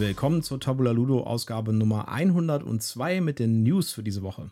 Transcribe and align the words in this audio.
Willkommen 0.00 0.42
zur 0.42 0.58
Tabula 0.58 0.92
Ludo 0.92 1.24
Ausgabe 1.24 1.74
Nummer 1.74 2.08
102 2.08 3.20
mit 3.20 3.38
den 3.38 3.62
News 3.62 3.92
für 3.92 4.02
diese 4.02 4.22
Woche. 4.22 4.50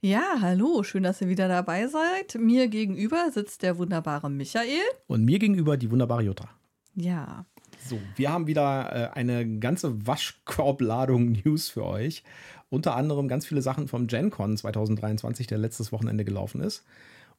Ja, 0.00 0.36
hallo, 0.40 0.84
schön, 0.84 1.02
dass 1.02 1.20
ihr 1.20 1.28
wieder 1.28 1.48
dabei 1.48 1.88
seid. 1.88 2.36
Mir 2.36 2.68
gegenüber 2.68 3.28
sitzt 3.32 3.64
der 3.64 3.76
wunderbare 3.76 4.30
Michael. 4.30 4.82
Und 5.08 5.24
mir 5.24 5.40
gegenüber 5.40 5.76
die 5.76 5.90
wunderbare 5.90 6.22
Jutta. 6.22 6.48
Ja. 6.94 7.44
So, 7.84 7.98
wir 8.14 8.30
haben 8.30 8.46
wieder 8.46 8.92
äh, 8.92 9.18
eine 9.18 9.58
ganze 9.58 10.06
Waschkorbladung 10.06 11.32
News 11.44 11.70
für 11.70 11.84
euch. 11.84 12.22
Unter 12.70 12.94
anderem 12.94 13.26
ganz 13.26 13.46
viele 13.46 13.62
Sachen 13.62 13.88
vom 13.88 14.06
GenCon 14.06 14.56
2023, 14.56 15.48
der 15.48 15.58
letztes 15.58 15.90
Wochenende 15.90 16.24
gelaufen 16.24 16.60
ist. 16.60 16.84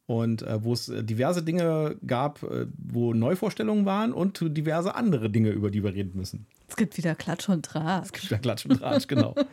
Und 0.07 0.43
äh, 0.43 0.63
wo 0.63 0.73
es 0.73 0.85
diverse 0.85 1.41
Dinge 1.41 1.97
gab, 2.05 2.43
äh, 2.43 2.67
wo 2.77 3.13
Neuvorstellungen 3.13 3.85
waren 3.85 4.13
und 4.13 4.39
diverse 4.55 4.93
andere 4.93 5.31
Dinge, 5.31 5.49
über 5.49 5.71
die 5.71 5.83
wir 5.83 5.95
reden 5.95 6.11
müssen. 6.15 6.45
Es 6.67 6.75
gibt 6.75 6.97
wieder 6.97 7.15
Klatsch 7.15 7.49
und 7.49 7.65
Tratsch. 7.65 8.05
Es 8.05 8.11
gibt 8.11 8.25
wieder 8.25 8.39
Klatsch 8.39 8.65
und 8.65 8.77
Tratsch, 8.77 9.07
genau. 9.07 9.35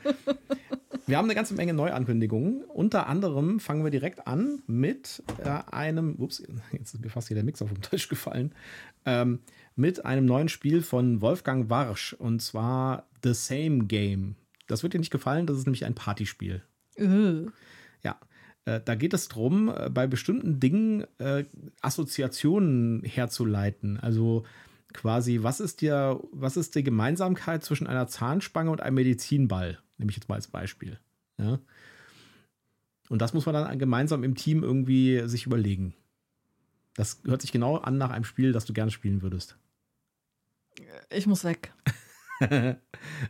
Wir 1.06 1.18
haben 1.18 1.26
eine 1.26 1.34
ganze 1.34 1.54
Menge 1.54 1.74
Neuankündigungen. 1.74 2.64
Unter 2.64 3.06
anderem 3.06 3.60
fangen 3.60 3.82
wir 3.82 3.90
direkt 3.90 4.26
an 4.26 4.62
mit 4.66 5.22
äh, 5.38 5.58
einem, 5.70 6.14
ups, 6.16 6.42
jetzt 6.72 6.94
ist 6.94 7.02
mir 7.02 7.10
fast 7.10 7.28
hier 7.28 7.34
der 7.34 7.44
Mix 7.44 7.60
auf 7.60 7.72
den 7.72 7.82
Tisch 7.82 8.08
gefallen, 8.08 8.54
ähm, 9.04 9.40
mit 9.74 10.04
einem 10.04 10.26
neuen 10.26 10.48
Spiel 10.48 10.80
von 10.82 11.20
Wolfgang 11.20 11.68
Warsch 11.68 12.12
und 12.14 12.40
zwar 12.40 13.08
The 13.24 13.34
Same 13.34 13.86
Game. 13.86 14.36
Das 14.68 14.82
wird 14.82 14.94
dir 14.94 14.98
nicht 14.98 15.10
gefallen, 15.10 15.46
das 15.46 15.58
ist 15.58 15.66
nämlich 15.66 15.84
ein 15.84 15.94
Partyspiel. 15.94 16.62
Äh, 16.96 17.46
da 18.64 18.94
geht 18.94 19.12
es 19.12 19.28
darum, 19.28 19.68
äh, 19.68 19.90
bei 19.90 20.06
bestimmten 20.06 20.60
Dingen 20.60 21.04
äh, 21.18 21.44
Assoziationen 21.80 23.02
herzuleiten. 23.02 23.98
Also 23.98 24.44
quasi, 24.92 25.42
was 25.42 25.60
ist, 25.60 25.80
dir, 25.80 26.20
was 26.32 26.56
ist 26.56 26.74
die 26.74 26.84
Gemeinsamkeit 26.84 27.64
zwischen 27.64 27.86
einer 27.86 28.06
Zahnspange 28.06 28.70
und 28.70 28.80
einem 28.80 28.96
Medizinball? 28.96 29.78
Nehme 29.98 30.10
ich 30.10 30.16
jetzt 30.16 30.28
mal 30.28 30.36
als 30.36 30.46
Beispiel. 30.46 30.98
Ja? 31.38 31.58
Und 33.08 33.20
das 33.20 33.34
muss 33.34 33.46
man 33.46 33.54
dann 33.54 33.78
gemeinsam 33.78 34.24
im 34.24 34.36
Team 34.36 34.62
irgendwie 34.62 35.22
sich 35.26 35.46
überlegen. 35.46 35.94
Das 36.94 37.20
hört 37.24 37.42
sich 37.42 37.52
genau 37.52 37.78
an 37.78 37.98
nach 37.98 38.10
einem 38.10 38.24
Spiel, 38.24 38.52
das 38.52 38.64
du 38.64 38.72
gerne 38.72 38.90
spielen 38.90 39.22
würdest. 39.22 39.56
Ich 41.10 41.26
muss 41.26 41.44
weg. 41.44 41.72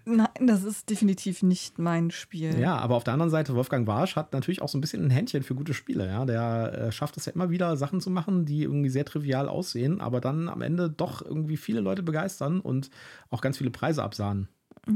Nein, 0.04 0.28
das 0.40 0.64
ist 0.64 0.88
definitiv 0.90 1.42
nicht 1.42 1.78
mein 1.78 2.10
Spiel. 2.10 2.58
Ja, 2.58 2.76
aber 2.76 2.96
auf 2.96 3.04
der 3.04 3.12
anderen 3.14 3.30
Seite, 3.30 3.54
Wolfgang 3.54 3.86
Warsch 3.86 4.16
hat 4.16 4.32
natürlich 4.32 4.62
auch 4.62 4.68
so 4.68 4.78
ein 4.78 4.80
bisschen 4.80 5.04
ein 5.04 5.10
Händchen 5.10 5.42
für 5.42 5.54
gute 5.54 5.74
Spiele. 5.74 6.06
Ja? 6.06 6.24
Der 6.24 6.72
äh, 6.72 6.92
schafft 6.92 7.16
es 7.16 7.26
ja 7.26 7.32
immer 7.32 7.50
wieder, 7.50 7.76
Sachen 7.76 8.00
zu 8.00 8.10
machen, 8.10 8.44
die 8.44 8.62
irgendwie 8.62 8.90
sehr 8.90 9.04
trivial 9.04 9.48
aussehen, 9.48 10.00
aber 10.00 10.20
dann 10.20 10.48
am 10.48 10.62
Ende 10.62 10.90
doch 10.90 11.22
irgendwie 11.22 11.56
viele 11.56 11.80
Leute 11.80 12.02
begeistern 12.02 12.60
und 12.60 12.90
auch 13.30 13.40
ganz 13.40 13.58
viele 13.58 13.70
Preise 13.70 14.02
absahnen. 14.02 14.48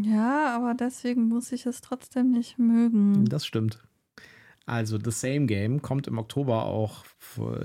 Ja, 0.03 0.57
aber 0.57 0.75
deswegen 0.75 1.29
muss 1.29 1.53
ich 1.53 1.67
es 1.67 1.81
trotzdem 1.81 2.31
nicht 2.31 2.59
mögen. 2.59 3.25
Das 3.27 3.47
stimmt. 3.47 3.87
Also 4.69 4.99
The 4.99 5.13
Same 5.13 5.47
Game 5.47 5.81
kommt 5.81 6.09
im 6.09 6.19
Oktober 6.19 6.65
auch, 6.65 7.05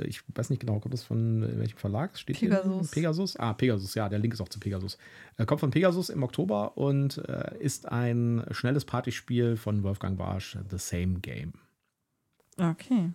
ich 0.06 0.22
weiß 0.36 0.52
nicht 0.52 0.60
genau, 0.60 0.80
kommt 0.80 0.94
das 0.94 1.04
von 1.04 1.42
welchem 1.58 1.78
Verlag? 1.78 2.16
Steht 2.16 2.38
Pegasus. 2.38 2.90
Hier? 2.90 3.02
Pegasus? 3.02 3.36
Ah, 3.38 3.54
Pegasus, 3.54 3.96
ja, 3.96 4.08
der 4.08 4.20
Link 4.20 4.36
ist 4.36 4.42
auch 4.42 4.50
zu 4.50 4.60
Pegasus. 4.60 5.00
Äh, 5.38 5.46
kommt 5.46 5.62
von 5.62 5.72
Pegasus 5.72 6.10
im 6.10 6.22
Oktober 6.22 6.78
und 6.78 7.18
äh, 7.28 7.58
ist 7.58 7.92
ein 7.92 8.46
schnelles 8.52 8.86
Partyspiel 8.86 9.58
von 9.58 9.82
Wolfgang 9.82 10.16
Barsch, 10.16 10.56
The 10.70 10.78
Same 10.78 11.20
Game. 11.22 11.54
Okay. 12.60 13.10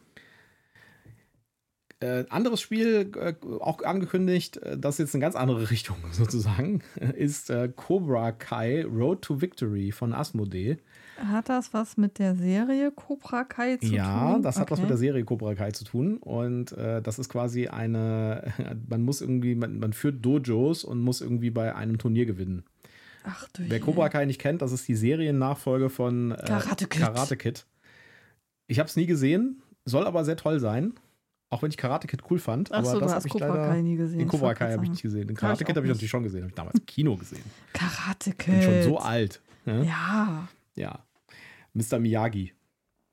Äh, 2.01 2.25
anderes 2.29 2.61
Spiel, 2.61 3.11
äh, 3.17 3.35
auch 3.61 3.83
angekündigt, 3.83 4.59
äh, 4.59 4.77
das 4.77 4.97
ist 4.97 4.99
jetzt 4.99 5.15
eine 5.15 5.23
ganz 5.23 5.35
andere 5.35 5.71
Richtung 5.71 5.97
sozusagen, 6.13 6.83
ist 7.17 7.49
äh, 7.49 7.71
Cobra 7.75 8.33
Kai 8.33 8.85
Road 8.85 9.23
to 9.23 9.41
Victory 9.41 9.93
von 9.93 10.13
Asmodee. 10.13 10.77
Hat 11.17 11.49
das 11.49 11.73
was 11.73 11.97
mit 11.97 12.19
der 12.19 12.35
Serie 12.35 12.91
Cobra 12.91 13.45
Kai 13.45 13.79
zu 13.79 13.87
ja, 13.87 14.05
tun? 14.05 14.33
Ja, 14.33 14.39
das 14.41 14.57
hat 14.57 14.65
okay. 14.65 14.73
was 14.73 14.81
mit 14.81 14.91
der 14.91 14.99
Serie 14.99 15.25
Cobra 15.25 15.55
Kai 15.55 15.71
zu 15.71 15.85
tun. 15.85 16.19
Und 16.19 16.73
äh, 16.73 17.01
das 17.01 17.19
ist 17.19 17.31
quasi 17.31 17.69
eine, 17.69 18.53
man 18.89 19.03
muss 19.03 19.23
irgendwie, 19.23 19.55
man, 19.55 19.79
man, 19.79 19.95
führt 19.95 20.25
Dojos 20.25 20.85
und 20.85 21.01
muss 21.01 21.23
irgendwie 21.23 21.51
bei 21.51 21.75
einem 21.75 21.97
Turnier 21.97 22.27
gewinnen. 22.27 22.65
Ach 23.25 23.49
du 23.55 23.63
Wer 23.67 23.81
Cobra 23.81 24.11
Kai 24.11 24.27
nicht 24.27 24.41
kennt, 24.41 24.61
das 24.61 24.73
ist 24.73 24.87
die 24.87 24.95
Seriennachfolge 24.95 25.89
von 25.89 26.33
äh, 26.33 26.45
Karate 26.47 26.87
Kid. 26.87 27.01
Karate 27.01 27.37
Kid. 27.39 27.65
Ich 28.67 28.79
habe 28.79 28.89
es 28.89 28.97
nie 28.97 29.07
gesehen, 29.07 29.63
soll 29.87 30.07
aber 30.07 30.25
sehr 30.27 30.37
toll 30.37 30.61
sein. 30.61 30.93
Auch 31.49 31.63
wenn 31.63 31.71
ich 31.71 31.77
Karate 31.77 32.07
Kid 32.09 32.23
cool 32.31 32.39
fand. 32.39 32.73
Ach 32.73 32.79
aber 32.79 32.87
so, 32.87 33.01
das 33.01 33.11
habe 33.11 33.17
hast 33.17 33.27
ich 33.27 33.33
Cobra 33.33 33.47
leider. 33.49 33.69
Kai 33.69 33.83
nie 33.83 33.97
gesehen. 33.97 34.19
Den 34.19 34.29
Cobra 34.29 34.55
Kai 34.55 34.73
habe 34.73 34.85
ich 34.85 34.91
nicht 34.91 35.03
gesehen. 35.03 35.29
Den 35.29 35.37
Karate 35.37 35.65
Kid 35.65 35.77
habe 35.77 35.87
ich 35.87 35.93
natürlich 35.93 36.11
schon 36.11 36.23
gesehen. 36.25 36.43
Habe 36.43 36.49
ich 36.51 36.55
damals 36.57 36.75
im 36.79 36.87
Kino 36.87 37.17
gesehen. 37.17 37.45
Karate 37.73 38.31
Ich 38.31 38.37
bin 38.37 38.63
schon 38.63 38.73
Kid. 38.75 38.85
so 38.85 38.99
alt. 38.99 39.41
Ne? 39.65 39.85
Ja. 39.87 40.49
Ja. 40.75 40.99
Mr. 41.73 41.99
Miyagi. 41.99 42.53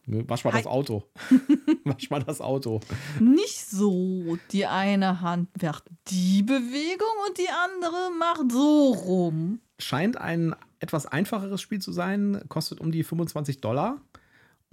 Ne, 0.05 0.27
Wasch 0.29 0.44
mal 0.44 0.51
Hi. 0.53 0.59
das 0.63 0.67
Auto. 0.67 1.03
Wasch 1.85 2.09
mal 2.09 2.21
das 2.23 2.41
Auto. 2.41 2.81
Nicht 3.19 3.66
so. 3.69 4.38
Die 4.51 4.65
eine 4.65 5.21
Hand 5.21 5.50
macht 5.61 5.85
die 6.07 6.44
Bewegung 6.44 7.07
und 7.27 7.38
die 7.38 7.47
andere 7.50 8.11
macht 8.19 8.51
so 8.51 8.91
rum. 8.94 9.59
Scheint 9.79 10.17
ein 10.17 10.55
etwas 10.79 11.05
einfacheres 11.05 11.61
Spiel 11.61 11.79
zu 11.79 11.91
sein. 11.94 12.41
Kostet 12.50 12.81
um 12.81 12.91
die 12.91 13.03
25 13.03 13.61
Dollar. 13.61 14.01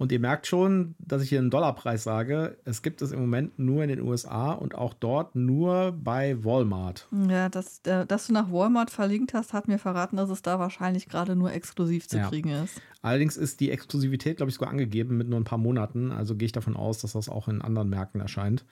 Und 0.01 0.11
ihr 0.11 0.19
merkt 0.19 0.47
schon, 0.47 0.95
dass 0.97 1.21
ich 1.21 1.29
hier 1.29 1.37
einen 1.37 1.51
Dollarpreis 1.51 2.03
sage. 2.03 2.57
Es 2.65 2.81
gibt 2.81 3.03
es 3.03 3.11
im 3.11 3.19
Moment 3.19 3.59
nur 3.59 3.83
in 3.83 3.89
den 3.89 4.01
USA 4.01 4.51
und 4.51 4.73
auch 4.73 4.95
dort 4.95 5.35
nur 5.35 5.91
bei 5.91 6.43
Walmart. 6.43 7.07
Ja, 7.29 7.49
das, 7.49 7.81
äh, 7.85 8.07
dass 8.07 8.25
du 8.25 8.33
nach 8.33 8.51
Walmart 8.51 8.89
verlinkt 8.89 9.35
hast, 9.35 9.53
hat 9.53 9.67
mir 9.67 9.77
verraten, 9.77 10.17
dass 10.17 10.31
es 10.31 10.41
da 10.41 10.57
wahrscheinlich 10.57 11.07
gerade 11.07 11.35
nur 11.35 11.53
exklusiv 11.53 12.07
zu 12.07 12.17
Ja. 12.17 12.29
kriegen 12.29 12.49
ist. 12.49 12.81
Allerdings 13.03 13.37
ist 13.37 13.59
die 13.59 13.69
Exklusivität, 13.69 14.37
glaube 14.37 14.49
ich, 14.49 14.55
sogar 14.55 14.71
angegeben 14.71 15.17
mit 15.17 15.29
nur 15.29 15.39
ein 15.39 15.43
paar 15.43 15.59
Monaten. 15.59 16.11
Also 16.11 16.35
gehe 16.35 16.47
ich 16.47 16.51
davon 16.51 16.75
aus, 16.75 16.97
dass 16.97 17.11
das 17.11 17.29
auch 17.29 17.47
in 17.47 17.61
anderen 17.61 17.89
Märkten 17.89 18.21
erscheint. 18.21 18.65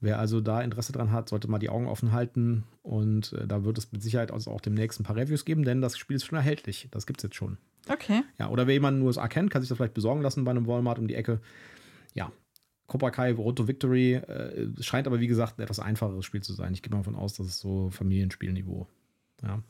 Wer 0.00 0.20
also 0.20 0.40
da 0.40 0.60
Interesse 0.60 0.92
dran 0.92 1.10
hat, 1.10 1.28
sollte 1.28 1.50
mal 1.50 1.58
die 1.58 1.70
Augen 1.70 1.88
offen 1.88 2.12
halten. 2.12 2.62
Und 2.84 3.32
äh, 3.32 3.48
da 3.48 3.64
wird 3.64 3.78
es 3.78 3.90
mit 3.90 4.00
Sicherheit 4.04 4.30
also 4.30 4.52
auch 4.52 4.60
demnächst 4.60 5.00
ein 5.00 5.02
paar 5.02 5.16
Reviews 5.16 5.44
geben, 5.44 5.64
denn 5.64 5.80
das 5.80 5.98
Spiel 5.98 6.14
ist 6.14 6.24
schon 6.24 6.38
erhältlich. 6.38 6.86
Das 6.92 7.04
gibt 7.04 7.18
es 7.18 7.24
jetzt 7.24 7.34
schon. 7.34 7.58
Okay. 7.88 8.22
Ja, 8.38 8.48
oder 8.48 8.66
wer 8.66 8.74
jemanden 8.74 9.00
in 9.00 9.04
den 9.04 9.06
USA 9.08 9.28
kennt, 9.28 9.50
kann 9.50 9.62
sich 9.62 9.68
das 9.68 9.78
vielleicht 9.78 9.94
besorgen 9.94 10.22
lassen 10.22 10.44
bei 10.44 10.50
einem 10.50 10.66
Walmart 10.66 10.98
um 10.98 11.08
die 11.08 11.14
Ecke. 11.14 11.40
Ja, 12.14 12.32
Cobra 12.88 13.10
Kai 13.10 13.32
Road 13.32 13.56
to 13.56 13.68
Victory 13.68 14.14
äh, 14.14 14.66
scheint 14.80 15.06
aber, 15.06 15.20
wie 15.20 15.26
gesagt, 15.26 15.58
ein 15.58 15.62
etwas 15.62 15.78
einfacheres 15.78 16.24
Spiel 16.24 16.42
zu 16.42 16.54
sein. 16.54 16.72
Ich 16.72 16.82
gehe 16.82 16.90
mal 16.90 16.98
davon 16.98 17.14
aus, 17.14 17.34
dass 17.34 17.46
es 17.46 17.58
so 17.60 17.90
Familienspielniveau. 17.90 18.86
Ja. 19.42 19.62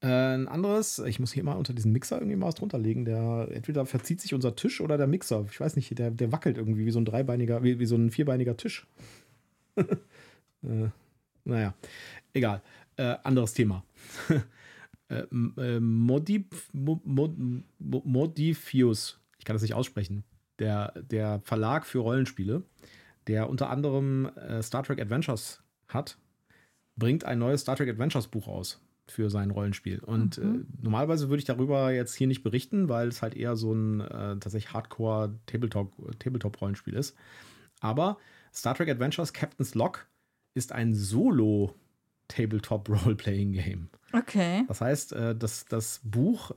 Äh, 0.00 0.34
ein 0.34 0.46
anderes, 0.46 0.98
ich 1.00 1.18
muss 1.18 1.32
hier 1.32 1.42
mal 1.42 1.54
unter 1.54 1.72
diesen 1.72 1.90
Mixer 1.90 2.18
irgendwie 2.18 2.36
mal 2.36 2.46
was 2.46 2.56
drunter 2.56 2.78
legen. 2.78 3.06
Der 3.06 3.48
entweder 3.50 3.86
verzieht 3.86 4.20
sich 4.20 4.34
unser 4.34 4.54
Tisch 4.54 4.82
oder 4.82 4.98
der 4.98 5.06
Mixer. 5.06 5.46
Ich 5.50 5.58
weiß 5.58 5.74
nicht, 5.74 5.98
der, 5.98 6.10
der 6.10 6.32
wackelt 6.32 6.58
irgendwie 6.58 6.84
wie 6.84 6.90
so 6.90 7.00
ein 7.00 7.06
dreibeiniger, 7.06 7.62
wie, 7.62 7.78
wie 7.78 7.86
so 7.86 7.96
ein 7.96 8.10
vierbeiniger 8.10 8.56
Tisch. 8.56 8.86
äh, 9.76 10.88
naja, 11.44 11.74
egal. 12.34 12.60
Äh, 12.96 13.16
anderes 13.24 13.54
Thema. 13.54 13.84
äh, 15.08 15.24
äh, 15.56 15.80
Modif, 15.80 16.70
Mo, 16.72 17.00
Mo, 17.04 17.34
Mo, 17.78 18.02
Modifius, 18.04 19.20
ich 19.38 19.44
kann 19.44 19.54
das 19.54 19.62
nicht 19.62 19.74
aussprechen, 19.74 20.24
der, 20.58 20.92
der 21.02 21.40
Verlag 21.44 21.86
für 21.86 22.00
Rollenspiele, 22.00 22.62
der 23.26 23.48
unter 23.48 23.70
anderem 23.70 24.26
äh, 24.36 24.62
Star 24.62 24.82
Trek 24.82 25.00
Adventures 25.00 25.62
hat, 25.88 26.18
bringt 26.96 27.24
ein 27.24 27.38
neues 27.38 27.60
Star 27.62 27.76
Trek 27.76 27.88
Adventures 27.88 28.26
Buch 28.28 28.48
aus 28.48 28.80
für 29.06 29.30
sein 29.30 29.50
Rollenspiel. 29.50 30.00
Und 30.00 30.38
Mhm. 30.38 30.66
äh, 30.78 30.82
normalerweise 30.82 31.28
würde 31.28 31.38
ich 31.38 31.46
darüber 31.46 31.90
jetzt 31.92 32.14
hier 32.14 32.26
nicht 32.26 32.42
berichten, 32.42 32.88
weil 32.88 33.08
es 33.08 33.22
halt 33.22 33.34
eher 33.34 33.56
so 33.56 33.72
ein 33.72 34.00
äh, 34.00 34.38
tatsächlich 34.38 34.72
Hardcore 34.72 35.38
Tabletop, 35.46 35.92
Tabletop 36.18 36.60
Rollenspiel 36.60 36.94
ist. 36.94 37.16
Aber 37.80 38.18
Star 38.52 38.74
Trek 38.74 38.88
Adventures 38.90 39.32
Captain's 39.32 39.74
Log 39.74 40.06
ist 40.54 40.72
ein 40.72 40.94
Solo 40.94 41.74
Tabletop 42.38 42.88
Role-Playing 43.04 43.52
Game. 43.52 43.88
Okay. 44.12 44.64
Das 44.68 44.80
heißt, 44.80 45.12
äh, 45.12 45.36
das, 45.36 45.64
das 45.66 46.00
Buch 46.04 46.52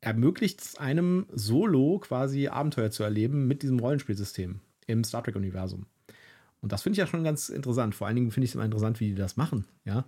ermöglicht 0.00 0.60
es 0.60 0.76
einem 0.76 1.26
solo 1.32 1.98
quasi 1.98 2.48
Abenteuer 2.48 2.90
zu 2.90 3.02
erleben 3.02 3.46
mit 3.46 3.62
diesem 3.62 3.78
Rollenspielsystem 3.80 4.60
im 4.86 5.04
Star 5.04 5.24
Trek-Universum. 5.24 5.86
Und 6.60 6.72
das 6.72 6.82
finde 6.82 6.94
ich 6.94 6.98
ja 6.98 7.06
schon 7.06 7.24
ganz 7.24 7.48
interessant. 7.48 7.94
Vor 7.94 8.06
allen 8.06 8.16
Dingen 8.16 8.30
finde 8.30 8.44
ich 8.44 8.50
es 8.50 8.54
immer 8.54 8.64
interessant, 8.64 9.00
wie 9.00 9.08
die 9.08 9.14
das 9.14 9.36
machen. 9.36 9.66
Ja, 9.84 10.04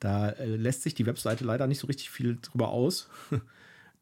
da 0.00 0.30
äh, 0.30 0.56
lässt 0.56 0.82
sich 0.82 0.94
die 0.94 1.06
Webseite 1.06 1.44
leider 1.44 1.66
nicht 1.66 1.78
so 1.78 1.86
richtig 1.86 2.10
viel 2.10 2.38
drüber 2.40 2.68
aus. 2.68 3.08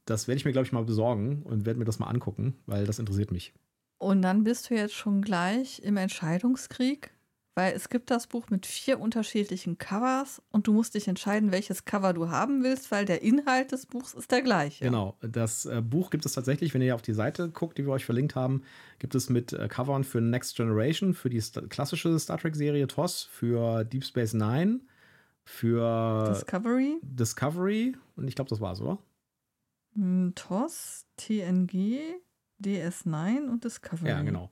Das 0.08 0.28
werde 0.28 0.36
ich 0.36 0.44
mir, 0.44 0.52
glaube 0.52 0.64
ich, 0.64 0.70
mal 0.70 0.84
besorgen 0.84 1.42
und 1.42 1.66
werde 1.66 1.80
mir 1.80 1.84
das 1.84 1.98
mal 1.98 2.06
angucken, 2.06 2.54
weil 2.66 2.86
das 2.86 3.00
interessiert 3.00 3.32
mich. 3.32 3.52
Und 3.98 4.22
dann 4.22 4.44
bist 4.44 4.70
du 4.70 4.74
jetzt 4.76 4.94
schon 4.94 5.20
gleich 5.20 5.80
im 5.80 5.96
Entscheidungskrieg, 5.96 7.10
weil 7.56 7.74
es 7.74 7.88
gibt 7.88 8.10
das 8.10 8.26
Buch 8.26 8.50
mit 8.50 8.66
vier 8.66 9.00
unterschiedlichen 9.00 9.78
Covers 9.78 10.42
und 10.50 10.66
du 10.66 10.74
musst 10.74 10.94
dich 10.94 11.08
entscheiden, 11.08 11.52
welches 11.52 11.86
Cover 11.86 12.12
du 12.12 12.28
haben 12.28 12.62
willst, 12.62 12.90
weil 12.90 13.06
der 13.06 13.22
Inhalt 13.22 13.72
des 13.72 13.86
Buchs 13.86 14.12
ist 14.12 14.30
der 14.30 14.42
gleiche. 14.42 14.84
Genau, 14.84 15.16
das 15.22 15.64
äh, 15.64 15.80
Buch 15.80 16.10
gibt 16.10 16.26
es 16.26 16.32
tatsächlich, 16.34 16.74
wenn 16.74 16.82
ihr 16.82 16.94
auf 16.94 17.02
die 17.02 17.14
Seite 17.14 17.48
guckt, 17.48 17.78
die 17.78 17.86
wir 17.86 17.92
euch 17.92 18.04
verlinkt 18.04 18.36
haben, 18.36 18.62
gibt 18.98 19.14
es 19.14 19.30
mit 19.30 19.54
äh, 19.54 19.68
Covern 19.68 20.04
für 20.04 20.20
Next 20.20 20.54
Generation, 20.56 21.14
für 21.14 21.30
die 21.30 21.40
sta 21.40 21.62
klassische 21.62 22.16
Star 22.18 22.38
Trek-Serie 22.38 22.86
TOS, 22.86 23.22
für 23.24 23.84
Deep 23.84 24.04
Space 24.04 24.34
Nine, 24.34 24.80
für 25.42 26.28
Discovery, 26.28 26.98
Discovery 27.02 27.96
und 28.16 28.28
ich 28.28 28.34
glaube, 28.34 28.50
das 28.50 28.60
war's, 28.60 28.82
oder? 28.82 28.98
hm, 29.94 30.32
TOS, 30.34 31.06
TNG, 31.16 32.20
DS9 32.62 33.48
und 33.48 33.64
Discovery. 33.64 34.10
Ja, 34.10 34.22
genau. 34.22 34.50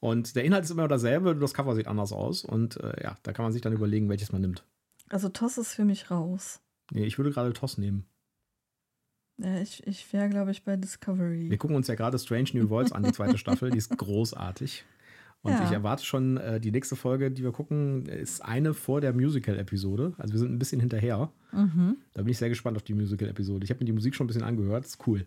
Und 0.00 0.34
der 0.34 0.44
Inhalt 0.44 0.64
ist 0.64 0.70
immer 0.70 0.88
derselbe, 0.88 1.32
nur 1.32 1.40
das 1.40 1.54
Cover 1.54 1.74
sieht 1.74 1.86
anders 1.86 2.12
aus. 2.12 2.44
Und 2.44 2.78
äh, 2.78 3.02
ja, 3.02 3.16
da 3.22 3.32
kann 3.32 3.44
man 3.44 3.52
sich 3.52 3.62
dann 3.62 3.72
überlegen, 3.74 4.08
welches 4.08 4.32
man 4.32 4.40
nimmt. 4.40 4.64
Also 5.10 5.28
TOS 5.28 5.58
ist 5.58 5.74
für 5.74 5.84
mich 5.84 6.10
raus. 6.10 6.60
Nee, 6.92 7.04
ich 7.04 7.18
würde 7.18 7.30
gerade 7.30 7.52
TOS 7.52 7.76
nehmen. 7.78 8.06
Ja, 9.38 9.58
ich 9.60 9.86
ich 9.86 10.12
wäre, 10.12 10.28
glaube 10.28 10.50
ich, 10.50 10.64
bei 10.64 10.76
Discovery. 10.76 11.48
Wir 11.50 11.58
gucken 11.58 11.76
uns 11.76 11.86
ja 11.88 11.94
gerade 11.94 12.18
Strange 12.18 12.50
New 12.54 12.68
Worlds 12.68 12.92
an, 12.92 13.02
die 13.02 13.12
zweite 13.12 13.38
Staffel. 13.38 13.70
Die 13.70 13.78
ist 13.78 13.96
großartig. 13.96 14.84
Und 15.42 15.52
Ja. 15.52 15.64
ich 15.64 15.70
erwarte 15.72 16.04
schon, 16.04 16.36
äh, 16.36 16.60
die 16.60 16.70
nächste 16.70 16.96
Folge, 16.96 17.30
die 17.30 17.42
wir 17.42 17.52
gucken, 17.52 18.04
ist 18.06 18.44
eine 18.44 18.74
vor 18.74 19.00
der 19.00 19.14
Musical-Episode. 19.14 20.12
Also 20.18 20.34
wir 20.34 20.38
sind 20.38 20.52
ein 20.52 20.58
bisschen 20.58 20.80
hinterher. 20.80 21.32
Mhm. 21.52 21.96
Da 22.12 22.22
bin 22.22 22.30
ich 22.30 22.36
sehr 22.38 22.50
gespannt 22.50 22.76
auf 22.76 22.82
die 22.82 22.92
Musical-Episode. 22.92 23.64
Ich 23.64 23.70
habe 23.70 23.80
mir 23.80 23.86
die 23.86 23.92
Musik 23.92 24.14
schon 24.14 24.24
ein 24.24 24.28
bisschen 24.28 24.42
angehört. 24.42 24.84
ist 24.84 25.06
cool. 25.06 25.26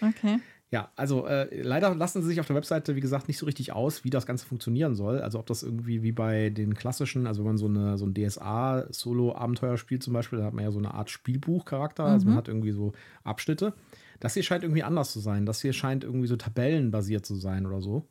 Okay. 0.00 0.38
Ja, 0.72 0.92
also 0.94 1.26
äh, 1.26 1.62
leider 1.62 1.92
lassen 1.96 2.22
sie 2.22 2.28
sich 2.28 2.38
auf 2.38 2.46
der 2.46 2.54
Webseite, 2.54 2.94
wie 2.94 3.00
gesagt, 3.00 3.26
nicht 3.26 3.38
so 3.38 3.46
richtig 3.46 3.72
aus, 3.72 4.04
wie 4.04 4.10
das 4.10 4.24
Ganze 4.24 4.46
funktionieren 4.46 4.94
soll. 4.94 5.20
Also 5.20 5.40
ob 5.40 5.46
das 5.46 5.64
irgendwie 5.64 6.04
wie 6.04 6.12
bei 6.12 6.50
den 6.50 6.74
klassischen, 6.74 7.26
also 7.26 7.40
wenn 7.40 7.48
man 7.48 7.58
so, 7.58 7.66
eine, 7.66 7.98
so 7.98 8.06
ein 8.06 8.14
DSA-Solo-Abenteuer 8.14 9.76
spielt 9.76 10.04
zum 10.04 10.12
Beispiel, 10.12 10.38
da 10.38 10.44
hat 10.44 10.54
man 10.54 10.64
ja 10.64 10.70
so 10.70 10.78
eine 10.78 10.94
Art 10.94 11.10
Spielbuch-Charakter. 11.10 12.04
Also 12.04 12.26
man 12.26 12.36
hat 12.36 12.46
irgendwie 12.46 12.70
so 12.70 12.92
Abschnitte. 13.24 13.72
Das 14.20 14.34
hier 14.34 14.44
scheint 14.44 14.62
irgendwie 14.62 14.84
anders 14.84 15.12
zu 15.12 15.18
sein. 15.18 15.44
Das 15.44 15.60
hier 15.60 15.72
scheint 15.72 16.04
irgendwie 16.04 16.28
so 16.28 16.36
tabellenbasiert 16.36 17.26
zu 17.26 17.34
sein 17.34 17.66
oder 17.66 17.80
so. 17.80 18.06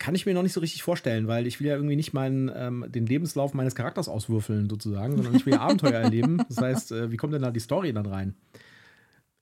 Kann 0.00 0.16
ich 0.16 0.26
mir 0.26 0.34
noch 0.34 0.42
nicht 0.42 0.52
so 0.52 0.60
richtig 0.60 0.82
vorstellen, 0.82 1.28
weil 1.28 1.46
ich 1.46 1.60
will 1.60 1.68
ja 1.68 1.74
irgendwie 1.74 1.96
nicht 1.96 2.14
meinen, 2.14 2.50
ähm, 2.52 2.84
den 2.88 3.06
Lebenslauf 3.06 3.54
meines 3.54 3.76
Charakters 3.76 4.08
auswürfeln, 4.08 4.68
sozusagen, 4.68 5.14
sondern 5.14 5.36
ich 5.36 5.46
will 5.46 5.54
ja 5.54 5.60
Abenteuer 5.60 6.00
erleben. 6.00 6.42
Das 6.48 6.58
heißt, 6.58 6.92
äh, 6.92 7.12
wie 7.12 7.16
kommt 7.16 7.32
denn 7.32 7.42
da 7.42 7.52
die 7.52 7.60
Story 7.60 7.92
dann 7.92 8.06
rein? 8.06 8.34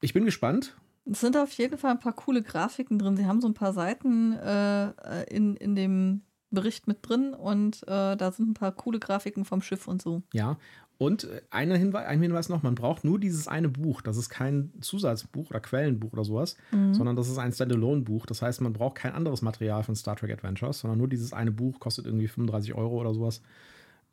Ich 0.03 0.13
bin 0.13 0.27
gespannt. 0.27 0.75
Es 1.11 1.21
sind 1.21 1.37
auf 1.37 1.53
jeden 1.53 1.79
Fall 1.79 1.93
ein 1.93 2.01
paar 2.01 2.15
coole 2.15 2.43
Grafiken 2.43 2.99
drin. 2.99 3.17
Sie 3.17 3.27
haben 3.27 3.41
so 3.41 3.49
ein 3.49 3.55
paar 3.55 3.73
Seiten 3.73 4.33
äh, 4.33 5.25
in, 5.25 5.57
in 5.57 5.75
dem 5.77 6.23
Bericht 6.51 6.87
mit 6.87 6.99
drin 7.03 7.35
und 7.35 7.83
äh, 7.85 8.17
da 8.17 8.33
sind 8.33 8.51
ein 8.51 8.55
paar 8.55 8.73
coole 8.73 8.99
Grafiken 8.99 9.45
vom 9.45 9.63
Schiff 9.63 9.89
und 9.89 10.03
so. 10.03 10.23
Ja, 10.33 10.59
und 10.99 11.25
äh, 11.25 11.43
eine 11.51 11.77
Hinweis, 11.77 12.07
ein 12.07 12.23
Hinweis 12.23 12.49
noch, 12.49 12.63
man 12.63 12.75
braucht 12.75 13.05
nur 13.05 13.21
dieses 13.21 13.49
eine 13.49 13.69
Buch. 13.69 14.01
Das 14.01 14.17
ist 14.17 14.31
kein 14.31 14.73
Zusatzbuch 14.81 15.51
oder 15.51 15.61
Quellenbuch 15.61 16.13
oder 16.13 16.25
sowas, 16.25 16.57
sondern 16.71 17.17
das 17.17 17.29
ist 17.29 17.39
ein 17.39 17.53
Standalone-Buch. 17.53 18.27
Das 18.27 18.43
heißt, 18.43 18.61
man 18.61 18.73
braucht 18.73 18.97
kein 18.97 19.13
anderes 19.13 19.43
Material 19.43 19.83
von 19.83 19.95
Star 19.95 20.17
Trek 20.17 20.33
Adventures, 20.33 20.81
sondern 20.81 20.99
nur 20.99 21.09
dieses 21.09 21.33
eine 21.33 21.53
Buch, 21.53 21.79
kostet 21.81 22.07
irgendwie 22.07 22.29
35 22.29 22.75
Euro 22.75 22.99
oder 23.01 23.13
sowas. 23.13 23.43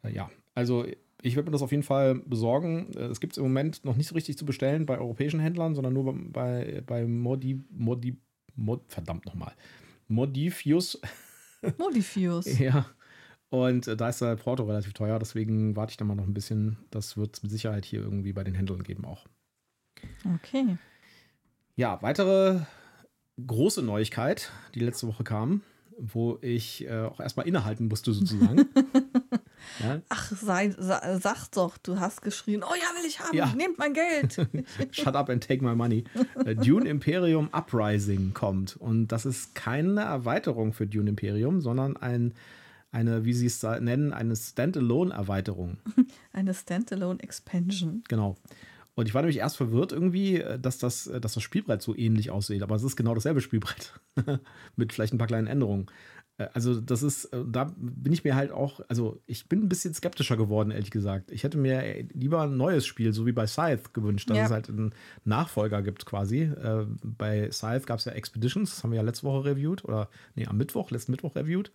Äh, 0.03 0.13
ja, 0.13 0.29
also 0.55 0.85
ich 1.23 1.35
werde 1.35 1.47
mir 1.47 1.51
das 1.53 1.61
auf 1.61 1.71
jeden 1.71 1.83
Fall 1.83 2.15
besorgen. 2.15 2.91
Äh, 2.95 3.05
Es 3.05 3.19
gibt 3.19 3.33
es 3.33 3.37
im 3.37 3.43
Moment 3.43 3.83
noch 3.85 3.95
nicht 3.95 4.07
so 4.07 4.15
richtig 4.15 4.37
zu 4.37 4.45
bestellen 4.45 4.85
bei 4.85 4.97
europäischen 4.97 5.39
Händlern, 5.39 5.73
sondern 5.75 5.93
nur 5.93 6.13
bei, 6.31 6.83
bei 6.85 7.05
Modi, 7.05 7.61
Modi, 7.71 8.17
Mod, 8.55 8.81
verdammt 8.87 9.25
nochmal, 9.25 9.53
Modifius 10.07 10.99
Modifius. 11.77 12.59
ja. 12.59 12.85
Und 13.49 13.87
äh, 13.87 13.95
da 13.95 14.09
ist 14.09 14.19
der 14.21 14.35
Porto 14.35 14.63
relativ 14.63 14.93
teuer, 14.93 15.19
deswegen 15.19 15.75
warte 15.75 15.91
ich 15.91 15.97
da 15.97 16.05
mal 16.05 16.15
noch 16.15 16.25
ein 16.27 16.33
bisschen. 16.33 16.77
Das 16.89 17.17
wird 17.17 17.35
es 17.37 17.43
mit 17.43 17.51
Sicherheit 17.51 17.85
hier 17.85 18.01
irgendwie 18.01 18.33
bei 18.33 18.43
den 18.43 18.55
Händlern 18.55 18.83
geben 18.83 19.05
auch. 19.05 19.25
Okay. 20.35 20.77
Ja, 21.75 22.01
weitere 22.01 22.61
große 23.45 23.81
Neuigkeit, 23.81 24.51
die 24.75 24.79
letzte 24.79 25.07
Woche 25.07 25.23
kam, 25.23 25.61
wo 25.97 26.37
ich 26.41 26.85
äh, 26.85 27.01
auch 27.01 27.19
erstmal 27.19 27.47
innehalten 27.47 27.87
musste 27.87 28.11
sozusagen. 28.13 28.65
ja, 29.79 30.01
Ach, 30.09 30.31
sei, 30.31 30.71
sa, 30.77 31.19
sag 31.19 31.47
doch, 31.51 31.77
du 31.77 31.99
hast 31.99 32.21
geschrien, 32.21 32.63
oh 32.63 32.73
ja, 32.75 32.99
will 33.01 33.07
ich 33.07 33.19
haben, 33.19 33.35
Ja. 33.35 33.53
nehmt 33.55 33.77
mein 33.77 33.93
Geld. 33.93 34.47
Shut 34.91 35.15
up 35.15 35.29
and 35.29 35.45
take 35.45 35.63
my 35.63 35.75
money. 35.75 36.03
Äh, 36.45 36.55
Dune 36.55 36.87
Imperium 36.87 37.49
Uprising 37.51 38.33
kommt. 38.33 38.75
Und 38.77 39.07
das 39.07 39.25
ist 39.25 39.55
keine 39.55 40.01
Erweiterung 40.01 40.73
für 40.73 40.87
Dune 40.87 41.09
Imperium, 41.09 41.61
sondern 41.61 41.97
ein, 41.97 42.33
eine, 42.91 43.25
wie 43.25 43.33
sie 43.33 43.47
es 43.47 43.63
nennen, 43.63 44.13
eine 44.13 44.35
Standalone-Erweiterung. 44.35 45.77
Eine 46.33 46.53
Standalone 46.53 47.19
Expansion. 47.21 48.03
Genau. 48.07 48.35
Und 48.95 49.07
ich 49.07 49.13
war 49.15 49.21
nämlich 49.23 49.37
erst 49.37 49.57
verwirrt 49.57 49.91
irgendwie, 49.91 50.39
äh, 50.39 50.59
dass 50.59 50.77
das, 50.77 51.07
äh, 51.07 51.19
dass 51.19 51.33
das 51.33 51.41
Spielbrett 51.43 51.81
so 51.81 51.95
ähnlich 51.95 52.29
aussieht. 52.29 52.61
Aber 52.61 52.75
es 52.75 52.83
ist 52.83 52.95
genau 52.95 53.15
dasselbe 53.15 53.41
Spielbrett. 53.41 53.99
Mit 54.75 54.93
vielleicht 54.93 55.13
ein 55.13 55.17
paar 55.17 55.27
kleinen 55.27 55.47
Änderungen. 55.47 55.87
Äh, 56.37 56.47
Also, 56.53 56.79
das 56.81 57.03
ist, 57.03 57.25
äh, 57.25 57.43
da 57.47 57.73
bin 57.77 58.11
ich 58.13 58.23
mir 58.23 58.35
halt 58.35 58.51
auch, 58.51 58.79
also 58.87 59.21
ich 59.25 59.47
bin 59.47 59.61
ein 59.63 59.69
bisschen 59.69 59.93
skeptischer 59.93 60.37
geworden, 60.37 60.71
ehrlich 60.71 60.91
gesagt. 60.91 61.31
Ich 61.31 61.43
hätte 61.43 61.57
mir 61.57 61.83
äh, 61.83 62.05
lieber 62.13 62.41
ein 62.43 62.57
neues 62.57 62.85
Spiel, 62.85 63.13
so 63.13 63.25
wie 63.25 63.31
bei 63.31 63.47
Scythe, 63.47 63.89
gewünscht, 63.93 64.29
dass 64.29 64.37
Ja. 64.37 64.45
es 64.45 64.51
halt 64.51 64.69
einen 64.69 64.93
Nachfolger 65.25 65.81
gibt 65.81 66.05
quasi. 66.05 66.41
Äh, 66.41 66.85
Bei 67.03 67.49
Scythe 67.51 67.85
gab 67.85 67.99
es 67.99 68.05
ja 68.05 68.13
Expeditions, 68.13 68.71
das 68.71 68.83
haben 68.83 68.91
wir 68.91 68.97
ja 68.97 69.03
letzte 69.03 69.25
Woche 69.25 69.45
reviewed, 69.45 69.83
oder 69.85 70.09
nee, 70.35 70.45
am 70.47 70.57
Mittwoch, 70.57 70.91
letzten 70.91 71.11
Mittwoch 71.11 71.35
reviewed. 71.35 71.71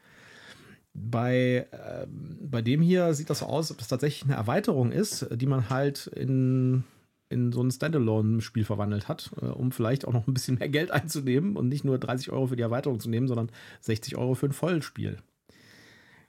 Bei, 0.95 1.67
ähm, 1.73 2.39
bei 2.41 2.61
dem 2.63 2.81
hier 2.81 3.15
sieht 3.15 3.31
das 3.31 3.41
so 3.41 3.47
aus, 3.47 3.71
ob 3.71 3.81
es 3.81 3.87
tatsächlich 3.89 4.25
eine 4.25 4.35
Erweiterung 4.35 4.91
ist, 4.91 5.29
die 5.31 5.47
man 5.47 5.71
halt 5.71 6.09
in, 6.09 6.83
in 7.29 7.53
so 7.53 7.63
ein 7.63 7.71
Standalone-Spiel 7.71 8.65
verwandelt 8.65 9.09
hat, 9.09 9.31
äh, 9.41 9.47
um 9.47 9.73
vielleicht 9.73 10.07
auch 10.07 10.13
noch 10.13 10.27
ein 10.27 10.35
bisschen 10.35 10.59
mehr 10.59 10.69
Geld 10.69 10.91
einzunehmen 10.93 11.57
und 11.57 11.69
nicht 11.69 11.85
nur 11.85 11.99
30 11.99 12.31
Euro 12.31 12.49
für 12.49 12.57
die 12.57 12.63
Erweiterung 12.63 13.01
zu 13.01 13.11
nehmen, 13.11 13.29
sondern 13.29 13.51
60 13.81 14.17
Euro 14.17 14.35
für 14.35 14.47
ein 14.47 14.53
Vollspiel. 14.53 15.19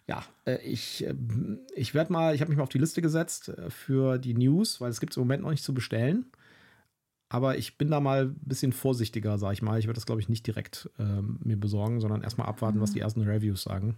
Ja, 0.07 0.23
äh, 0.45 0.57
ich, 0.63 1.05
äh, 1.05 1.13
ich 1.75 1.93
werde 1.93 2.11
mal, 2.11 2.33
ich 2.33 2.41
habe 2.41 2.49
mich 2.49 2.57
mal 2.57 2.63
auf 2.63 2.69
die 2.69 2.79
Liste 2.79 3.01
gesetzt 3.01 3.49
äh, 3.49 3.69
für 3.69 4.17
die 4.17 4.33
News, 4.33 4.81
weil 4.81 4.89
es 4.89 4.99
gibt 4.99 5.13
es 5.13 5.17
im 5.17 5.21
Moment 5.21 5.43
noch 5.43 5.51
nicht 5.51 5.63
zu 5.63 5.73
bestellen. 5.73 6.25
Aber 7.31 7.59
ich 7.59 7.77
bin 7.77 7.91
da 7.91 7.99
mal 7.99 8.25
ein 8.25 8.39
bisschen 8.41 8.73
vorsichtiger, 8.73 9.37
sag 9.37 9.53
ich 9.53 9.61
mal. 9.61 9.77
Ich 9.77 9.85
werde 9.85 9.97
das, 9.97 10.07
glaube 10.07 10.19
ich, 10.19 10.29
nicht 10.29 10.47
direkt 10.47 10.89
ähm, 10.97 11.37
mir 11.43 11.57
besorgen, 11.57 12.01
sondern 12.01 12.23
erstmal 12.23 12.47
abwarten, 12.47 12.81
was 12.81 12.91
die 12.91 13.01
ersten 13.01 13.21
Reviews 13.21 13.61
sagen. 13.61 13.97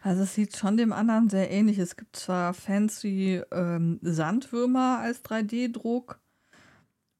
Also 0.00 0.22
es 0.22 0.34
sieht 0.34 0.56
schon 0.56 0.78
dem 0.78 0.92
anderen 0.92 1.28
sehr 1.28 1.50
ähnlich. 1.50 1.78
Es 1.78 1.96
gibt 1.96 2.16
zwar 2.16 2.54
fancy 2.54 3.42
ähm, 3.52 3.98
Sandwürmer 4.00 4.98
als 5.00 5.22
3D-Druck 5.24 6.20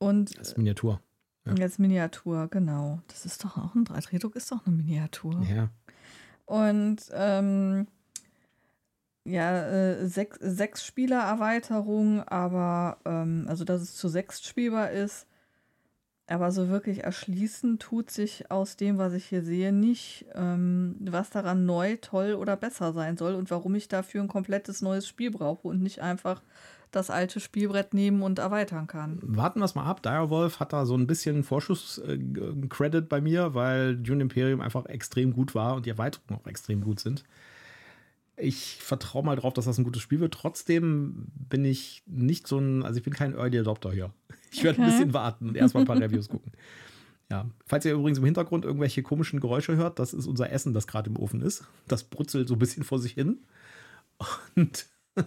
und 0.08 0.38
Das 0.38 0.48
ist 0.48 0.58
Miniatur. 0.58 1.00
ja. 1.44 1.54
jetzt 1.54 1.78
Miniatur, 1.78 2.48
genau. 2.48 3.00
Das 3.08 3.26
ist 3.26 3.44
doch 3.44 3.56
auch 3.56 3.74
ein 3.74 3.84
3D-Druck, 3.84 4.36
ist 4.36 4.50
doch 4.52 4.66
eine 4.66 4.76
Miniatur. 4.76 5.42
Ja. 5.54 5.68
Und 6.46 6.98
ähm, 7.12 7.87
ja, 9.25 9.66
äh, 9.66 10.06
sechs, 10.06 10.38
sechs 10.40 10.84
Spieler-Erweiterung, 10.84 12.23
aber 12.25 12.99
ähm, 13.06 13.46
also 13.49 13.64
dass 13.64 13.80
es 13.80 13.96
zu 13.96 14.08
sechs 14.08 14.42
spielbar 14.46 14.90
ist. 14.90 15.26
Aber 16.26 16.52
so 16.52 16.68
wirklich 16.70 17.04
erschließen 17.04 17.78
tut 17.78 18.11
sich 18.11 18.50
aus 18.50 18.76
dem, 18.76 18.96
was 18.96 19.12
ich 19.12 19.26
hier 19.26 19.42
sehe, 19.42 19.73
nicht, 19.73 20.25
ähm, 20.32 20.96
was 21.00 21.28
daran 21.28 21.66
neu, 21.66 21.96
toll 22.00 22.34
oder 22.34 22.56
besser 22.56 22.94
sein 22.94 23.18
soll 23.18 23.34
und 23.34 23.50
warum 23.50 23.75
ich 23.75 23.88
dafür 23.88 24.23
ein 24.23 24.28
komplettes 24.28 24.80
neues 24.80 25.06
Spiel 25.06 25.30
brauche 25.30 25.68
und 25.68 25.82
nicht 25.82 26.00
einfach 26.00 26.42
das 26.96 27.10
alte 27.10 27.40
Spielbrett 27.40 27.94
nehmen 27.94 28.22
und 28.22 28.38
erweitern 28.38 28.86
kann. 28.86 29.18
Warten 29.22 29.60
wir 29.60 29.64
es 29.64 29.74
mal 29.74 29.84
ab. 29.84 30.02
Direwolf 30.02 30.60
hat 30.60 30.72
da 30.72 30.86
so 30.86 30.96
ein 30.96 31.06
bisschen 31.06 31.42
Vorschuss-Credit 31.44 33.08
bei 33.08 33.20
mir, 33.20 33.54
weil 33.54 33.96
Dune 33.96 34.22
Imperium 34.22 34.60
einfach 34.60 34.86
extrem 34.86 35.32
gut 35.32 35.54
war 35.54 35.74
und 35.76 35.86
die 35.86 35.90
Erweiterungen 35.90 36.40
auch 36.40 36.46
extrem 36.46 36.80
gut 36.82 37.00
sind. 37.00 37.24
Ich 38.36 38.78
vertraue 38.80 39.24
mal 39.24 39.36
drauf, 39.36 39.52
dass 39.54 39.64
das 39.66 39.78
ein 39.78 39.84
gutes 39.84 40.02
Spiel 40.02 40.18
wird. 40.20 40.34
Trotzdem 40.34 41.28
bin 41.48 41.64
ich 41.64 42.02
nicht 42.06 42.48
so 42.48 42.58
ein, 42.58 42.82
also 42.82 42.98
ich 42.98 43.04
bin 43.04 43.12
kein 43.12 43.34
Early 43.34 43.60
Adopter 43.60 43.92
hier. 43.92 44.10
Ich 44.50 44.64
werde 44.64 44.80
ein 44.82 44.86
Okay. 44.88 44.90
bisschen 44.96 45.14
warten 45.14 45.48
und 45.50 45.56
erstmal 45.56 45.84
ein 45.84 45.86
paar 45.86 45.96
Reviews 46.00 46.28
gucken. 46.28 46.50
Ja, 47.30 47.46
falls 47.64 47.84
ihr 47.84 47.94
übrigens 47.94 48.18
im 48.18 48.24
Hintergrund 48.24 48.64
irgendwelche 48.64 49.02
komischen 49.02 49.40
Geräusche 49.40 49.76
hört, 49.76 49.98
das 49.98 50.12
ist 50.12 50.26
unser 50.26 50.50
Essen, 50.50 50.74
das 50.74 50.86
gerade 50.86 51.08
im 51.10 51.16
Ofen 51.16 51.40
ist. 51.42 51.64
Das 51.88 52.04
brutzelt 52.04 52.48
so 52.48 52.54
ein 52.54 52.58
bisschen 52.58 52.82
vor 52.84 52.98
sich 52.98 53.12
hin. 53.12 53.38
Und 54.56 54.86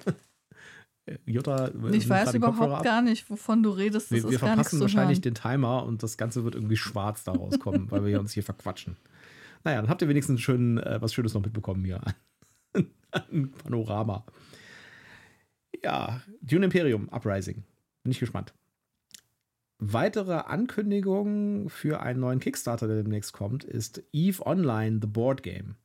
Jutta, 1.26 1.70
Ich 1.70 1.74
nimmt 1.74 2.10
weiß 2.10 2.34
überhaupt 2.34 2.84
gar 2.84 3.02
nicht, 3.02 3.30
wovon 3.30 3.64
du 3.64 3.70
redest. 3.70 4.12
Das 4.12 4.24
Wir, 4.24 4.32
wir 4.32 4.40
verpassen 4.40 4.80
wahrscheinlich 4.80 5.18
hören. 5.18 5.24
den 5.24 5.36
Timer 5.36 5.84
und 5.86 6.04
das 6.04 6.18
Ganze 6.18 6.44
wird 6.44 6.56
irgendwie 6.56 6.78
schwarz 6.78 7.24
da 7.24 7.32
rauskommen, 7.32 7.90
weil 7.92 8.06
wir 8.06 8.20
uns 8.20 8.34
hier 8.34 8.44
verquatschen. 8.44 8.98
Naja, 9.64 9.82
dann 9.82 9.90
habt 9.90 10.02
ihr 10.02 10.08
wenigstens 10.08 10.40
schön, 10.40 10.78
äh, 10.78 11.02
was 11.02 11.14
Schönes 11.14 11.34
noch 11.34 11.42
mitbekommen 11.42 11.84
hier. 11.84 12.00
Ein 13.12 13.52
Panorama. 13.52 14.24
Ja, 15.84 16.22
Dune 16.42 16.66
Imperium 16.66 17.10
Uprising. 17.10 17.64
Bin 18.04 18.12
ich 18.12 18.20
gespannt. 18.20 18.54
Weitere 19.80 20.34
Ankündigungen 20.34 21.70
für 21.70 22.02
einen 22.02 22.20
neuen 22.20 22.40
Kickstarter, 22.40 22.88
der 22.88 22.98
demnächst 22.98 23.34
kommt, 23.34 23.64
ist 23.64 24.04
Eve 24.14 24.46
Online, 24.46 25.00
The 25.02 25.08
Board 25.08 25.44
Game. 25.44 25.76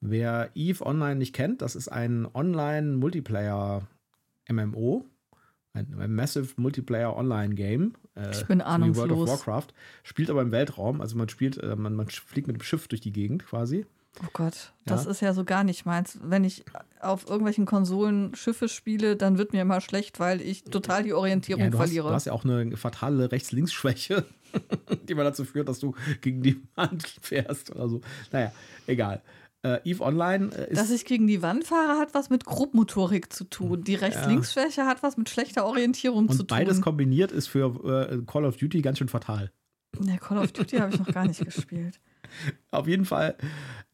Wer 0.00 0.50
Eve 0.54 0.86
Online 0.86 1.16
nicht 1.16 1.34
kennt, 1.34 1.60
das 1.60 1.76
ist 1.76 1.88
ein 1.88 2.26
Online-Multiplayer-MMO. 4.48 5.04
Ein, 5.74 5.94
ein 6.00 6.14
Massive 6.14 6.54
Multiplayer 6.56 7.16
Online 7.16 7.54
Game. 7.54 7.94
Äh, 8.14 8.30
ich 8.30 8.46
bin 8.46 8.60
ahnungslos. 8.60 9.08
World 9.08 9.12
of 9.12 9.28
Warcraft. 9.28 9.68
Spielt 10.02 10.30
aber 10.30 10.42
im 10.42 10.50
Weltraum. 10.50 11.00
Also 11.00 11.16
man 11.16 11.28
spielt, 11.28 11.58
äh, 11.58 11.76
man, 11.76 11.94
man 11.94 12.08
fliegt 12.08 12.46
mit 12.46 12.56
dem 12.56 12.62
Schiff 12.62 12.88
durch 12.88 13.00
die 13.00 13.12
Gegend 13.12 13.44
quasi. 13.46 13.86
Oh 14.24 14.30
Gott, 14.32 14.72
das 14.84 15.04
ja. 15.04 15.10
ist 15.10 15.20
ja 15.20 15.32
so 15.32 15.44
gar 15.44 15.62
nicht 15.62 15.86
meins. 15.86 16.18
Wenn 16.22 16.42
ich 16.42 16.64
auf 17.00 17.28
irgendwelchen 17.28 17.66
Konsolen 17.66 18.34
Schiffe 18.34 18.68
spiele, 18.68 19.14
dann 19.14 19.38
wird 19.38 19.52
mir 19.52 19.62
immer 19.62 19.80
schlecht, 19.80 20.18
weil 20.18 20.40
ich 20.40 20.64
total 20.64 21.04
die 21.04 21.12
Orientierung 21.12 21.62
ja, 21.62 21.70
du 21.70 21.76
verliere. 21.76 22.06
Hast, 22.06 22.10
du 22.10 22.14
hast 22.14 22.24
ja 22.24 22.32
auch 22.32 22.44
eine 22.44 22.76
fatale 22.76 23.30
Rechts-Links-Schwäche, 23.30 24.24
die 25.08 25.14
man 25.14 25.24
dazu 25.24 25.44
führt, 25.44 25.68
dass 25.68 25.78
du 25.78 25.94
gegen 26.20 26.42
die 26.42 26.60
Wand 26.74 27.06
fährst 27.20 27.70
oder 27.70 27.88
so. 27.88 28.00
Naja, 28.32 28.50
egal. 28.88 29.22
Äh, 29.62 29.80
Eve 29.84 30.04
Online 30.04 30.54
äh, 30.54 30.70
ist. 30.70 30.78
Dass 30.78 30.90
ich 30.90 31.04
gegen 31.04 31.26
die 31.26 31.42
Wand 31.42 31.64
fahre, 31.64 31.98
hat 31.98 32.14
was 32.14 32.30
mit 32.30 32.44
Grobmotorik 32.44 33.32
zu 33.32 33.44
tun. 33.44 33.82
Die 33.82 33.96
Rechts-Links-Schwäche 33.96 34.86
hat 34.86 35.02
was 35.02 35.16
mit 35.16 35.28
schlechter 35.28 35.66
Orientierung 35.66 36.28
Und 36.28 36.32
zu 36.32 36.44
tun. 36.44 36.46
Beides 36.56 36.80
kombiniert 36.80 37.32
ist 37.32 37.48
für 37.48 38.10
äh, 38.10 38.22
Call 38.24 38.44
of 38.44 38.56
Duty 38.56 38.82
ganz 38.82 38.98
schön 38.98 39.08
fatal. 39.08 39.50
Ja, 40.00 40.16
Call 40.18 40.38
of 40.38 40.52
Duty 40.52 40.76
habe 40.76 40.94
ich 40.94 41.00
noch 41.00 41.12
gar 41.12 41.26
nicht 41.26 41.44
gespielt. 41.44 42.00
Auf 42.70 42.86
jeden 42.86 43.04
Fall, 43.04 43.36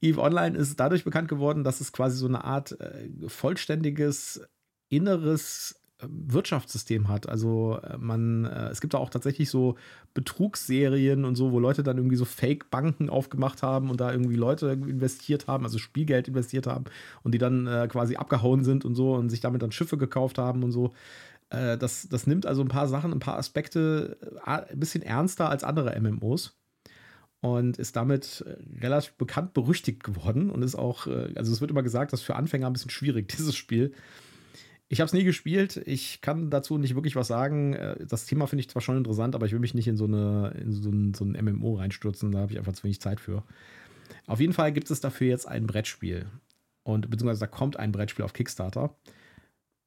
Eve 0.01 0.21
Online 0.21 0.57
ist 0.59 0.79
dadurch 0.81 1.05
bekannt 1.05 1.29
geworden, 1.29 1.65
dass 1.65 1.81
es 1.81 1.93
quasi 1.93 2.17
so 2.17 2.27
eine 2.27 2.45
Art 2.45 2.79
äh, 2.81 3.09
vollständiges 3.29 4.43
inneres 4.89 5.81
Wirtschaftssystem 6.11 7.09
hat. 7.09 7.29
Also 7.29 7.79
äh, 7.83 7.97
man, 7.99 8.45
äh, 8.45 8.69
es 8.69 8.81
gibt 8.81 8.95
da 8.95 8.99
auch 8.99 9.11
tatsächlich 9.11 9.51
so 9.51 9.77
Betrugsserien 10.15 11.25
und 11.25 11.35
so, 11.37 11.53
wo 11.53 11.61
Leute 11.61 11.83
dann 11.83 11.97
irgendwie 11.97 12.17
so 12.17 12.25
Fake-Banken 12.25 13.11
aufgemacht 13.11 13.63
haben 13.63 13.91
und 13.91 14.01
da 14.01 14.13
irgendwie 14.13 14.37
Leute 14.37 14.69
investiert 14.69 15.47
haben, 15.47 15.65
also 15.65 15.79
Spielgeld 15.79 16.29
investiert 16.29 16.67
haben 16.67 16.85
und 17.23 17.33
die 17.33 17.39
dann 17.39 17.67
äh, 17.67 17.89
quasi 17.89 18.17
abgehauen 18.17 18.65
sind 18.65 18.85
und 18.85 18.95
so 18.95 19.15
und 19.15 19.31
sich 19.31 19.41
damit 19.41 19.63
dann 19.63 19.73
Schiffe 19.73 19.99
gekauft 19.99 20.39
haben 20.39 20.63
und 20.63 20.73
so. 20.73 20.93
Äh, 21.51 21.79
das, 21.79 22.09
das 22.09 22.27
nimmt 22.27 22.47
also 22.47 22.63
ein 22.63 22.69
paar 22.69 22.89
Sachen, 22.89 23.13
ein 23.13 23.21
paar 23.21 23.39
Aspekte 23.39 24.17
äh, 24.47 24.73
ein 24.73 24.81
bisschen 24.81 25.03
ernster 25.03 25.49
als 25.49 25.65
andere 25.65 25.99
MMOs 26.01 26.57
und 27.41 27.79
ist 27.79 27.97
damit 27.97 28.45
relativ 28.81 29.15
bekannt 29.15 29.53
berüchtigt 29.53 30.03
geworden 30.03 30.51
und 30.51 30.63
ist 30.63 30.77
auch, 30.77 31.07
also 31.07 31.53
es 31.53 31.61
wird 31.61 31.71
immer 31.71 31.83
gesagt, 31.83 32.15
das 32.15 32.21
ist 32.21 32.27
für 32.27 32.37
Anfänger 32.37 32.69
ein 32.69 32.73
bisschen 32.73 32.91
schwierig, 32.91 33.29
dieses 33.37 33.55
Spiel. 33.55 33.93
Ich 34.89 35.01
habe 35.01 35.07
es 35.07 35.13
nie 35.13 35.25
gespielt, 35.25 35.83
ich 35.87 36.21
kann 36.21 36.51
dazu 36.51 36.79
nicht 36.79 36.95
wirklich 36.95 37.17
was 37.17 37.29
sagen. 37.29 37.75
Äh, 37.75 38.07
das 38.07 38.27
Thema 38.27 38.47
finde 38.47 38.61
ich 38.61 38.71
zwar 38.71 38.83
schon 38.83 38.97
interessant, 38.97 39.35
aber 39.35 39.47
ich 39.47 39.53
will 39.53 39.61
mich 39.61 39.75
nicht 39.75 39.89
in 39.89 39.97
so, 39.97 40.05
eine, 40.05 40.55
in 40.61 40.73
so, 40.73 40.91
ein, 40.91 41.15
so 41.15 41.25
ein 41.25 41.33
MMO 41.33 41.77
reinstürzen, 41.77 42.33
da 42.33 42.41
habe 42.41 42.53
ich 42.53 42.59
einfach 42.59 42.75
zu 42.75 42.85
wenig 42.85 43.01
Zeit 43.01 43.21
für. 43.21 43.45
Auf 44.27 44.41
jeden 44.41 44.53
Fall 44.53 44.73
gibt 44.73 44.91
es 44.91 45.01
dafür 45.01 45.29
jetzt 45.29 45.49
ein 45.49 45.67
Brettspiel. 45.67 46.27
Und 46.83 47.09
beziehungsweise 47.09 47.41
da 47.41 47.47
kommt 47.47 47.79
ein 47.79 47.93
Brettspiel 47.93 48.25
auf 48.25 48.35
Kickstarter. 48.35 48.95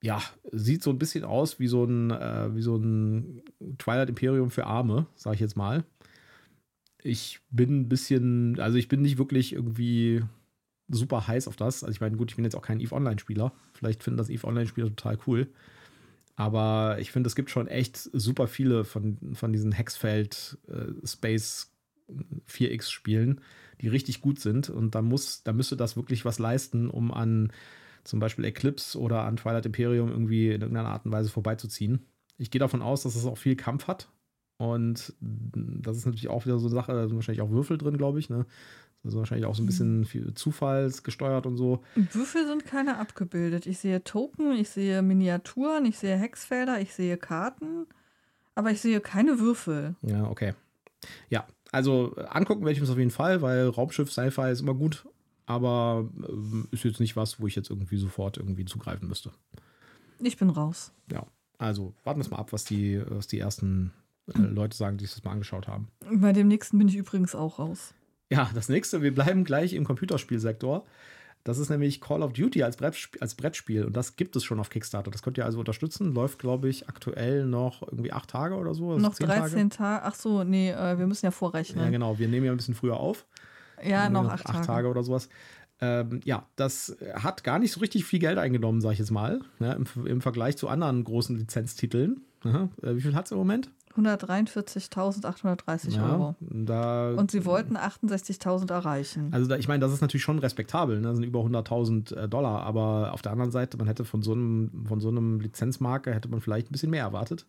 Ja, 0.02 0.22
sieht 0.52 0.84
so 0.84 0.92
ein 0.92 1.00
bisschen 1.00 1.24
aus 1.24 1.60
wie 1.60 1.68
so 1.68 1.84
ein, 1.84 2.12
äh, 2.12 2.56
wie 2.56 2.62
so 2.62 2.76
ein 2.76 3.44
Twilight 3.78 4.10
Imperium 4.10 4.50
für 4.50 4.66
Arme, 4.66 5.08
sage 5.16 5.36
ich 5.36 5.42
jetzt 5.42 5.58
mal 5.58 5.84
ich 7.08 7.40
bin 7.50 7.82
ein 7.82 7.90
bisschen, 7.90 8.60
also 8.60 8.78
ich 8.78 8.88
bin 8.88 9.02
nicht 9.02 9.18
wirklich 9.18 9.54
irgendwie 9.54 10.24
super 10.90 11.28
heiß 11.28 11.48
auf 11.48 11.56
das. 11.56 11.84
Also 11.84 11.92
ich 11.92 12.02
meine, 12.02 12.18
gut, 12.18 12.32
ich 12.32 12.36
bin 12.36 12.46
jetzt 12.46 12.56
auch 12.56 12.62
kein 12.62 12.80
EVE 12.80 12.94
Online-Spieler. 12.94 13.52
Vielleicht 13.74 14.04
finden 14.04 14.18
das 14.18 14.30
EVE 14.30 14.48
Online-Spieler 14.48 14.88
total 14.88 15.18
cool. 15.28 15.48
Aber 16.36 16.98
ich 17.00 17.12
finde, 17.12 17.28
es 17.28 17.36
gibt 17.36 17.50
schon 17.50 17.68
echt 17.68 17.98
super 17.98 18.48
viele 18.48 18.86
von, 18.86 19.18
von 19.34 19.52
diesen 19.52 19.72
Hexfeld 19.72 20.58
äh, 20.68 21.06
Space 21.06 21.74
4X 22.48 22.92
Spielen, 22.92 23.42
die 23.82 23.88
richtig 23.88 24.22
gut 24.22 24.40
sind. 24.40 24.70
Und 24.70 24.96
da 24.96 25.02
muss, 25.02 25.44
da 25.44 25.52
müsste 25.52 25.76
das 25.76 25.98
wirklich 25.98 26.26
was 26.26 26.40
leisten, 26.40 26.90
um 26.90 27.12
an 27.12 27.52
zum 28.04 28.20
Beispiel 28.20 28.46
Eclipse 28.46 28.98
oder 29.00 29.24
an 29.24 29.36
Twilight 29.36 29.66
Imperium 29.66 30.10
irgendwie 30.10 30.48
in 30.48 30.62
irgendeiner 30.62 30.90
Art 30.90 31.06
und 31.06 31.12
Weise 31.12 31.30
vorbeizuziehen. 31.30 32.06
Ich 32.38 32.52
gehe 32.52 32.60
davon 32.60 32.82
aus, 32.82 33.04
dass 33.04 33.16
es 33.16 33.26
auch 33.26 33.38
viel 33.38 33.56
Kampf 33.56 33.88
hat. 33.88 34.10
Und 34.58 35.14
das 35.20 35.98
ist 35.98 36.06
natürlich 36.06 36.30
auch 36.30 36.46
wieder 36.46 36.58
so 36.58 36.68
eine 36.68 36.74
Sache, 36.76 36.94
da 36.94 37.08
sind 37.08 37.16
wahrscheinlich 37.16 37.42
auch 37.42 37.52
Würfel 37.52 37.78
drin, 37.78 37.98
glaube 37.98 38.20
ich. 38.20 38.30
Ne? 38.30 38.46
Ist 39.08 39.16
wahrscheinlich 39.16 39.46
auch 39.46 39.56
so 39.56 39.64
ein 39.64 39.66
bisschen 39.66 40.02
mhm. 40.02 40.36
zufallsgesteuert 40.36 41.46
und 41.46 41.58
so. 41.58 41.84
Würfel 41.96 42.46
sind 42.48 42.66
keine 42.66 42.98
abgebildet. 42.98 43.66
Ich 43.66 43.80
sehe 43.80 44.04
Token, 44.04 44.54
ich 44.54 44.70
sehe 44.70 45.02
Miniaturen, 45.02 45.86
ich 45.86 45.98
sehe 45.98 46.18
Hexfelder, 46.18 46.80
ich 46.80 46.94
sehe 46.94 47.18
Karten, 47.18 47.88
aber 48.56 48.72
ich 48.72 48.82
sehe 48.82 49.00
keine 49.00 49.40
Würfel. 49.40 49.96
Ja, 50.02 50.30
okay. 50.30 50.54
Ja, 51.30 51.46
also 51.72 52.16
angucken 52.16 52.62
werde 52.62 52.78
ich 52.78 52.82
es 52.82 52.90
auf 52.90 52.98
jeden 52.98 53.12
Fall, 53.12 53.42
weil 53.42 53.68
Raumschiff 53.68 54.12
Sci-Fi 54.12 54.52
ist 54.52 54.62
immer 54.62 54.74
gut, 54.74 55.06
aber 55.46 56.10
äh, 56.22 56.76
ist 56.76 56.84
jetzt 56.84 57.00
nicht 57.00 57.16
was, 57.16 57.40
wo 57.40 57.48
ich 57.48 57.56
jetzt 57.56 57.70
irgendwie 57.70 57.98
sofort 57.98 58.38
irgendwie 58.38 58.66
zugreifen 58.66 59.08
müsste. 59.08 59.32
Ich 60.20 60.38
bin 60.38 60.50
raus. 60.50 60.92
Ja, 61.12 61.26
also 61.58 61.94
warten 62.04 62.20
wir 62.20 62.26
es 62.26 62.32
mal 62.32 62.38
ab, 62.38 62.54
was 62.54 62.66
die, 62.66 63.02
was 63.08 63.28
die 63.28 63.40
ersten 63.40 63.92
äh, 64.34 64.40
Leute 64.40 64.76
sagen, 64.76 64.98
die 64.98 65.06
sich 65.06 65.16
das 65.16 65.24
mal 65.24 65.32
angeschaut 65.32 65.68
haben. 65.68 65.88
Bei 66.12 66.34
dem 66.34 66.48
nächsten 66.48 66.78
bin 66.78 66.88
ich 66.88 66.96
übrigens 66.96 67.36
auch 67.36 67.60
raus. 67.60 67.94
Ja, 68.30 68.50
das 68.54 68.70
nächste, 68.70 69.02
wir 69.02 69.14
bleiben 69.14 69.44
gleich 69.44 69.74
im 69.74 69.86
Computerspielsektor. 69.86 70.86
Das 71.44 71.60
ist 71.60 71.70
nämlich 71.70 72.02
Call 72.02 72.24
of 72.24 72.34
Duty 72.34 72.64
als, 72.64 72.76
Brettspiel, 72.76 73.22
als 73.22 73.36
Brettspiel 73.36 73.86
und 73.86 73.96
das 73.96 74.18
gibt 74.18 74.36
es 74.36 74.44
schon 74.44 74.60
auf 74.60 74.70
Kickstarter. 74.70 75.12
Das 75.12 75.22
könnt 75.22 75.38
ihr 75.38 75.46
also 75.46 75.60
unterstützen. 75.60 76.14
Läuft, 76.14 76.40
glaube 76.40 76.68
ich, 76.68 76.90
aktuell 76.90 77.46
noch 77.46 77.84
irgendwie 77.84 78.12
acht 78.12 78.30
Tage 78.30 78.56
oder 78.56 78.74
so. 78.74 78.92
Also 78.92 79.02
noch 79.02 79.16
13 79.16 79.70
Tage. 79.70 79.70
Tage. 79.70 80.06
Ach 80.06 80.16
so, 80.16 80.44
nee, 80.44 80.72
äh, 80.72 81.00
wir 81.00 81.08
müssen 81.08 81.26
ja 81.26 81.32
vorrechnen. 81.32 81.86
Ja, 81.86 81.90
genau. 81.90 82.20
Wir 82.20 82.28
nehmen 82.28 82.46
ja 82.46 82.52
ein 82.52 82.58
bisschen 82.58 82.76
früher 82.76 82.98
auf. 82.98 83.26
Ja, 83.82 84.10
noch 84.10 84.26
acht, 84.26 84.46
acht 84.46 84.56
Tage. 84.56 84.68
Tage. 84.68 84.88
oder 84.90 85.04
sowas. 85.04 85.30
Ähm, 85.80 86.20
ja, 86.26 86.46
das 86.58 86.98
hat 87.14 87.46
gar 87.46 87.60
nicht 87.60 87.72
so 87.72 87.80
richtig 87.80 88.04
viel 88.04 88.20
Geld 88.20 88.38
eingenommen, 88.40 88.82
sage 88.82 88.94
ich 88.94 89.00
jetzt 89.00 89.12
mal, 89.12 89.40
ne, 89.60 89.74
im, 89.96 90.08
im, 90.08 90.22
Vergleich 90.22 90.58
zu 90.58 90.68
anderen 90.68 91.04
großen 91.04 91.38
Lizenztiteln. 91.38 92.22
Aha. 92.44 92.70
Äh, 92.82 92.96
wie 92.96 93.02
viel 93.02 93.16
hat 93.16 93.26
es 93.26 93.32
im 93.32 93.38
Moment? 93.38 93.70
143.830 93.98 95.90
ja, 95.92 96.10
Euro. 96.10 96.36
Und 97.20 97.32
sie 97.32 97.46
wollten 97.46 97.78
68.000 97.78 98.72
erreichen. 98.72 99.30
Also 99.32 99.48
da, 99.48 99.58
ich 99.58 99.68
meine, 99.68 99.80
das 99.80 99.92
ist 99.94 100.02
natürlich 100.02 100.24
schon 100.24 100.40
respektabel, 100.40 101.00
ne? 101.02 101.08
das 101.08 101.18
sind 101.18 101.26
über 101.26 101.40
100.000 101.40 102.16
äh, 102.16 102.30
Dollar, 102.30 102.64
aber 102.64 103.14
auf 103.14 103.22
der 103.22 103.32
anderen 103.32 103.52
Seite, 103.52 103.78
man 103.78 103.88
hätte 103.88 104.06
von 104.06 104.22
so 104.22 104.34
einem, 104.34 104.86
von 104.88 105.00
so 105.00 105.10
einem 105.10 105.40
Lizenzmarke, 105.40 106.14
hätte 106.14 106.30
man 106.30 106.42
vielleicht 106.42 106.70
ein 106.70 106.74
bisschen 106.74 106.92
mehr 106.92 107.04
erwartet. 107.04 107.46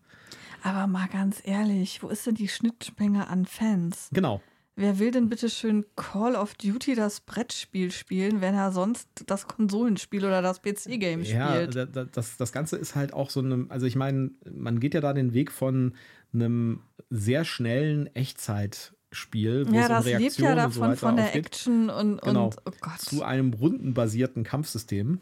Aber 0.62 0.86
mal 0.86 1.08
ganz 1.08 1.40
ehrlich, 1.44 2.02
wo 2.02 2.08
ist 2.08 2.26
denn 2.26 2.34
die 2.34 2.48
Schnittmenge 2.48 3.28
an 3.28 3.46
Fans? 3.46 4.08
Genau. 4.12 4.40
Wer 4.80 5.00
will 5.00 5.10
denn 5.10 5.28
bitte 5.28 5.50
schön 5.50 5.84
Call 5.96 6.36
of 6.36 6.54
Duty 6.54 6.94
das 6.94 7.20
Brettspiel 7.20 7.90
spielen, 7.90 8.40
wenn 8.40 8.54
er 8.54 8.70
sonst 8.70 9.08
das 9.26 9.48
Konsolenspiel 9.48 10.24
oder 10.24 10.40
das 10.40 10.62
PC-Game 10.62 11.24
spielt? 11.24 11.74
Ja, 11.74 11.86
das, 11.86 12.36
das 12.36 12.52
Ganze 12.52 12.76
ist 12.76 12.94
halt 12.94 13.12
auch 13.12 13.28
so 13.30 13.40
eine, 13.40 13.66
also 13.70 13.86
ich 13.86 13.96
meine, 13.96 14.30
man 14.48 14.78
geht 14.78 14.94
ja 14.94 15.00
da 15.00 15.12
den 15.14 15.34
Weg 15.34 15.50
von 15.50 15.94
einem 16.32 16.80
sehr 17.10 17.44
schnellen 17.44 18.06
Echtzeitspiel, 18.14 19.66
wo 19.68 19.74
ja, 19.74 19.82
es 19.82 19.88
um 19.88 19.94
das 19.94 20.04
lebt 20.04 20.38
ja 20.38 20.54
davon 20.54 20.90
so 20.90 20.96
von 20.96 21.16
der 21.16 21.26
aufgeht. 21.26 21.46
Action 21.46 21.90
und, 21.90 22.22
genau, 22.22 22.46
und 22.46 22.56
oh 22.66 22.72
Gott. 22.80 23.00
zu 23.00 23.22
einem 23.22 23.52
rundenbasierten 23.52 24.44
Kampfsystem 24.44 25.20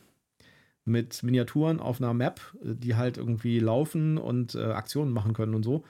mit 0.85 1.23
Miniaturen 1.23 1.81
auf 1.81 2.01
einer 2.01 2.15
Map, 2.15 2.41
die 2.63 2.95
halt 2.95 3.19
irgendwie 3.19 3.59
laufen 3.59 4.19
und 4.19 4.55
äh, 4.55 4.65
Aktionen 4.65 5.13
machen 5.13 5.33
können 5.33 5.55
und 5.55 5.65
so. 5.65 5.85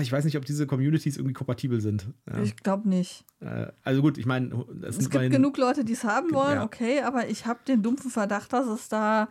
Ich 0.00 0.10
weiß 0.10 0.24
nicht, 0.24 0.38
ob 0.38 0.46
diese 0.46 0.66
Communities 0.66 1.18
irgendwie 1.18 1.34
kompatibel 1.34 1.80
sind. 1.80 2.06
Ja. 2.26 2.42
Ich 2.42 2.56
glaube 2.56 2.88
nicht. 2.88 3.24
Äh, 3.40 3.66
also 3.82 4.00
gut, 4.00 4.16
ich 4.16 4.24
meine, 4.24 4.64
es 4.82 5.10
gibt 5.10 5.30
genug 5.30 5.58
Leute, 5.58 5.84
die 5.84 5.92
es 5.92 6.04
haben 6.04 6.32
wollen, 6.32 6.56
ja. 6.56 6.64
okay, 6.64 7.02
aber 7.02 7.28
ich 7.28 7.44
habe 7.44 7.60
den 7.68 7.82
dumpfen 7.82 8.10
Verdacht, 8.10 8.52
dass 8.54 8.66
es 8.66 8.88
da 8.88 9.28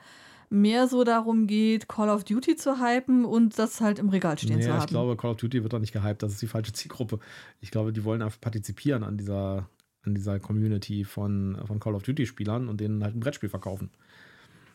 mehr 0.53 0.87
so 0.87 1.03
darum 1.03 1.47
geht, 1.47 1.89
Call 1.89 2.09
of 2.09 2.23
Duty 2.23 2.55
zu 2.55 2.79
hypen 2.79 3.25
und 3.25 3.57
das 3.57 3.81
halt 3.81 3.97
im 3.97 4.09
Regal 4.09 4.37
stehen 4.37 4.57
nee, 4.57 4.63
zu 4.63 4.71
haben. 4.71 4.81
Ich 4.81 4.87
glaube, 4.87 5.17
Call 5.17 5.31
of 5.31 5.37
Duty 5.37 5.63
wird 5.63 5.73
doch 5.73 5.79
nicht 5.79 5.93
gehypt, 5.93 6.21
das 6.21 6.33
ist 6.33 6.41
die 6.41 6.47
falsche 6.47 6.71
Zielgruppe. 6.71 7.19
Ich 7.59 7.71
glaube, 7.71 7.91
die 7.91 8.03
wollen 8.03 8.21
einfach 8.21 8.39
partizipieren 8.39 9.03
an 9.03 9.17
dieser, 9.17 9.67
an 10.03 10.13
dieser 10.13 10.39
Community 10.39 11.05
von, 11.05 11.59
von 11.65 11.79
Call 11.79 11.95
of 11.95 12.03
Duty-Spielern 12.03 12.69
und 12.69 12.79
denen 12.79 13.03
halt 13.03 13.15
ein 13.15 13.19
Brettspiel 13.19 13.49
verkaufen. 13.49 13.89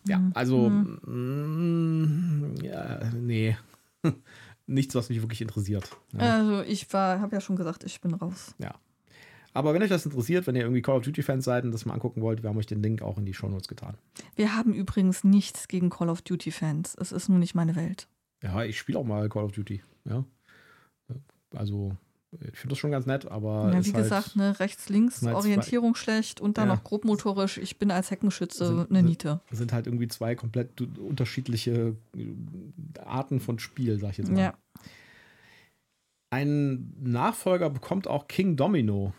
Ja, 0.07 0.19
mhm. 0.19 0.33
also, 0.35 0.69
mhm. 0.69 2.55
mh, 2.57 2.65
ja, 2.65 3.11
nee. 3.15 3.57
Nichts, 4.67 4.95
was 4.97 5.09
mich 5.09 5.23
wirklich 5.23 5.41
interessiert. 5.41 5.89
Ja. 6.13 6.39
Also, 6.39 6.63
ich 6.63 6.93
war, 6.93 7.21
habe 7.21 7.37
ja 7.37 7.41
schon 7.41 7.57
gesagt, 7.57 7.85
ich 7.85 8.01
bin 8.01 8.15
raus. 8.15 8.55
Ja. 8.59 8.75
Aber 9.55 9.75
wenn 9.75 9.83
euch 9.83 9.89
das 9.89 10.05
interessiert, 10.05 10.47
wenn 10.47 10.55
ihr 10.55 10.63
irgendwie 10.63 10.83
Call 10.83 10.97
of 10.97 11.03
Duty-Fans 11.03 11.45
seid 11.45 11.65
und 11.65 11.73
das 11.73 11.87
mal 11.87 11.95
angucken 11.95 12.21
wollt, 12.21 12.43
wir 12.43 12.51
haben 12.51 12.59
euch 12.59 12.67
den 12.67 12.83
Link 12.83 13.03
auch 13.03 13.19
in 13.19 13.25
die 13.25 13.35
Shownotes 13.35 13.69
getan. 13.69 13.97
Wir 14.37 14.55
haben 14.55 14.73
übrigens 14.73 15.25
nichts 15.25 15.69
gegen 15.69 15.91
Call 15.91 16.11
of 16.11 16.23
Duty-Fans. 16.23 16.97
Es 17.01 17.13
ist 17.13 17.29
nur 17.29 17.39
nicht 17.39 17.55
meine 17.55 17.75
Welt. 17.75 18.09
Ja, 18.43 18.63
ich 18.63 18.79
spiele 18.79 18.99
auch 18.99 19.05
mal 19.05 19.29
Call 19.29 19.45
of 19.45 19.53
Duty. 19.53 19.83
Ja. 20.05 20.25
Also, 21.55 21.97
ich 22.31 22.59
finde 22.59 22.75
das 22.75 22.79
schon 22.79 22.91
ganz 22.91 23.07
nett, 23.07 23.27
aber. 23.27 23.73
Ja, 23.73 23.85
wie 23.85 23.93
halt 23.93 24.05
gesagt, 24.05 24.37
ne, 24.37 24.61
rechts, 24.61 24.89
links, 24.89 25.23
halt 25.23 25.35
Orientierung 25.35 25.95
schlecht 25.95 26.41
und 26.41 26.59
dann 26.59 26.69
ja. 26.69 26.75
noch 26.75 26.85
grobmotorisch. 26.85 27.59
Ich 27.59 27.79
bin 27.79 27.91
als 27.91 28.11
Heckenschütze 28.11 28.67
sind, 28.67 28.91
eine 28.91 29.03
Niete. 29.03 29.41
Sind 29.51 29.73
halt 29.73 29.87
irgendwie 29.87 30.09
zwei 30.09 30.35
komplett 30.35 30.81
unterschiedliche 30.81 31.97
Arten 33.05 33.41
von 33.41 33.59
Spiel, 33.59 33.99
sag 33.99 34.11
ich 34.11 34.19
jetzt 34.19 34.31
mal. 34.31 34.41
Ja. 34.41 34.55
Ein 36.31 36.93
Nachfolger 37.01 37.71
bekommt 37.71 38.07
auch 38.07 38.29
King 38.29 38.57
Domino. 38.57 39.15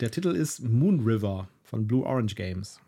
Der 0.00 0.10
Titel 0.10 0.30
ist 0.34 0.62
Moon 0.62 1.00
River. 1.00 1.48
von 1.62 1.86
Blue 1.86 2.04
Orange 2.04 2.34
Games. 2.36 2.80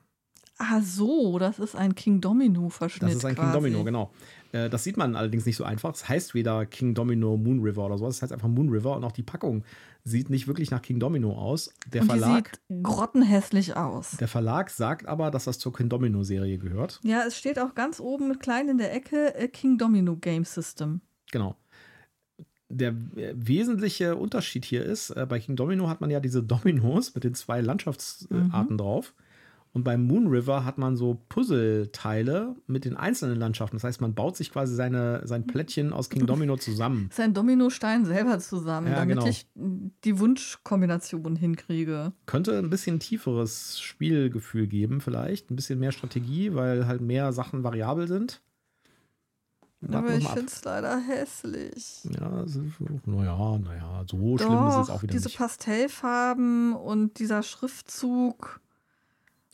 Ah, 0.58 0.80
so, 0.80 1.38
das 1.38 1.58
ist 1.58 1.74
ein 1.74 1.94
King 1.94 2.20
Domino-Verschnitt. 2.20 3.10
Das 3.10 3.16
ist 3.16 3.24
ein 3.24 3.34
quasi. 3.34 3.46
King 3.50 3.52
Domino, 3.52 3.84
genau. 3.84 4.10
Äh, 4.52 4.68
das 4.68 4.84
sieht 4.84 4.96
man 4.96 5.14
allerdings 5.16 5.46
nicht 5.46 5.56
so 5.56 5.64
einfach. 5.64 5.92
Es 5.94 6.08
heißt 6.08 6.34
weder 6.34 6.66
King 6.66 6.94
Domino 6.94 7.36
Moon 7.36 7.60
River 7.60 7.86
oder 7.86 7.98
sowas. 7.98 8.16
Es 8.16 8.22
heißt 8.22 8.32
einfach 8.32 8.48
Moon 8.48 8.68
River 8.68 8.96
und 8.96 9.04
auch 9.04 9.12
die 9.12 9.22
Packung 9.22 9.64
sieht 10.04 10.30
nicht 10.30 10.46
wirklich 10.48 10.70
nach 10.70 10.82
King 10.82 11.00
Domino 11.00 11.32
aus. 11.32 11.72
Der 11.92 12.02
Und 12.02 12.08
Verlag, 12.08 12.52
die 12.68 12.74
sieht 12.74 12.84
grottenhässlich 12.84 13.76
aus. 13.76 14.12
der 14.18 14.28
Verlag 14.28 14.70
sagt 14.70 15.06
aber, 15.06 15.30
dass 15.30 15.44
das 15.44 15.58
zur 15.58 15.72
King 15.72 15.88
Domino 15.88 16.22
Serie 16.24 16.58
gehört. 16.58 17.00
Ja, 17.02 17.22
es 17.26 17.36
steht 17.36 17.58
auch 17.58 17.74
ganz 17.74 18.00
oben 18.00 18.28
mit 18.28 18.40
klein 18.40 18.68
in 18.68 18.78
der 18.78 18.92
Ecke 18.94 19.34
äh, 19.34 19.48
King 19.48 19.78
Domino 19.78 20.16
Game 20.16 20.44
System. 20.44 21.00
Genau. 21.30 21.56
Der 22.70 22.90
äh, 23.16 23.34
wesentliche 23.34 24.16
Unterschied 24.16 24.64
hier 24.64 24.84
ist, 24.84 25.10
äh, 25.10 25.26
bei 25.28 25.38
King 25.38 25.56
Domino 25.56 25.88
hat 25.88 26.00
man 26.00 26.10
ja 26.10 26.20
diese 26.20 26.42
Dominos 26.42 27.14
mit 27.14 27.24
den 27.24 27.34
zwei 27.34 27.60
Landschaftsarten 27.60 28.76
drauf. 28.76 29.14
Und 29.72 29.84
beim 29.84 30.06
Moon 30.06 30.28
River 30.28 30.64
hat 30.64 30.78
man 30.78 30.96
so 30.96 31.20
Puzzleteile 31.28 32.56
mit 32.66 32.84
den 32.84 32.96
einzelnen 32.96 33.38
Landschaften. 33.38 33.76
Das 33.76 33.84
heißt, 33.84 34.00
man 34.00 34.14
baut 34.14 34.36
sich 34.36 34.50
quasi 34.50 34.74
seine, 34.74 35.26
sein 35.26 35.46
Plättchen 35.46 35.92
aus 35.92 36.08
King 36.08 36.26
Domino 36.26 36.56
zusammen. 36.56 37.10
Sein 37.12 37.34
Dominostein 37.34 38.04
selber 38.04 38.38
zusammen, 38.38 38.88
Ja, 38.88 38.96
damit 38.96 39.18
genau. 39.18 39.28
ich 39.28 39.46
die 39.54 40.18
Wunschkombination 40.18 41.36
hinkriege. 41.36 42.12
Könnte 42.26 42.58
ein 42.58 42.70
bisschen 42.70 42.98
tieferes 42.98 43.78
Spielgefühl 43.78 44.66
geben, 44.66 45.00
vielleicht. 45.00 45.50
Ein 45.50 45.56
bisschen 45.56 45.78
mehr 45.78 45.92
Strategie, 45.92 46.54
weil 46.54 46.86
halt 46.86 47.00
mehr 47.00 47.32
Sachen 47.32 47.62
variabel 47.62 48.08
sind. 48.08 48.40
Aber 49.86 50.14
ich 50.14 50.26
finde 50.28 50.46
es 50.46 50.64
leider 50.64 50.98
hässlich. 50.98 52.00
Ja, 52.04 52.44
naja, 53.06 53.58
naja, 53.58 54.04
so 54.08 54.36
schlimm 54.38 54.68
ist 54.68 54.76
es 54.76 54.86
Doch, 54.86 54.94
auch 54.94 55.02
wieder 55.02 55.12
diese 55.12 55.28
nicht. 55.28 55.38
Pastellfarben 55.38 56.74
und 56.74 57.18
dieser 57.20 57.42
Schriftzug. 57.44 58.60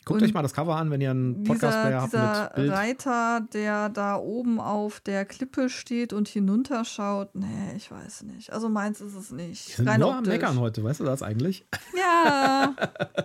Guckt 0.05 0.21
euch 0.21 0.35
mal 0.35 0.43
das 0.43 0.53
Cover 0.53 0.75
an, 0.75 0.91
wenn 0.91 1.01
ihr 1.01 1.09
einen 1.09 1.43
Podcast-Player 1.43 2.03
Dieser, 2.05 2.21
habt 2.21 2.57
mit 2.57 2.65
dieser 2.65 2.67
Bild. 2.67 2.71
Reiter, 2.71 3.41
der 3.53 3.89
da 3.89 4.17
oben 4.17 4.59
auf 4.59 4.99
der 4.99 5.25
Klippe 5.25 5.67
steht 5.67 6.13
und 6.13 6.27
hinunterschaut. 6.27 7.33
Nee, 7.33 7.73
ich 7.75 7.89
weiß 7.89 8.21
nicht. 8.23 8.53
Also 8.53 8.69
meins 8.69 9.01
ist 9.01 9.15
es 9.15 9.31
nicht. 9.31 9.75
Sind 9.75 9.87
Rein 9.87 9.99
nur 10.01 10.15
am. 10.15 10.23
Meckern 10.23 10.59
heute, 10.59 10.83
weißt 10.83 10.99
du 10.99 11.05
das 11.05 11.21
eigentlich? 11.23 11.65
Ja, 11.97 12.75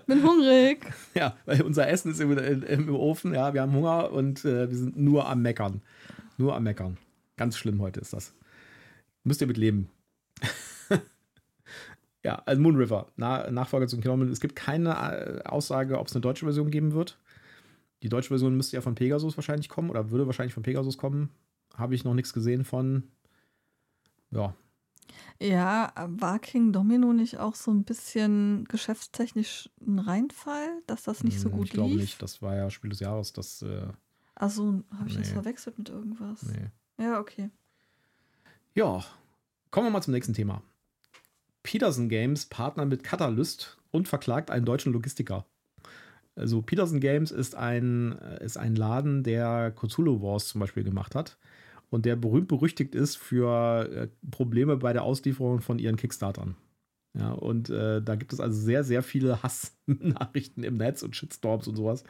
bin 0.06 0.22
hungrig. 0.22 0.86
Ja, 1.14 1.34
weil 1.44 1.62
unser 1.62 1.88
Essen 1.88 2.12
ist 2.12 2.20
im, 2.20 2.36
im, 2.38 2.62
im 2.62 2.94
Ofen, 2.94 3.34
ja, 3.34 3.52
wir 3.52 3.62
haben 3.62 3.72
Hunger 3.72 4.10
und 4.12 4.44
äh, 4.44 4.70
wir 4.70 4.76
sind 4.76 4.96
nur 4.96 5.28
am 5.28 5.42
Meckern. 5.42 5.82
Nur 6.40 6.56
am 6.56 6.62
Meckern. 6.62 6.96
Ganz 7.36 7.58
schlimm 7.58 7.82
heute 7.82 8.00
ist 8.00 8.14
das. 8.14 8.32
Müsst 9.24 9.42
ihr 9.42 9.46
mit 9.46 9.58
leben. 9.58 9.90
ja, 12.24 12.36
also 12.46 12.62
Moon 12.62 12.76
River, 12.76 13.08
Na, 13.16 13.50
Nachfolger 13.50 13.86
zu 13.86 13.96
King 13.96 14.04
Domino. 14.04 14.30
Es 14.32 14.40
gibt 14.40 14.56
keine 14.56 14.90
äh, 14.90 15.42
Aussage, 15.44 15.98
ob 15.98 16.06
es 16.08 16.14
eine 16.14 16.22
deutsche 16.22 16.46
Version 16.46 16.70
geben 16.70 16.92
wird. 16.92 17.18
Die 18.02 18.08
deutsche 18.08 18.28
Version 18.28 18.56
müsste 18.56 18.76
ja 18.76 18.80
von 18.80 18.94
Pegasus 18.94 19.36
wahrscheinlich 19.36 19.68
kommen 19.68 19.90
oder 19.90 20.10
würde 20.10 20.24
wahrscheinlich 20.26 20.54
von 20.54 20.62
Pegasus 20.62 20.96
kommen. 20.96 21.28
Habe 21.76 21.94
ich 21.94 22.04
noch 22.04 22.14
nichts 22.14 22.32
gesehen 22.32 22.64
von. 22.64 23.04
Ja, 24.30 24.54
Ja, 25.40 25.92
war 26.08 26.38
King 26.38 26.72
Domino 26.72 27.12
nicht 27.12 27.38
auch 27.38 27.54
so 27.54 27.70
ein 27.70 27.84
bisschen 27.84 28.64
geschäftstechnisch 28.66 29.70
ein 29.86 29.98
Reinfall, 29.98 30.68
dass 30.86 31.02
das 31.04 31.24
nicht 31.24 31.40
so 31.40 31.50
Hm, 31.50 31.52
gut 31.52 31.68
Ich 31.68 31.72
glaube 31.72 31.94
lief? 31.94 32.00
nicht, 32.00 32.22
das 32.22 32.40
war 32.42 32.56
ja 32.56 32.70
Spiel 32.70 32.90
des 32.90 33.00
Jahres, 33.00 33.32
das. 33.32 33.62
Äh, 33.62 33.88
Also, 34.40 34.82
habe 34.98 35.08
ich 35.08 35.16
das 35.18 35.28
Nee. 35.28 35.34
verwechselt 35.34 35.76
mit 35.78 35.90
irgendwas? 35.90 36.42
nee. 36.44 36.70
Ja, 37.04 37.20
okay. 37.20 37.50
Ja, 38.74 39.04
kommen 39.70 39.86
wir 39.86 39.90
mal 39.90 40.00
zum 40.02 40.14
nächsten 40.14 40.32
Thema. 40.32 40.62
Peterson 41.62 42.08
Games 42.08 42.46
partnert 42.46 42.88
mit 42.88 43.04
Catalyst 43.04 43.78
und 43.90 44.08
verklagt 44.08 44.50
einen 44.50 44.64
deutschen 44.64 44.92
Logistiker. 44.94 45.44
Also 46.36 46.62
Peterson 46.62 47.00
Games 47.00 47.30
ist 47.32 47.54
ein, 47.54 48.12
ist 48.40 48.56
ein 48.56 48.76
Laden, 48.76 49.24
der 49.24 49.72
Cthulhu 49.72 50.22
Wars 50.22 50.48
zum 50.48 50.60
Beispiel 50.60 50.84
gemacht 50.84 51.14
hat 51.14 51.36
und 51.90 52.06
der 52.06 52.16
berühmt 52.16 52.48
berüchtigt 52.48 52.94
ist 52.94 53.16
für 53.16 53.90
äh, 53.92 54.08
Probleme 54.30 54.76
bei 54.78 54.94
der 54.94 55.02
Auslieferung 55.02 55.60
von 55.60 55.78
ihren 55.78 55.96
Kickstartern. 55.96 56.56
Ja, 57.18 57.32
und 57.32 57.70
äh, 57.70 58.00
da 58.00 58.14
gibt 58.14 58.32
es 58.32 58.40
also 58.40 58.58
sehr, 58.58 58.84
sehr 58.84 59.02
viele 59.02 59.42
Hassnachrichten 59.42 60.62
im 60.62 60.76
Netz 60.76 61.02
und 61.02 61.16
Shitstorms 61.16 61.66
und 61.66 61.76
sowas, 61.76 62.04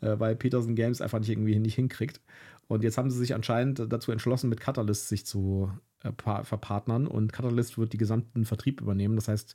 äh, 0.00 0.18
weil 0.18 0.36
Peterson 0.36 0.74
Games 0.74 1.00
einfach 1.00 1.18
nicht 1.20 1.30
irgendwie 1.30 1.58
nicht 1.58 1.74
hinkriegt. 1.74 2.20
Und 2.68 2.82
jetzt 2.84 2.98
haben 2.98 3.10
sie 3.10 3.18
sich 3.18 3.34
anscheinend 3.34 3.82
dazu 3.92 4.12
entschlossen, 4.12 4.48
mit 4.50 4.60
Catalyst 4.60 5.08
sich 5.08 5.26
zu 5.26 5.70
äh, 6.04 6.12
pa- 6.12 6.44
verpartnern. 6.44 7.06
Und 7.06 7.32
Catalyst 7.32 7.78
wird 7.78 7.92
die 7.92 7.98
gesamten 7.98 8.44
Vertrieb 8.44 8.80
übernehmen. 8.80 9.16
Das 9.16 9.28
heißt, 9.28 9.54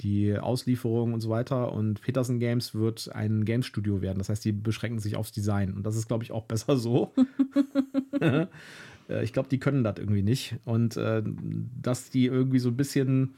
die 0.00 0.36
Auslieferung 0.38 1.14
und 1.14 1.20
so 1.20 1.30
weiter. 1.30 1.72
Und 1.72 2.00
Peterson 2.00 2.38
Games 2.38 2.74
wird 2.74 3.10
ein 3.14 3.44
Games 3.44 3.66
Studio 3.66 4.02
werden. 4.02 4.18
Das 4.18 4.28
heißt, 4.28 4.44
die 4.44 4.52
beschränken 4.52 4.98
sich 4.98 5.16
aufs 5.16 5.32
Design. 5.32 5.74
Und 5.74 5.84
das 5.84 5.96
ist, 5.96 6.08
glaube 6.08 6.24
ich, 6.24 6.32
auch 6.32 6.44
besser 6.44 6.76
so. 6.76 7.12
Äh, 9.08 9.22
ich 9.24 9.32
glaube, 9.32 9.48
die 9.48 9.58
können 9.58 9.84
das 9.84 9.96
irgendwie 9.98 10.22
nicht. 10.22 10.56
Und 10.64 10.96
äh, 10.96 11.22
dass 11.80 12.10
die 12.10 12.26
irgendwie 12.26 12.58
so 12.58 12.70
ein 12.70 12.76
bisschen 12.76 13.34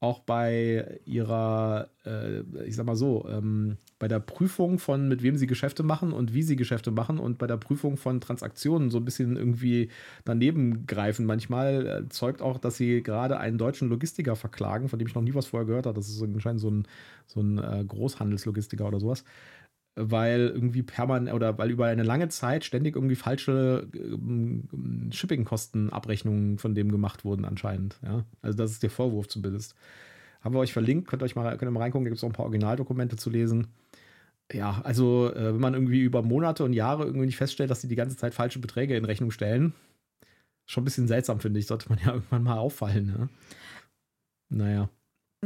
auch 0.00 0.20
bei 0.20 1.00
ihrer, 1.04 1.88
äh, 2.04 2.40
ich 2.66 2.76
sag 2.76 2.86
mal 2.86 2.96
so, 2.96 3.26
ähm, 3.28 3.78
bei 3.98 4.08
der 4.08 4.20
Prüfung 4.20 4.78
von 4.78 5.08
mit 5.08 5.22
wem 5.22 5.36
sie 5.36 5.46
Geschäfte 5.46 5.82
machen 5.82 6.12
und 6.12 6.34
wie 6.34 6.42
sie 6.42 6.56
Geschäfte 6.56 6.90
machen 6.90 7.18
und 7.18 7.38
bei 7.38 7.46
der 7.46 7.56
Prüfung 7.56 7.96
von 7.96 8.20
Transaktionen 8.20 8.90
so 8.90 8.98
ein 8.98 9.04
bisschen 9.04 9.36
irgendwie 9.36 9.88
daneben 10.24 10.86
greifen. 10.86 11.24
Manchmal 11.24 11.86
äh, 11.86 12.08
zeugt 12.10 12.42
auch, 12.42 12.58
dass 12.58 12.76
sie 12.76 13.02
gerade 13.02 13.38
einen 13.38 13.56
deutschen 13.56 13.88
Logistiker 13.88 14.36
verklagen, 14.36 14.88
von 14.88 14.98
dem 14.98 15.08
ich 15.08 15.14
noch 15.14 15.22
nie 15.22 15.34
was 15.34 15.46
vorher 15.46 15.66
gehört 15.66 15.86
habe. 15.86 15.96
Das 15.96 16.08
ist 16.08 16.22
anscheinend 16.22 16.60
so 16.60 16.70
ein, 16.70 16.86
so 17.26 17.40
ein 17.40 17.58
äh, 17.58 17.84
Großhandelslogistiker 17.86 18.86
oder 18.86 19.00
sowas 19.00 19.24
weil 19.96 20.50
irgendwie 20.52 20.82
permanent 20.82 21.34
oder 21.34 21.56
weil 21.58 21.70
über 21.70 21.86
eine 21.86 22.02
lange 22.02 22.28
Zeit 22.28 22.64
ständig 22.64 22.96
irgendwie 22.96 23.14
falsche 23.14 23.88
ähm, 23.94 25.10
Shipping-Kostenabrechnungen 25.12 26.58
von 26.58 26.74
dem 26.74 26.90
gemacht 26.90 27.24
wurden 27.24 27.44
anscheinend. 27.44 27.98
Ja? 28.02 28.24
Also 28.42 28.58
das 28.58 28.72
ist 28.72 28.82
der 28.82 28.90
Vorwurf 28.90 29.28
zumindest. 29.28 29.74
Haben 30.40 30.54
wir 30.54 30.58
euch 30.58 30.72
verlinkt, 30.72 31.08
könnt 31.08 31.22
euch 31.22 31.36
mal, 31.36 31.56
könnt 31.56 31.72
mal 31.72 31.80
reingucken, 31.80 32.04
da 32.04 32.10
gibt 32.10 32.18
es 32.18 32.24
auch 32.24 32.28
ein 32.28 32.34
paar 32.34 32.46
Originaldokumente 32.46 33.16
zu 33.16 33.30
lesen. 33.30 33.68
Ja, 34.52 34.82
also 34.84 35.32
äh, 35.32 35.54
wenn 35.54 35.60
man 35.60 35.74
irgendwie 35.74 36.02
über 36.02 36.22
Monate 36.22 36.64
und 36.64 36.74
Jahre 36.74 37.04
irgendwie 37.04 37.26
nicht 37.26 37.36
feststellt, 37.36 37.70
dass 37.70 37.80
sie 37.80 37.88
die 37.88 37.96
ganze 37.96 38.16
Zeit 38.16 38.34
falsche 38.34 38.58
Beträge 38.58 38.96
in 38.96 39.04
Rechnung 39.04 39.30
stellen, 39.30 39.72
schon 40.66 40.82
ein 40.82 40.84
bisschen 40.84 41.08
seltsam, 41.08 41.40
finde 41.40 41.60
ich. 41.60 41.66
Sollte 41.66 41.88
man 41.88 41.98
ja 41.98 42.06
irgendwann 42.14 42.42
mal 42.42 42.58
auffallen. 42.58 43.06
Ne? 43.06 43.28
Naja. 44.50 44.90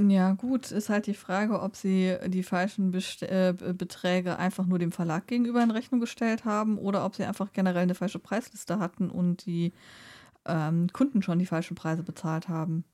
Ja, 0.07 0.33
gut, 0.33 0.71
ist 0.71 0.89
halt 0.89 1.07
die 1.07 1.15
Frage, 1.15 1.61
ob 1.61 1.75
sie 1.75 2.17
die 2.27 2.43
falschen 2.43 2.91
Best 2.91 3.23
äh, 3.23 3.55
Beträge 3.77 4.39
einfach 4.39 4.67
nur 4.67 4.79
dem 4.79 4.93
Verlag 4.93 5.27
gegenüber 5.27 5.63
in 5.63 5.71
Rechnung 5.71 6.01
gestellt 6.01 6.45
haben 6.45 6.79
oder 6.79 7.05
ob 7.05 7.17
sie 7.17 7.25
einfach 7.25 7.53
generell 7.53 7.83
eine 7.83 7.95
falsche 7.95 8.19
Preisliste 8.19 8.79
hatten 8.79 9.11
und 9.11 9.47
die 9.47 9.73
ähm, 10.47 10.89
Kunden 10.93 11.23
schon 11.23 11.39
die 11.39 11.47
falschen 11.47 11.75
Preise 11.75 12.03
bezahlt 12.03 12.49
haben. 12.49 12.85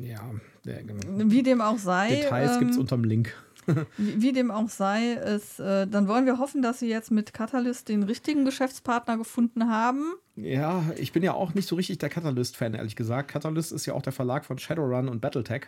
Ja, 0.00 0.22
ja 0.64 0.82
genau. 0.82 1.30
Wie 1.30 1.42
dem 1.42 1.60
auch 1.60 1.78
sei. 1.78 2.08
Details 2.08 2.54
ähm, 2.54 2.60
gibt 2.60 2.70
es 2.72 2.78
unterm 2.78 3.04
Link. 3.04 3.34
Wie, 3.96 4.22
wie 4.22 4.32
dem 4.32 4.52
auch 4.52 4.68
sei, 4.68 5.14
ist, 5.14 5.58
äh, 5.58 5.88
dann 5.88 6.06
wollen 6.06 6.24
wir 6.24 6.38
hoffen, 6.38 6.62
dass 6.62 6.78
sie 6.78 6.88
jetzt 6.88 7.10
mit 7.10 7.34
Catalyst 7.34 7.88
den 7.88 8.04
richtigen 8.04 8.44
Geschäftspartner 8.44 9.16
gefunden 9.16 9.68
haben. 9.68 10.14
Ja, 10.36 10.84
ich 10.96 11.10
bin 11.10 11.24
ja 11.24 11.34
auch 11.34 11.52
nicht 11.52 11.66
so 11.66 11.74
richtig 11.74 11.98
der 11.98 12.08
Catalyst-Fan, 12.08 12.74
ehrlich 12.74 12.94
gesagt. 12.94 13.28
Catalyst 13.28 13.72
ist 13.72 13.84
ja 13.84 13.94
auch 13.94 14.02
der 14.02 14.12
Verlag 14.12 14.44
von 14.44 14.58
Shadowrun 14.58 15.08
und 15.08 15.20
Battletech. 15.20 15.66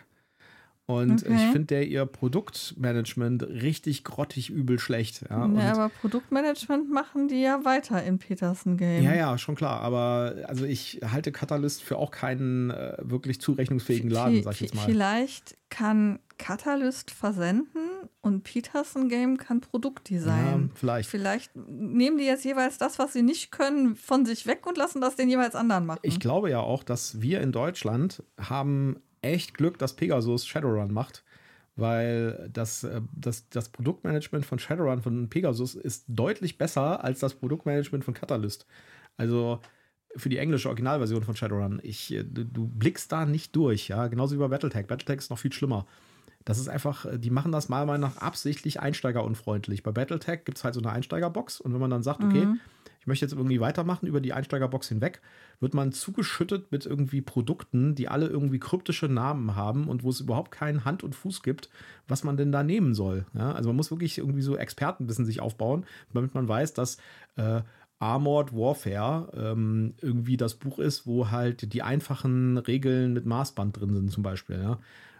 Und 0.89 1.23
Okay. 1.23 1.35
ich 1.35 1.41
finde 1.51 1.65
der 1.67 1.87
ihr 1.87 2.07
Produktmanagement 2.07 3.43
richtig 3.43 4.03
grottig 4.03 4.49
übel 4.49 4.79
schlecht. 4.79 5.23
Ja, 5.29 5.45
Ja, 5.47 5.71
aber 5.73 5.89
Produktmanagement 5.89 6.89
machen 6.89 7.27
die 7.27 7.41
ja 7.41 7.63
weiter 7.63 8.03
in 8.03 8.17
Peterson 8.17 8.75
Game. 8.75 9.03
ja, 9.03 9.13
ja, 9.13 9.37
schon 9.37 9.53
klar. 9.53 9.81
Aber 9.81 10.33
also 10.47 10.65
ich 10.65 11.01
halte 11.05 11.31
Catalyst 11.31 11.83
für 11.83 11.97
auch 11.97 12.09
keinen 12.09 12.71
äh, 12.71 12.97
wirklich 13.01 13.39
zurechnungsfähigen 13.39 14.09
Laden, 14.09 14.41
sag 14.41 14.53
ich 14.55 14.61
jetzt 14.61 14.75
mal. 14.75 14.85
Vielleicht 14.85 15.57
kann 15.69 16.17
Catalyst 16.39 17.11
versenden 17.11 17.67
und 18.21 18.43
Peterson 18.43 19.09
Game 19.09 19.37
kann 19.37 19.59
Ja, 19.59 19.67
Produktdesign. 19.69 20.71
vielleicht. 20.73 21.07
Vielleicht 21.09 21.51
nehmen 21.55 22.17
die 22.17 22.23
jetzt 22.25 22.45
jeweils 22.45 22.79
das, 22.79 22.97
was 22.97 23.13
sie 23.13 23.21
nicht 23.21 23.51
können, 23.51 23.95
von 23.95 24.25
sich 24.25 24.47
weg 24.47 24.65
und 24.65 24.75
lassen 24.75 25.01
das 25.01 25.15
den 25.15 25.29
jeweils 25.29 25.53
anderen 25.53 25.85
machen. 25.85 25.99
Ich 26.01 26.19
glaube 26.19 26.49
ja 26.49 26.61
auch, 26.61 26.83
dass 26.83 27.21
wir 27.21 27.41
in 27.41 27.51
Deutschland 27.51 28.23
haben 28.39 28.95
echt 29.21 29.53
Glück, 29.53 29.77
dass 29.77 29.95
Pegasus 29.95 30.45
Shadowrun 30.45 30.93
macht, 30.93 31.23
weil 31.75 32.49
das, 32.51 32.83
äh, 32.83 33.01
das, 33.13 33.49
das 33.49 33.69
Produktmanagement 33.69 34.45
von 34.45 34.59
Shadowrun 34.59 35.01
von 35.01 35.29
Pegasus 35.29 35.75
ist 35.75 36.05
deutlich 36.07 36.57
besser 36.57 37.03
als 37.03 37.19
das 37.19 37.35
Produktmanagement 37.35 38.03
von 38.03 38.13
Catalyst. 38.13 38.65
Also 39.17 39.59
für 40.15 40.29
die 40.29 40.37
englische 40.37 40.67
Originalversion 40.67 41.23
von 41.23 41.35
Shadowrun. 41.35 41.79
Ich, 41.83 42.11
äh, 42.13 42.23
du, 42.23 42.45
du 42.45 42.67
blickst 42.67 43.11
da 43.11 43.25
nicht 43.25 43.55
durch, 43.55 43.89
ja. 43.89 44.07
Genauso 44.07 44.35
wie 44.35 44.39
bei 44.39 44.47
Battletech. 44.47 44.87
Battletech 44.87 45.19
ist 45.19 45.29
noch 45.29 45.39
viel 45.39 45.53
schlimmer. 45.53 45.85
Das 46.45 46.57
ist 46.57 46.69
einfach, 46.69 47.05
äh, 47.05 47.19
die 47.19 47.29
machen 47.29 47.51
das 47.51 47.69
mal 47.69 47.85
mal 47.85 47.97
nach 47.97 48.17
absichtlich 48.17 48.79
einsteigerunfreundlich. 48.79 49.83
Bei 49.83 49.91
Battletech 49.91 50.45
gibt 50.45 50.57
es 50.57 50.63
halt 50.63 50.73
so 50.73 50.81
eine 50.81 50.91
Einsteigerbox 50.91 51.61
und 51.61 51.73
wenn 51.73 51.81
man 51.81 51.91
dann 51.91 52.03
sagt, 52.03 52.23
okay, 52.23 52.47
ich 52.99 53.07
möchte 53.07 53.25
jetzt 53.25 53.33
irgendwie 53.33 53.61
weitermachen 53.61 54.07
über 54.07 54.19
die 54.19 54.33
Einsteigerbox 54.33 54.89
hinweg, 54.89 55.21
wird 55.59 55.73
man 55.73 55.91
zugeschüttet 55.91 56.71
mit 56.71 56.85
irgendwie 56.85 57.21
Produkten, 57.21 57.95
die 57.95 58.09
alle 58.09 58.27
irgendwie 58.27 58.59
kryptische 58.59 59.07
Namen 59.07 59.55
haben 59.55 59.87
und 59.87 60.03
wo 60.03 60.09
es 60.09 60.19
überhaupt 60.19 60.51
keinen 60.51 60.85
Hand 60.85 61.03
und 61.03 61.15
Fuß 61.15 61.41
gibt, 61.41 61.69
was 62.07 62.23
man 62.23 62.35
denn 62.35 62.51
da 62.51 62.63
nehmen 62.63 62.93
soll. 62.93 63.25
Ja, 63.33 63.53
also 63.53 63.69
man 63.69 63.77
muss 63.77 63.91
wirklich 63.91 64.17
irgendwie 64.17 64.41
so 64.41 64.57
Expertenwissen 64.57 65.25
sich 65.25 65.39
aufbauen, 65.39 65.85
damit 66.13 66.33
man 66.33 66.47
weiß, 66.47 66.73
dass 66.73 66.97
äh, 67.37 67.61
Armored 67.99 68.53
Warfare 68.53 69.31
ähm, 69.33 69.93
irgendwie 70.01 70.37
das 70.37 70.55
Buch 70.55 70.79
ist, 70.79 71.05
wo 71.05 71.31
halt 71.31 71.73
die 71.73 71.81
einfachen 71.81 72.57
Regeln 72.57 73.13
mit 73.13 73.25
Maßband 73.25 73.79
drin 73.79 73.93
sind, 73.93 74.11
zum 74.11 74.23
Beispiel. 74.23 74.61
Ja 74.61 74.79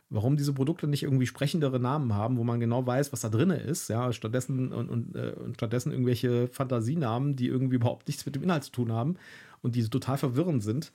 warum 0.09 0.37
diese 0.37 0.53
Produkte 0.53 0.87
nicht 0.87 1.03
irgendwie 1.03 1.27
sprechendere 1.27 1.79
Namen 1.79 2.13
haben, 2.13 2.37
wo 2.37 2.43
man 2.43 2.59
genau 2.59 2.85
weiß, 2.85 3.13
was 3.13 3.21
da 3.21 3.29
drin 3.29 3.51
ist, 3.51 3.89
ja, 3.89 4.11
stattdessen 4.11 4.71
und, 4.71 4.89
und, 4.89 5.15
äh, 5.15 5.33
und 5.33 5.55
stattdessen 5.55 5.91
irgendwelche 5.91 6.47
Fantasienamen, 6.47 7.35
die 7.35 7.47
irgendwie 7.47 7.75
überhaupt 7.75 8.07
nichts 8.07 8.25
mit 8.25 8.35
dem 8.35 8.43
Inhalt 8.43 8.63
zu 8.63 8.71
tun 8.71 8.91
haben 8.91 9.17
und 9.61 9.75
die 9.75 9.87
total 9.87 10.17
verwirrend 10.17 10.63
sind. 10.63 10.91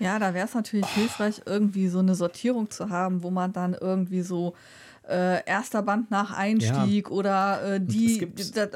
Ja, 0.00 0.18
da 0.18 0.34
wäre 0.34 0.46
es 0.46 0.54
natürlich 0.54 0.86
oh. 0.86 0.94
hilfreich, 0.94 1.42
irgendwie 1.46 1.88
so 1.88 1.98
eine 1.98 2.14
Sortierung 2.14 2.70
zu 2.70 2.88
haben, 2.88 3.22
wo 3.22 3.30
man 3.30 3.52
dann 3.52 3.74
irgendwie 3.74 4.22
so 4.22 4.54
äh, 5.08 5.44
erster 5.46 5.82
Band 5.82 6.10
nach 6.10 6.36
Einstieg 6.36 7.06
ja. 7.06 7.12
oder 7.12 7.74
äh, 7.74 7.80
die 7.80 8.28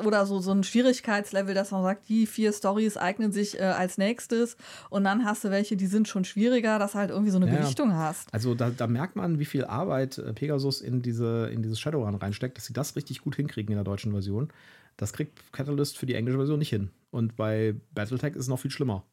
oder 0.05 0.27
so, 0.27 0.41
so 0.41 0.53
ein 0.53 0.65
Schwierigkeitslevel, 0.65 1.55
dass 1.55 1.71
man 1.71 1.83
sagt, 1.83 2.09
die 2.09 2.27
vier 2.27 2.53
Stories 2.53 2.97
eignen 2.97 3.33
sich 3.33 3.59
äh, 3.59 3.65
als 3.65 3.99
nächstes 3.99 4.57
und 4.91 5.05
dann 5.05 5.25
hast 5.25 5.45
du 5.45 5.51
welche, 5.51 5.77
die 5.77 5.87
sind 5.87 6.09
schon 6.09 6.25
schwieriger, 6.25 6.79
dass 6.79 6.93
du 6.93 6.99
halt 6.99 7.11
irgendwie 7.11 7.31
so 7.31 7.39
eine 7.39 7.47
ja. 7.47 7.59
Gewichtung 7.59 7.95
hast. 7.95 8.33
Also 8.33 8.55
da, 8.55 8.71
da, 8.71 8.87
merkt 8.87 9.17
man, 9.17 9.39
wie 9.39 9.45
viel 9.45 9.65
Arbeit 9.65 10.19
äh, 10.19 10.33
Pegasus 10.33 10.81
in, 10.81 11.03
diese, 11.03 11.51
in 11.53 11.63
dieses 11.63 11.79
Shadowrun 11.79 12.15
reinsteckt, 12.15 12.57
dass 12.57 12.65
sie 12.65 12.73
das 12.73 12.97
richtig 12.97 13.21
gut 13.21 13.37
hinkriegen 13.37 13.73
in 13.73 13.77
der 13.77 13.85
deutschen 13.85 14.13
Version. 14.13 14.49
Das 14.97 15.13
kriegt 15.13 15.53
Catalyst 15.53 15.99
für 15.99 16.07
die 16.07 16.15
englische 16.15 16.39
Version 16.39 16.59
nicht 16.59 16.71
hin. 16.71 16.91
Und 17.11 17.37
bei 17.37 17.75
Battletech 17.95 18.35
ist 18.35 18.43
es 18.43 18.49
noch 18.49 18.59
viel 18.59 18.71
schlimmer. 18.71 19.05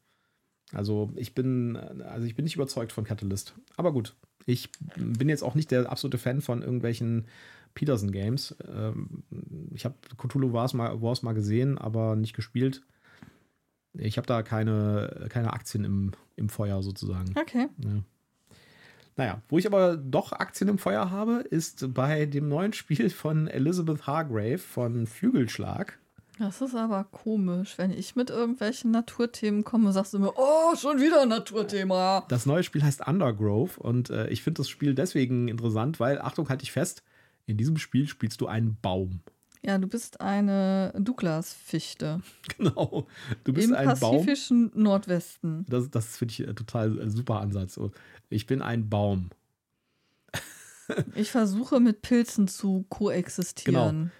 Also 0.72 1.10
ich 1.16 1.34
bin, 1.34 1.76
also 1.76 2.26
ich 2.26 2.34
bin 2.34 2.44
nicht 2.44 2.54
überzeugt 2.54 2.92
von 2.92 3.04
Catalyst. 3.04 3.54
Aber 3.76 3.92
gut, 3.92 4.14
ich 4.50 4.70
bin 4.96 5.28
jetzt 5.28 5.42
auch 5.42 5.54
nicht 5.54 5.70
der 5.70 5.90
absolute 5.90 6.18
Fan 6.18 6.40
von 6.40 6.62
irgendwelchen 6.62 7.26
Peterson-Games. 7.74 8.56
Ähm, 8.68 9.22
ich 9.74 9.84
habe 9.84 9.94
Cthulhu 10.18 10.52
Wars 10.52 10.74
mal, 10.74 11.00
Wars 11.00 11.22
mal 11.22 11.34
gesehen, 11.34 11.78
aber 11.78 12.16
nicht 12.16 12.34
gespielt. 12.34 12.82
Ich 13.94 14.16
habe 14.16 14.26
da 14.26 14.42
keine, 14.42 15.26
keine 15.30 15.52
Aktien 15.52 15.84
im, 15.84 16.12
im 16.36 16.48
Feuer 16.48 16.82
sozusagen. 16.82 17.32
Okay. 17.38 17.68
Ja. 17.84 18.02
Naja, 19.16 19.42
wo 19.48 19.58
ich 19.58 19.66
aber 19.66 19.96
doch 19.96 20.32
Aktien 20.32 20.68
im 20.68 20.78
Feuer 20.78 21.10
habe, 21.10 21.44
ist 21.50 21.92
bei 21.94 22.26
dem 22.26 22.48
neuen 22.48 22.72
Spiel 22.72 23.10
von 23.10 23.48
Elizabeth 23.48 24.06
Hargrave 24.06 24.58
von 24.58 25.06
Flügelschlag. 25.06 25.98
Das 26.40 26.62
ist 26.62 26.74
aber 26.74 27.04
komisch. 27.04 27.76
Wenn 27.76 27.90
ich 27.90 28.16
mit 28.16 28.30
irgendwelchen 28.30 28.90
Naturthemen 28.90 29.62
komme, 29.62 29.92
sagst 29.92 30.14
du 30.14 30.18
mir, 30.18 30.32
oh, 30.36 30.74
schon 30.74 30.98
wieder 30.98 31.20
ein 31.20 31.28
Naturthema. 31.28 32.24
Das 32.28 32.46
neue 32.46 32.62
Spiel 32.62 32.82
heißt 32.82 33.06
Undergrove 33.06 33.78
und 33.78 34.08
äh, 34.08 34.26
ich 34.28 34.42
finde 34.42 34.60
das 34.60 34.70
Spiel 34.70 34.94
deswegen 34.94 35.48
interessant, 35.48 36.00
weil, 36.00 36.18
Achtung, 36.18 36.48
halte 36.48 36.62
ich 36.62 36.72
fest, 36.72 37.02
in 37.44 37.58
diesem 37.58 37.76
Spiel 37.76 38.08
spielst 38.08 38.40
du 38.40 38.46
einen 38.46 38.78
Baum. 38.80 39.20
Ja, 39.62 39.76
du 39.76 39.86
bist 39.86 40.22
eine 40.22 40.94
Douglas-Fichte. 40.98 42.22
Genau. 42.56 43.06
Du 43.44 43.52
bist 43.52 43.68
Im 43.68 43.74
ein 43.74 43.98
Baum. 43.98 44.14
Im 44.14 44.20
pazifischen 44.20 44.72
Nordwesten. 44.74 45.66
Das, 45.68 45.90
das 45.90 46.16
finde 46.16 46.32
ich 46.32 46.48
ein 46.48 46.56
total 46.56 46.98
äh, 47.00 47.10
super 47.10 47.40
Ansatz. 47.40 47.78
Ich 48.30 48.46
bin 48.46 48.62
ein 48.62 48.88
Baum. 48.88 49.28
ich 51.14 51.30
versuche 51.30 51.80
mit 51.80 52.00
Pilzen 52.00 52.48
zu 52.48 52.86
koexistieren. 52.88 53.74
Genau 53.74 54.10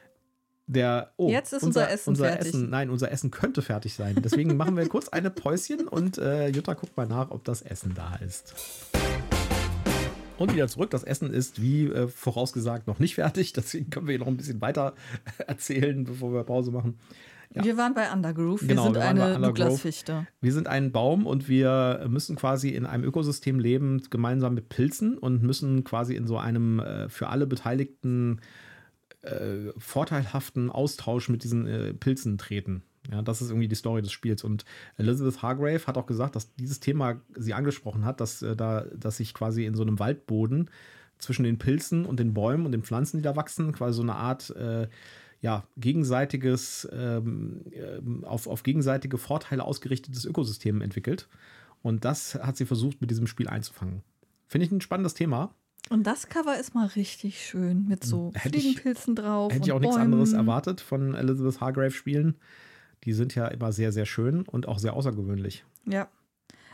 der 0.70 1.12
oh, 1.16 1.28
jetzt 1.28 1.52
ist 1.52 1.64
unser, 1.64 1.83
unser 1.83 1.92
Essen 1.92 2.11
unser 2.11 2.24
fertig. 2.26 2.48
Essen, 2.48 2.70
nein, 2.70 2.90
unser 2.90 3.11
Essen 3.11 3.30
könnte 3.30 3.61
fertig 3.61 3.94
sein. 3.94 4.16
Deswegen 4.22 4.56
machen 4.56 4.76
wir 4.76 4.88
kurz 4.88 5.09
eine 5.09 5.30
Päuschen 5.30 5.88
und 5.88 6.18
äh, 6.18 6.48
Jutta 6.48 6.74
guckt 6.74 6.96
mal 6.96 7.06
nach, 7.06 7.30
ob 7.30 7.44
das 7.44 7.62
Essen 7.62 7.94
da 7.94 8.16
ist. 8.16 8.54
Und 10.38 10.54
wieder 10.54 10.68
zurück. 10.68 10.90
Das 10.90 11.04
Essen 11.04 11.33
ist 11.33 11.61
wie 11.61 11.87
äh, 11.87 12.09
vorausgesagt 12.09 12.87
noch 12.87 12.98
nicht 12.98 13.16
fertig. 13.16 13.52
Deswegen 13.56 13.90
können 13.90 14.06
wir 14.06 14.12
hier 14.12 14.20
noch 14.20 14.28
ein 14.28 14.37
bisschen 14.37 14.61
weiter 14.61 14.94
erzählen, 15.46 16.04
bevor 16.04 16.33
wir 16.33 16.44
Pause 16.44 16.70
machen. 16.70 16.98
Ja. 17.52 17.64
Wir 17.64 17.76
waren 17.76 17.94
bei 17.94 18.12
Undergroove. 18.12 18.64
Genau, 18.64 18.94
wir 18.94 19.02
sind 19.02 19.16
wir 19.16 19.24
eine 19.24 19.40
Douglas-Fichte. 19.40 20.28
Wir 20.40 20.52
sind 20.52 20.68
ein 20.68 20.92
Baum 20.92 21.26
und 21.26 21.48
wir 21.48 22.06
müssen 22.09 22.37
quasi 22.37 22.68
in 22.68 22.87
einem 22.87 23.02
Ökosystem 23.02 23.59
leben, 23.59 24.02
gemeinsam 24.09 24.54
mit 24.54 24.68
Pilzen 24.68 25.18
und 25.18 25.42
müssen 25.42 25.83
quasi 25.83 26.14
in 26.14 26.28
so 26.28 26.38
einem 26.38 26.78
äh, 26.78 27.09
für 27.09 27.28
alle 27.28 27.48
Beteiligten 27.48 28.40
äh, 29.22 29.72
vorteilhaften 29.76 30.70
Austausch 30.70 31.28
mit 31.28 31.44
diesen 31.44 31.66
äh, 31.66 31.94
Pilzen 31.94 32.38
treten. 32.38 32.83
Ja, 33.11 33.22
das 33.22 33.40
ist 33.40 33.50
irgendwie 33.50 33.68
die 33.68 33.74
Story 33.74 34.02
des 34.02 34.12
Spiels. 34.12 34.44
Und 34.44 34.64
Elizabeth 34.96 35.42
Hargrave 35.42 35.87
hat 35.87 35.96
auch 35.96 36.06
gesagt, 36.06 36.37
dass 36.37 36.54
dieses 36.54 36.80
Thema 36.80 37.20
sie 37.37 37.54
angesprochen 37.54 38.04
hat, 38.04 38.20
dass 38.20 38.42
äh, 38.42 38.54
da, 38.54 38.83
dass 38.94 39.16
sich 39.16 39.35
quasi 39.35 39.64
in 39.64 39.74
so 39.74 39.83
einem 39.83 39.98
Waldboden 39.98 40.70
zwischen 41.18 41.44
den 41.44 41.59
Pilzen 41.59 42.06
und 42.06 42.20
den 42.20 42.35
Bäumen 42.35 42.66
und 42.66 42.72
den 42.72 42.83
Pflanzen, 42.83 43.18
die 43.18 43.22
da 43.22 43.37
wachsen, 43.37 43.72
quasi 43.72 43.96
so 43.96 44.02
eine 44.02 44.14
Art 44.14 44.50
äh, 44.50 44.88
ja, 45.40 45.64
gegenseitiges, 45.76 46.88
ähm, 46.92 47.64
äh, 47.72 48.26
auf, 48.26 48.46
auf 48.46 48.62
gegenseitige 48.62 49.18
Vorteile 49.18 49.64
ausgerichtetes 49.64 50.24
Ökosystem 50.24 50.83
entwickelt. 50.83 51.28
Und 51.83 52.04
das 52.04 52.35
hat 52.35 52.56
sie 52.56 52.66
versucht, 52.66 53.00
mit 53.00 53.11
diesem 53.11 53.26
Spiel 53.26 53.48
einzufangen. 53.48 54.02
Finde 54.46 54.66
ich 54.66 54.72
ein 54.72 54.83
spannendes 54.83 55.14
Thema. 55.14 55.54
Und 55.88 56.07
das 56.07 56.29
Cover 56.29 56.59
ist 56.59 56.75
mal 56.75 56.87
richtig 56.87 57.45
schön 57.45 57.88
mit 57.88 58.05
so 58.05 58.33
hätte 58.35 58.59
Fliegenpilzen 58.59 59.14
ich, 59.14 59.21
drauf. 59.21 59.53
Hätte 59.53 59.66
ich 59.66 59.73
auch 59.73 59.81
nichts 59.81 59.97
anderes 59.97 60.33
erwartet 60.33 60.81
von 60.81 61.14
Elizabeth 61.14 61.61
Hargrave 61.61 61.90
Spielen. 61.90 62.37
Die 63.05 63.12
sind 63.12 63.35
ja 63.35 63.49
immer 63.49 63.73
sehr, 63.73 63.93
sehr 63.93 64.07
schön 64.07 64.43
und 64.43 64.69
auch 64.69 64.79
sehr 64.79 64.95
außergewöhnlich. 64.95 65.64
Ja. 65.87 66.09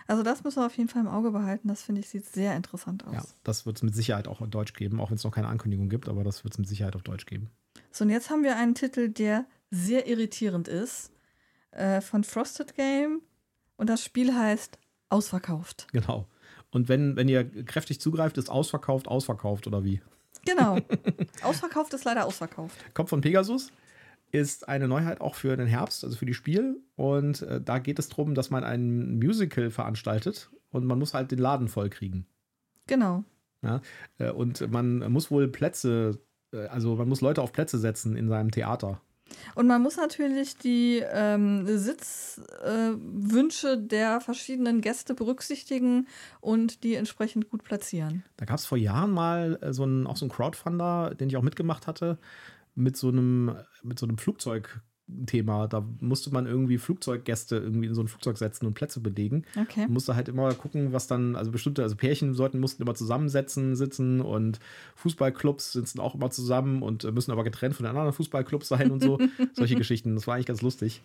Also 0.09 0.23
das 0.23 0.45
müssen 0.45 0.61
wir 0.61 0.67
auf 0.67 0.77
jeden 0.77 0.89
Fall 0.89 1.03
im 1.03 1.09
Auge 1.09 1.31
behalten. 1.31 1.69
Das 1.69 1.83
finde 1.83 2.01
ich 2.01 2.09
sieht 2.09 2.27
sehr 2.27 2.57
interessant 2.57 3.07
aus. 3.07 3.15
Ja, 3.15 3.25
das 3.43 3.67
wird 3.67 3.77
es 3.77 3.83
mit 3.83 3.95
Sicherheit 3.95 4.29
auch 4.29 4.41
auf 4.41 4.49
Deutsch 4.49 4.73
geben, 4.75 5.01
auch 5.01 5.11
wenn 5.11 5.17
es 5.17 5.25
noch 5.25 5.33
keine 5.33 5.49
Ankündigung 5.49 5.89
gibt, 5.89 6.09
aber 6.09 6.23
das 6.23 6.45
wird 6.45 6.55
es 6.55 6.59
mit 6.59 6.69
Sicherheit 6.69 6.95
auf 6.95 7.03
Deutsch 7.03 7.27
geben. 7.27 7.51
So, 7.91 8.05
und 8.05 8.11
jetzt 8.11 8.31
haben 8.31 8.43
wir 8.45 8.57
einen 8.57 8.75
Titel, 8.75 9.09
der 9.09 9.47
sehr 9.71 10.07
irritierend 10.07 10.69
ist, 10.69 11.11
äh, 11.73 12.01
von 12.01 12.25
Frosted 12.25 12.75
Game. 12.75 13.21
Und 13.77 13.91
das 13.91 14.05
Spiel 14.05 14.35
heißt 14.35 14.79
Ausverkauft. 15.09 15.87
Genau. 15.93 16.27
Und 16.77 16.91
wenn, 16.91 17.17
wenn 17.17 17.27
ihr 17.27 17.43
kräftig 17.65 18.03
zugreift, 18.03 18.37
ist 18.37 18.51
ausverkauft, 18.51 19.09
ausverkauft 19.09 19.67
oder 19.67 19.83
wie? 19.83 20.03
Genau. 20.45 20.77
ausverkauft 21.43 21.95
ist 21.95 22.05
leider 22.05 22.27
ausverkauft. 22.27 22.77
Kommt 22.93 23.09
von 23.09 23.23
Pegasus. 23.23 23.73
Ist 24.31 24.69
eine 24.69 24.87
Neuheit 24.87 25.23
auch 25.23 25.37
für 25.37 25.57
den 25.57 25.69
Herbst, 25.69 26.05
also 26.05 26.19
für 26.19 26.27
die 26.27 26.35
Spiel. 26.35 26.83
Und 26.95 27.41
äh, 27.41 27.63
da 27.63 27.79
geht 27.79 27.99
es 27.99 28.11
darum, 28.11 28.35
dass 28.35 28.51
man 28.51 28.63
ein 28.63 29.19
Musical 29.19 29.71
veranstaltet 29.71 30.51
und 30.71 30.85
man 30.85 30.99
muss 30.99 31.15
halt 31.15 31.31
den 31.31 31.39
Laden 31.39 31.69
voll 31.69 31.89
kriegen. 31.89 32.27
Genau. 32.87 33.25
Ja, 33.63 33.81
äh, 34.19 34.31
und 34.31 34.71
man 34.71 35.11
muss 35.11 35.31
wohl 35.31 35.49
Plätze, 35.49 36.21
äh, 36.53 36.67
also 36.67 36.97
man 36.97 37.09
muss 37.09 37.23
Leute 37.23 37.41
auf 37.41 37.55
Plätze 37.55 37.79
setzen 37.79 38.17
in 38.17 38.29
seinem 38.29 38.51
Theater. 38.51 39.01
Und 39.55 39.67
man 39.67 39.83
muss 39.83 39.97
natürlich 39.97 40.57
die 40.57 41.03
ähm, 41.13 41.67
Sitzwünsche 41.67 43.73
äh, 43.73 43.79
der 43.79 44.21
verschiedenen 44.21 44.81
Gäste 44.81 45.15
berücksichtigen 45.15 46.07
und 46.41 46.85
die 46.85 46.95
entsprechend 46.95 47.51
gut 47.51 47.65
platzieren. 47.65 48.25
Da 48.37 48.45
gab 48.45 48.59
es 48.59 48.67
vor 48.67 48.79
Jahren 48.79 49.11
mal 49.11 49.59
äh, 49.63 49.73
so 49.73 49.85
einen, 49.85 50.07
auch 50.07 50.17
so 50.17 50.27
einen 50.27 50.33
Crowdfunder, 50.33 51.15
den 51.15 51.29
ich 51.29 51.37
auch 51.37 51.43
mitgemacht 51.43 51.87
hatte, 51.87 52.19
mit 52.75 52.97
so 52.97 53.09
einem, 53.09 53.57
mit 53.83 53.99
so 53.99 54.07
einem 54.07 54.19
Flugzeug 54.19 54.81
Thema. 55.27 55.69
Da 55.69 55.87
musste 56.01 56.33
man 56.33 56.47
irgendwie 56.47 56.79
Flugzeuggäste 56.79 57.57
irgendwie 57.57 57.87
in 57.87 57.95
so 57.95 58.03
ein 58.03 58.09
Flugzeug 58.09 58.39
setzen 58.39 58.67
und 58.67 58.75
Plätze 58.75 59.01
belegen. 59.01 59.45
Okay. 59.61 59.83
Man 59.83 59.93
musste 59.93 60.17
halt 60.17 60.29
immer 60.29 60.53
gucken, 60.55 60.93
was 60.93 61.07
dann, 61.07 61.37
also 61.37 61.53
bestimmte, 61.53 61.83
also 61.83 61.95
Pärchen 61.95 62.35
sollten, 62.35 62.59
mussten 62.59 62.83
immer 62.83 62.95
zusammensetzen, 62.95 63.77
sitzen 63.77 64.21
und 64.21 64.59
Fußballclubs 64.97 65.73
sitzen 65.73 66.01
auch 66.01 66.15
immer 66.15 66.31
zusammen 66.31 66.83
und 66.83 67.05
müssen 67.15 67.31
aber 67.31 67.45
getrennt 67.45 67.77
von 67.77 67.85
den 67.85 67.91
anderen 67.91 68.13
Fußballclubs 68.13 68.67
sein 68.69 68.91
und 68.91 69.03
so. 69.03 69.19
Solche 69.53 69.77
Geschichten. 69.77 70.15
Das 70.17 70.27
war 70.27 70.35
eigentlich 70.35 70.47
ganz 70.47 70.63
lustig. 70.63 71.03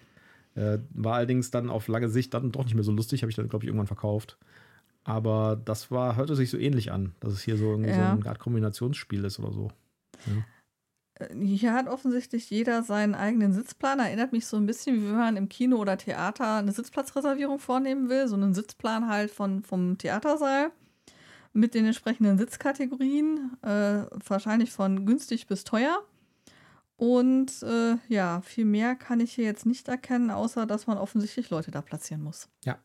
Äh, 0.55 0.79
war 0.89 1.15
allerdings 1.15 1.51
dann 1.51 1.69
auf 1.69 1.87
lange 1.87 2.09
Sicht 2.09 2.33
dann 2.33 2.51
doch 2.51 2.63
nicht 2.65 2.73
mehr 2.73 2.83
so 2.83 2.91
lustig, 2.91 3.21
habe 3.21 3.29
ich 3.29 3.35
dann, 3.35 3.49
glaube 3.49 3.63
ich, 3.63 3.67
irgendwann 3.67 3.87
verkauft. 3.87 4.37
Aber 5.03 5.59
das 5.63 5.91
war, 5.91 6.15
hörte 6.15 6.35
sich 6.35 6.49
so 6.49 6.57
ähnlich 6.57 6.91
an, 6.91 7.13
dass 7.19 7.33
es 7.33 7.41
hier 7.41 7.57
so, 7.57 7.71
irgendwie 7.71 7.91
ja. 7.91 7.95
so 7.95 8.19
eine 8.19 8.25
Art 8.25 8.39
Kombinationsspiel 8.39 9.23
ist 9.23 9.39
oder 9.39 9.51
so. 9.51 9.71
Ja. 10.27 10.43
Hier 11.39 11.73
hat 11.73 11.87
offensichtlich 11.87 12.49
jeder 12.49 12.83
seinen 12.83 13.15
eigenen 13.15 13.53
Sitzplan. 13.53 13.99
Erinnert 13.99 14.31
mich 14.31 14.45
so 14.45 14.57
ein 14.57 14.65
bisschen, 14.65 14.97
wie 14.97 15.07
wenn 15.07 15.15
man 15.15 15.37
im 15.37 15.49
Kino 15.49 15.77
oder 15.77 15.97
Theater 15.97 16.55
eine 16.55 16.71
Sitzplatzreservierung 16.71 17.59
vornehmen 17.59 18.09
will. 18.09 18.27
So 18.27 18.35
einen 18.35 18.53
Sitzplan 18.53 19.07
halt 19.07 19.31
von, 19.31 19.63
vom 19.63 19.97
Theatersaal 19.97 20.71
mit 21.53 21.73
den 21.73 21.85
entsprechenden 21.85 22.37
Sitzkategorien. 22.37 23.57
Äh, 23.61 24.05
wahrscheinlich 24.25 24.71
von 24.71 25.05
günstig 25.05 25.47
bis 25.47 25.63
teuer. 25.63 25.99
Und 26.97 27.63
äh, 27.63 27.95
ja, 28.09 28.41
viel 28.41 28.65
mehr 28.65 28.95
kann 28.95 29.19
ich 29.19 29.33
hier 29.33 29.45
jetzt 29.45 29.65
nicht 29.65 29.87
erkennen, 29.87 30.29
außer 30.29 30.67
dass 30.67 30.85
man 30.85 30.97
offensichtlich 30.99 31.49
Leute 31.49 31.71
da 31.71 31.81
platzieren 31.81 32.21
muss. 32.21 32.47
Ja. 32.63 32.77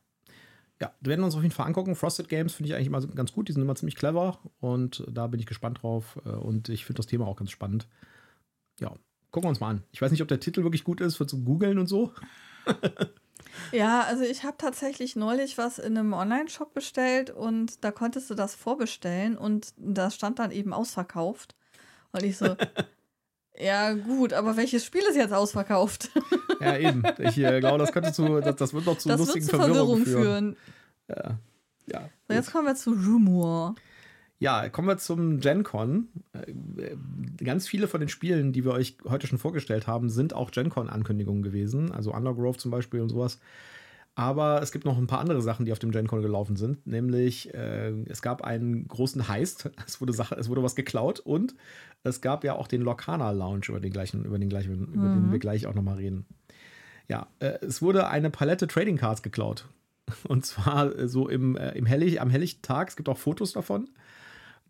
Ja, 0.81 0.93
wir 1.01 1.11
werden 1.11 1.25
uns 1.25 1.35
auf 1.35 1.43
jeden 1.43 1.55
Fall 1.55 1.67
angucken. 1.67 1.95
Frosted 1.95 2.29
Games 2.29 2.53
finde 2.53 2.69
ich 2.69 2.75
eigentlich 2.75 2.89
immer 2.89 3.01
ganz 3.07 3.33
gut. 3.33 3.49
Die 3.49 3.53
sind 3.53 3.63
immer 3.63 3.77
ziemlich 3.77 3.97
clever 3.97 4.39
und 4.61 5.05
da 5.11 5.27
bin 5.27 5.41
ich 5.41 5.47
gespannt 5.47 5.83
drauf. 5.83 6.19
Äh, 6.25 6.31
und 6.31 6.69
ich 6.69 6.85
finde 6.85 6.99
das 6.99 7.07
Thema 7.07 7.27
auch 7.27 7.37
ganz 7.37 7.51
spannend 7.51 7.89
ja, 8.81 8.89
gucken 9.31 9.47
wir 9.47 9.51
uns 9.51 9.61
mal 9.61 9.71
an. 9.71 9.83
Ich 9.93 10.03
weiß 10.03 10.11
nicht, 10.11 10.23
ob 10.23 10.29
der 10.29 10.41
Titel 10.41 10.63
wirklich 10.63 10.85
gut 10.85 11.01
ist 11.01 11.17
für 11.17 11.27
zu 11.27 11.43
googeln 11.43 11.79
und 11.79 11.87
so. 11.87 12.13
Ja, 13.73 14.03
also 14.03 14.23
ich 14.23 14.45
habe 14.45 14.57
tatsächlich 14.59 15.17
neulich 15.17 15.59
was 15.59 15.79
in 15.79 15.97
einem 15.97 16.13
Online-Shop 16.13 16.75
bestellt 16.75 17.31
und 17.31 17.85
da 17.85 17.91
konntest 17.91 18.31
du 18.31 18.35
das 18.35 18.55
vorbestellen 18.55 19.37
und 19.37 19.73
da 19.77 20.11
stand 20.11 20.39
dann 20.39 20.51
eben 20.51 20.73
ausverkauft. 20.73 21.55
Und 22.13 22.23
ich 22.23 22.37
so, 22.37 22.57
ja 23.59 23.93
gut, 23.95 24.33
aber 24.33 24.57
welches 24.57 24.85
Spiel 24.85 25.03
ist 25.09 25.17
jetzt 25.17 25.33
ausverkauft? 25.33 26.11
Ja, 26.59 26.79
eben. 26.79 27.03
Ich 27.19 27.37
äh, 27.37 27.61
glaube, 27.61 27.77
das 27.77 27.93
könnte 27.93 28.15
zu, 28.15 28.41
das, 28.41 28.57
das 28.57 28.73
wird 28.73 28.87
noch 28.87 28.97
zu 28.97 29.11
das 29.11 29.19
lustigen 29.19 29.45
wird 29.45 29.51
zu 29.51 29.63
Verwirrung, 29.63 30.03
Verwirrung 30.03 30.05
führen. 30.07 30.57
führen. 31.07 31.39
Ja. 31.87 32.01
ja 32.01 32.11
so, 32.29 32.35
jetzt 32.35 32.51
kommen 32.51 32.67
wir 32.67 32.75
zu 32.75 32.93
Rumor. 32.93 33.75
Ja, 34.39 34.69
kommen 34.69 34.89
wir 34.89 34.99
zum 34.99 35.41
GenCon. 35.41 36.09
Äh, 36.33 36.97
ganz 37.43 37.67
viele 37.67 37.89
von 37.89 38.01
den 38.01 38.09
Spielen, 38.09 38.53
die 38.53 38.65
wir 38.65 38.73
euch 38.73 38.99
heute 39.09 39.27
schon 39.27 39.39
vorgestellt 39.39 39.87
haben, 39.87 40.11
sind 40.11 40.35
auch 40.35 40.51
GenCon-Ankündigungen 40.51 41.43
gewesen. 41.43 41.91
Also 41.93 42.13
Undergrove 42.13 42.59
zum 42.59 42.71
Beispiel 42.71 43.01
und 43.01 43.09
sowas. 43.09 43.39
Aber 44.15 44.63
es 44.63 44.73
gibt 44.73 44.87
noch 44.87 44.97
ein 44.97 45.07
paar 45.07 45.21
andere 45.21 45.43
Sachen, 45.43 45.67
die 45.67 45.73
auf 45.73 45.79
dem 45.79 45.91
GenCon 45.91 46.23
gelaufen 46.23 46.57
sind. 46.57 46.87
Nämlich, 46.87 47.53
äh, 47.55 47.93
es 48.09 48.23
gab 48.23 48.43
einen 48.43 48.89
großen 48.89 49.29
Heist. 49.29 49.71
Es 49.87 50.01
wurde, 50.01 50.13
Sache, 50.13 50.35
es 50.37 50.49
wurde 50.49 50.63
was 50.63 50.75
geklaut. 50.75 51.21
Und 51.21 51.55
es 52.03 52.21
gab 52.21 52.45
ja 52.45 52.55
auch 52.55 52.67
den 52.67 52.83
Locana 52.83 53.31
Lounge, 53.31 53.67
über 53.69 53.81
den 53.81 53.93
gleichen, 53.93 54.25
über 54.25 54.39
den 54.39 54.49
gleichen, 54.49 54.73
mhm. 54.73 54.95
über 54.95 55.09
den 55.09 55.27
mhm. 55.27 55.33
wir 55.33 55.39
gleich 55.39 55.67
auch 55.67 55.75
nochmal 55.75 55.97
reden. 55.97 56.27
Ja, 57.09 57.29
äh, 57.41 57.59
es 57.61 57.81
wurde 57.83 58.09
eine 58.09 58.31
Palette 58.31 58.67
Trading 58.67 58.97
Cards 58.97 59.23
geklaut. 59.23 59.67
Und 60.29 60.45
zwar 60.45 60.99
äh, 60.99 61.09
so 61.09 61.29
im, 61.29 61.57
äh, 61.57 61.73
im 61.73 61.87
Hellig, 61.87 62.21
am 62.21 62.31
helllichten 62.31 62.63
Tag. 62.63 62.89
Es 62.89 62.97
gibt 62.97 63.09
auch 63.09 63.19
Fotos 63.19 63.53
davon. 63.53 63.89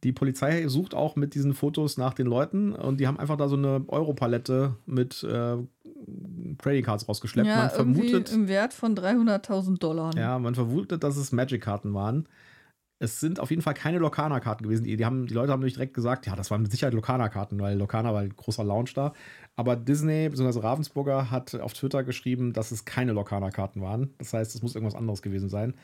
Die 0.04 0.12
Polizei 0.12 0.68
sucht 0.68 0.94
auch 0.94 1.16
mit 1.16 1.34
diesen 1.34 1.54
Fotos 1.54 1.96
nach 1.96 2.14
den 2.14 2.26
Leuten 2.26 2.72
und 2.72 3.00
die 3.00 3.06
haben 3.06 3.18
einfach 3.18 3.36
da 3.36 3.48
so 3.48 3.56
eine 3.56 3.84
Europalette 3.88 4.76
mit 4.86 5.22
äh, 5.22 5.56
Trading 6.58 6.84
Cards 6.84 7.08
rausgeschleppt. 7.08 7.48
Ja, 7.48 7.56
man 7.56 7.70
vermutet 7.70 8.32
im 8.32 8.48
Wert 8.48 8.74
von 8.74 8.94
300.000 8.94 9.78
Dollar. 9.78 10.14
Ja, 10.16 10.38
man 10.38 10.54
vermutet, 10.54 11.02
dass 11.02 11.16
es 11.16 11.32
Magic-Karten 11.32 11.94
waren. 11.94 12.28
Es 12.98 13.20
sind 13.20 13.40
auf 13.40 13.50
jeden 13.50 13.60
Fall 13.60 13.74
keine 13.74 13.98
Lokana-Karten 13.98 14.64
gewesen. 14.64 14.84
Die, 14.84 14.96
die, 14.96 15.04
haben, 15.04 15.26
die 15.26 15.34
Leute 15.34 15.52
haben 15.52 15.60
nämlich 15.60 15.74
direkt 15.74 15.92
gesagt, 15.92 16.26
ja, 16.26 16.34
das 16.34 16.50
waren 16.50 16.62
mit 16.62 16.70
Sicherheit 16.70 16.94
Lokana-Karten, 16.94 17.60
weil 17.60 17.76
Lokana 17.76 18.14
war 18.14 18.22
ein 18.22 18.34
großer 18.34 18.64
Launch 18.64 18.94
da. 18.94 19.12
Aber 19.54 19.76
Disney 19.76 20.28
bzw. 20.28 20.60
Ravensburger 20.60 21.30
hat 21.30 21.54
auf 21.56 21.74
Twitter 21.74 22.04
geschrieben, 22.04 22.54
dass 22.54 22.70
es 22.70 22.86
keine 22.86 23.12
Lokana-Karten 23.12 23.82
waren. 23.82 24.14
Das 24.18 24.32
heißt, 24.32 24.54
es 24.54 24.62
muss 24.62 24.74
irgendwas 24.74 24.94
anderes 24.94 25.20
gewesen 25.20 25.50
sein. 25.50 25.74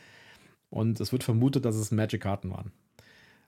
Und 0.71 1.01
es 1.01 1.13
wird 1.13 1.23
vermutet, 1.23 1.67
dass 1.67 1.77
es 1.77 1.91
Magic-Karten 1.91 2.51
waren. 2.51 2.73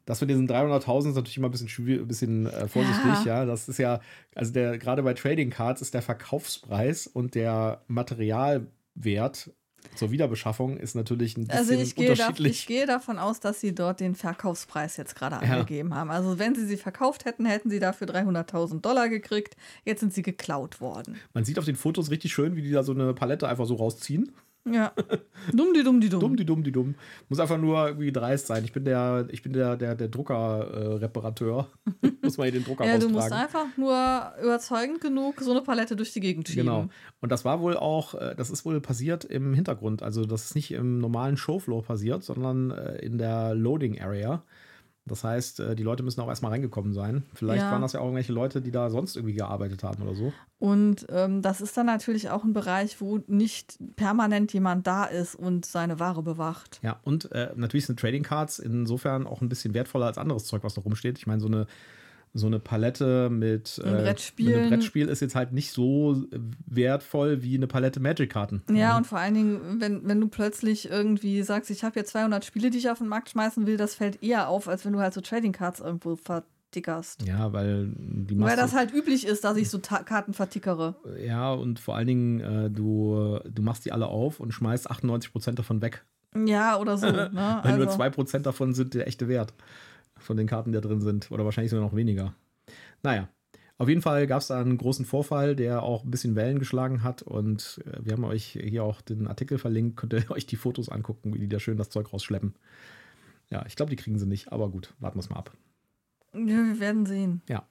Das 0.06 0.20
mit 0.20 0.30
diesen 0.30 0.48
300.000 0.48 1.10
ist 1.10 1.14
natürlich 1.14 1.38
immer 1.38 1.48
ein 1.48 1.52
bisschen, 1.52 1.86
ein 1.86 2.06
bisschen 2.06 2.46
äh, 2.46 2.68
vorsichtig, 2.68 3.24
ja. 3.24 3.40
ja. 3.40 3.44
Das 3.44 3.68
ist 3.68 3.78
ja, 3.78 4.00
also 4.34 4.52
der, 4.52 4.78
gerade 4.78 5.02
bei 5.02 5.14
Trading 5.14 5.50
Cards 5.50 5.80
ist 5.80 5.94
der 5.94 6.02
Verkaufspreis 6.02 7.06
und 7.06 7.34
der 7.34 7.82
Materialwert 7.88 9.50
zur 9.94 10.10
Wiederbeschaffung 10.10 10.76
ist 10.76 10.94
natürlich 10.94 11.36
ein 11.36 11.48
also 11.50 11.74
bisschen 11.74 11.78
also 11.78 11.82
ich 11.82 11.94
gehe 11.94 12.10
unterschiedlich. 12.10 12.52
Da, 12.52 12.58
ich 12.58 12.66
gehe 12.66 12.86
davon 12.86 13.18
aus, 13.18 13.40
dass 13.40 13.60
sie 13.60 13.74
dort 13.74 14.00
den 14.00 14.14
Verkaufspreis 14.14 14.96
jetzt 14.96 15.14
gerade 15.14 15.44
ja. 15.44 15.52
angegeben 15.52 15.94
haben. 15.94 16.10
Also 16.10 16.38
wenn 16.38 16.54
sie 16.54 16.66
sie 16.66 16.76
verkauft 16.76 17.24
hätten, 17.24 17.46
hätten 17.46 17.70
sie 17.70 17.78
dafür 17.78 18.08
300.000 18.08 18.80
Dollar 18.80 19.08
gekriegt. 19.08 19.56
Jetzt 19.84 20.00
sind 20.00 20.12
sie 20.12 20.22
geklaut 20.22 20.80
worden. 20.80 21.16
Man 21.32 21.44
sieht 21.44 21.58
auf 21.58 21.64
den 21.64 21.76
Fotos 21.76 22.10
richtig 22.10 22.32
schön, 22.32 22.56
wie 22.56 22.62
die 22.62 22.70
da 22.70 22.82
so 22.82 22.92
eine 22.92 23.14
Palette 23.14 23.48
einfach 23.48 23.66
so 23.66 23.74
rausziehen. 23.74 24.32
Ja. 24.70 24.92
Dumm 25.52 25.74
die 25.74 25.82
dumm 25.82 26.00
die 26.00 26.08
dumm. 26.08 26.20
Dumm 26.20 26.36
die 26.36 26.46
dumm 26.46 26.64
die 26.64 26.72
dumm. 26.72 26.94
Muss 27.28 27.38
einfach 27.38 27.58
nur 27.58 27.86
irgendwie 27.88 28.12
dreist 28.12 28.46
sein. 28.46 28.64
Ich 28.64 28.72
bin 28.72 28.84
der, 28.84 29.26
ich 29.30 29.42
bin 29.42 29.52
der, 29.52 29.76
der, 29.76 29.94
der 29.94 30.08
Drucker-Reparateur. 30.08 31.68
Äh, 32.02 32.10
muss 32.22 32.38
man 32.38 32.44
hier 32.44 32.60
den 32.60 32.64
Drucker 32.64 32.86
Ja, 32.86 32.98
du 32.98 33.10
musst 33.10 33.30
einfach 33.30 33.66
nur 33.76 34.32
überzeugend 34.42 35.02
genug 35.02 35.40
so 35.40 35.50
eine 35.50 35.60
Palette 35.60 35.96
durch 35.96 36.12
die 36.12 36.20
Gegend 36.20 36.48
schieben. 36.48 36.64
Genau. 36.64 36.88
Und 37.20 37.30
das 37.30 37.44
war 37.44 37.60
wohl 37.60 37.76
auch, 37.76 38.14
äh, 38.14 38.34
das 38.36 38.48
ist 38.50 38.64
wohl 38.64 38.80
passiert 38.80 39.24
im 39.24 39.52
Hintergrund. 39.52 40.02
Also 40.02 40.24
das 40.24 40.46
ist 40.46 40.54
nicht 40.54 40.72
im 40.72 40.98
normalen 40.98 41.36
Showfloor 41.36 41.82
passiert, 41.82 42.24
sondern 42.24 42.70
äh, 42.70 42.96
in 42.98 43.18
der 43.18 43.54
Loading 43.54 44.00
Area. 44.00 44.42
Das 45.06 45.22
heißt, 45.22 45.60
äh, 45.60 45.76
die 45.76 45.82
Leute 45.82 46.02
müssen 46.02 46.20
auch 46.22 46.28
erstmal 46.28 46.52
reingekommen 46.52 46.94
sein. 46.94 47.24
Vielleicht 47.34 47.62
ja. 47.62 47.70
waren 47.70 47.82
das 47.82 47.92
ja 47.92 48.00
auch 48.00 48.04
irgendwelche 48.04 48.32
Leute, 48.32 48.62
die 48.62 48.70
da 48.70 48.88
sonst 48.88 49.16
irgendwie 49.16 49.34
gearbeitet 49.34 49.82
haben 49.82 50.02
oder 50.02 50.14
so. 50.14 50.32
Und 50.58 51.06
ähm, 51.10 51.42
das 51.42 51.60
ist 51.60 51.76
dann 51.76 51.86
natürlich 51.86 52.30
auch 52.30 52.42
ein 52.42 52.54
Bereich, 52.54 53.00
wo 53.02 53.20
nicht 53.26 53.78
permanent 53.96 54.52
jemand 54.54 54.86
da 54.86 55.04
ist 55.04 55.34
und 55.34 55.66
seine 55.66 56.00
Ware 56.00 56.22
bewacht. 56.22 56.80
Ja, 56.82 57.00
und 57.02 57.30
äh, 57.32 57.50
natürlich 57.54 57.84
sind 57.84 58.00
Trading 58.00 58.22
Cards 58.22 58.58
insofern 58.58 59.26
auch 59.26 59.42
ein 59.42 59.50
bisschen 59.50 59.74
wertvoller 59.74 60.06
als 60.06 60.16
anderes 60.16 60.44
Zeug, 60.46 60.64
was 60.64 60.74
da 60.74 60.80
rumsteht. 60.80 61.18
Ich 61.18 61.26
meine, 61.26 61.40
so 61.40 61.48
eine 61.48 61.66
so 62.36 62.48
eine 62.48 62.58
Palette 62.58 63.30
mit, 63.30 63.80
äh, 63.82 63.86
mit 63.86 63.94
einem 63.94 64.68
Brettspiel 64.68 65.08
ist 65.08 65.20
jetzt 65.20 65.36
halt 65.36 65.52
nicht 65.52 65.70
so 65.70 66.24
wertvoll 66.66 67.42
wie 67.44 67.54
eine 67.54 67.68
Palette 67.68 68.00
Magic-Karten. 68.00 68.62
Ja, 68.70 68.92
mhm. 68.92 68.96
und 68.98 69.06
vor 69.06 69.18
allen 69.18 69.34
Dingen, 69.34 69.80
wenn, 69.80 70.06
wenn 70.06 70.20
du 70.20 70.26
plötzlich 70.26 70.90
irgendwie 70.90 71.42
sagst, 71.42 71.70
ich 71.70 71.84
habe 71.84 71.94
hier 71.94 72.04
200 72.04 72.44
Spiele, 72.44 72.70
die 72.70 72.78
ich 72.78 72.90
auf 72.90 72.98
den 72.98 73.06
Markt 73.06 73.30
schmeißen 73.30 73.68
will, 73.68 73.76
das 73.76 73.94
fällt 73.94 74.20
eher 74.20 74.48
auf, 74.48 74.66
als 74.68 74.84
wenn 74.84 74.92
du 74.92 74.98
halt 74.98 75.14
so 75.14 75.20
Trading 75.20 75.52
Cards 75.52 75.78
irgendwo 75.78 76.16
vertickerst. 76.16 77.22
Ja, 77.24 77.52
weil 77.52 77.92
die 77.96 78.38
Weil 78.40 78.56
das 78.56 78.74
halt 78.74 78.92
üblich 78.92 79.24
ist, 79.24 79.44
dass 79.44 79.56
ich 79.56 79.70
so 79.70 79.78
Ta 79.78 80.02
Karten 80.02 80.34
vertickere. 80.34 80.96
Ja, 81.24 81.52
und 81.52 81.78
vor 81.78 81.94
allen 81.94 82.08
Dingen, 82.08 82.40
äh, 82.40 82.68
du, 82.68 83.38
du 83.48 83.62
machst 83.62 83.84
die 83.84 83.92
alle 83.92 84.08
auf 84.08 84.40
und 84.40 84.50
schmeißt 84.50 84.90
98% 84.90 85.52
davon 85.52 85.80
weg. 85.82 86.04
Ja, 86.34 86.78
oder 86.78 86.98
so. 86.98 87.06
Ne? 87.12 87.30
weil 87.62 87.80
also. 87.80 87.96
nur 87.96 88.06
2% 88.06 88.40
davon 88.40 88.74
sind 88.74 88.94
der 88.94 89.06
echte 89.06 89.28
Wert 89.28 89.54
von 90.24 90.36
den 90.36 90.46
Karten, 90.46 90.72
die 90.72 90.80
da 90.80 90.86
drin 90.86 91.00
sind. 91.00 91.30
Oder 91.30 91.44
wahrscheinlich 91.44 91.70
sogar 91.70 91.84
noch 91.84 91.96
weniger. 91.96 92.34
Naja. 93.02 93.28
Auf 93.76 93.88
jeden 93.88 94.02
Fall 94.02 94.28
gab 94.28 94.40
es 94.40 94.46
da 94.46 94.60
einen 94.60 94.78
großen 94.78 95.04
Vorfall, 95.04 95.56
der 95.56 95.82
auch 95.82 96.04
ein 96.04 96.10
bisschen 96.10 96.36
Wellen 96.36 96.60
geschlagen 96.60 97.02
hat. 97.02 97.22
Und 97.22 97.82
äh, 97.86 98.04
wir 98.04 98.12
haben 98.12 98.24
euch 98.24 98.58
hier 98.60 98.84
auch 98.84 99.00
den 99.00 99.26
Artikel 99.26 99.58
verlinkt. 99.58 99.96
Könnt 99.96 100.12
ihr 100.12 100.24
euch 100.30 100.46
die 100.46 100.56
Fotos 100.56 100.88
angucken, 100.88 101.34
wie 101.34 101.38
die 101.38 101.48
da 101.48 101.58
schön 101.58 101.76
das 101.76 101.90
Zeug 101.90 102.12
rausschleppen. 102.12 102.54
Ja, 103.50 103.64
ich 103.66 103.76
glaube, 103.76 103.90
die 103.90 103.96
kriegen 103.96 104.18
sie 104.18 104.26
nicht. 104.26 104.52
Aber 104.52 104.68
gut, 104.70 104.94
warten 105.00 105.16
wir 105.16 105.20
es 105.20 105.30
mal 105.30 105.36
ab. 105.36 105.52
Ja, 106.34 106.40
wir 106.40 106.80
werden 106.80 107.06
sehen. 107.06 107.42
Ja. 107.48 107.66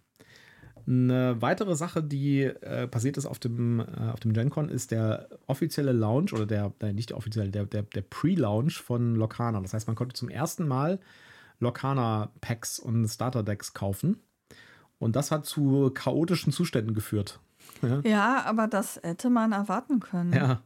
Eine 0.86 1.42
weitere 1.42 1.76
Sache, 1.76 2.04
die 2.04 2.42
äh, 2.42 2.88
passiert 2.88 3.18
ist 3.18 3.26
auf 3.26 3.40
dem, 3.40 3.80
äh, 3.80 4.12
auf 4.12 4.20
dem 4.20 4.34
GenCon, 4.34 4.68
ist 4.68 4.92
der 4.92 5.30
offizielle 5.48 5.94
Launch 5.94 6.34
oder 6.34 6.46
der, 6.46 6.74
der 6.82 6.94
nicht 6.94 7.12
der 7.12 7.18
offizielle, 7.18 7.52
der, 7.52 7.66
der, 7.66 7.84
der 7.84 8.02
Pre-Launch 8.02 8.82
von 8.82 9.16
Locana. 9.16 9.62
Das 9.62 9.74
heißt, 9.74 9.88
man 9.88 9.96
konnte 9.96 10.14
zum 10.14 10.28
ersten 10.28 10.68
Mal 10.68 11.00
Lorcana-Packs 11.60 12.80
und 12.80 13.08
Starter-Decks 13.08 13.74
kaufen. 13.74 14.20
Und 15.00 15.16
das 15.16 15.32
hat 15.32 15.46
zu 15.46 15.92
chaotischen 15.94 16.54
Zuständen 16.54 16.94
geführt. 16.94 17.40
Ja, 17.82 18.02
ja 18.04 18.44
aber 18.46 18.68
das 18.68 19.00
hätte 19.04 19.30
man 19.30 19.52
erwarten 19.52 20.00
können. 20.00 20.32
Ja, 20.32 20.62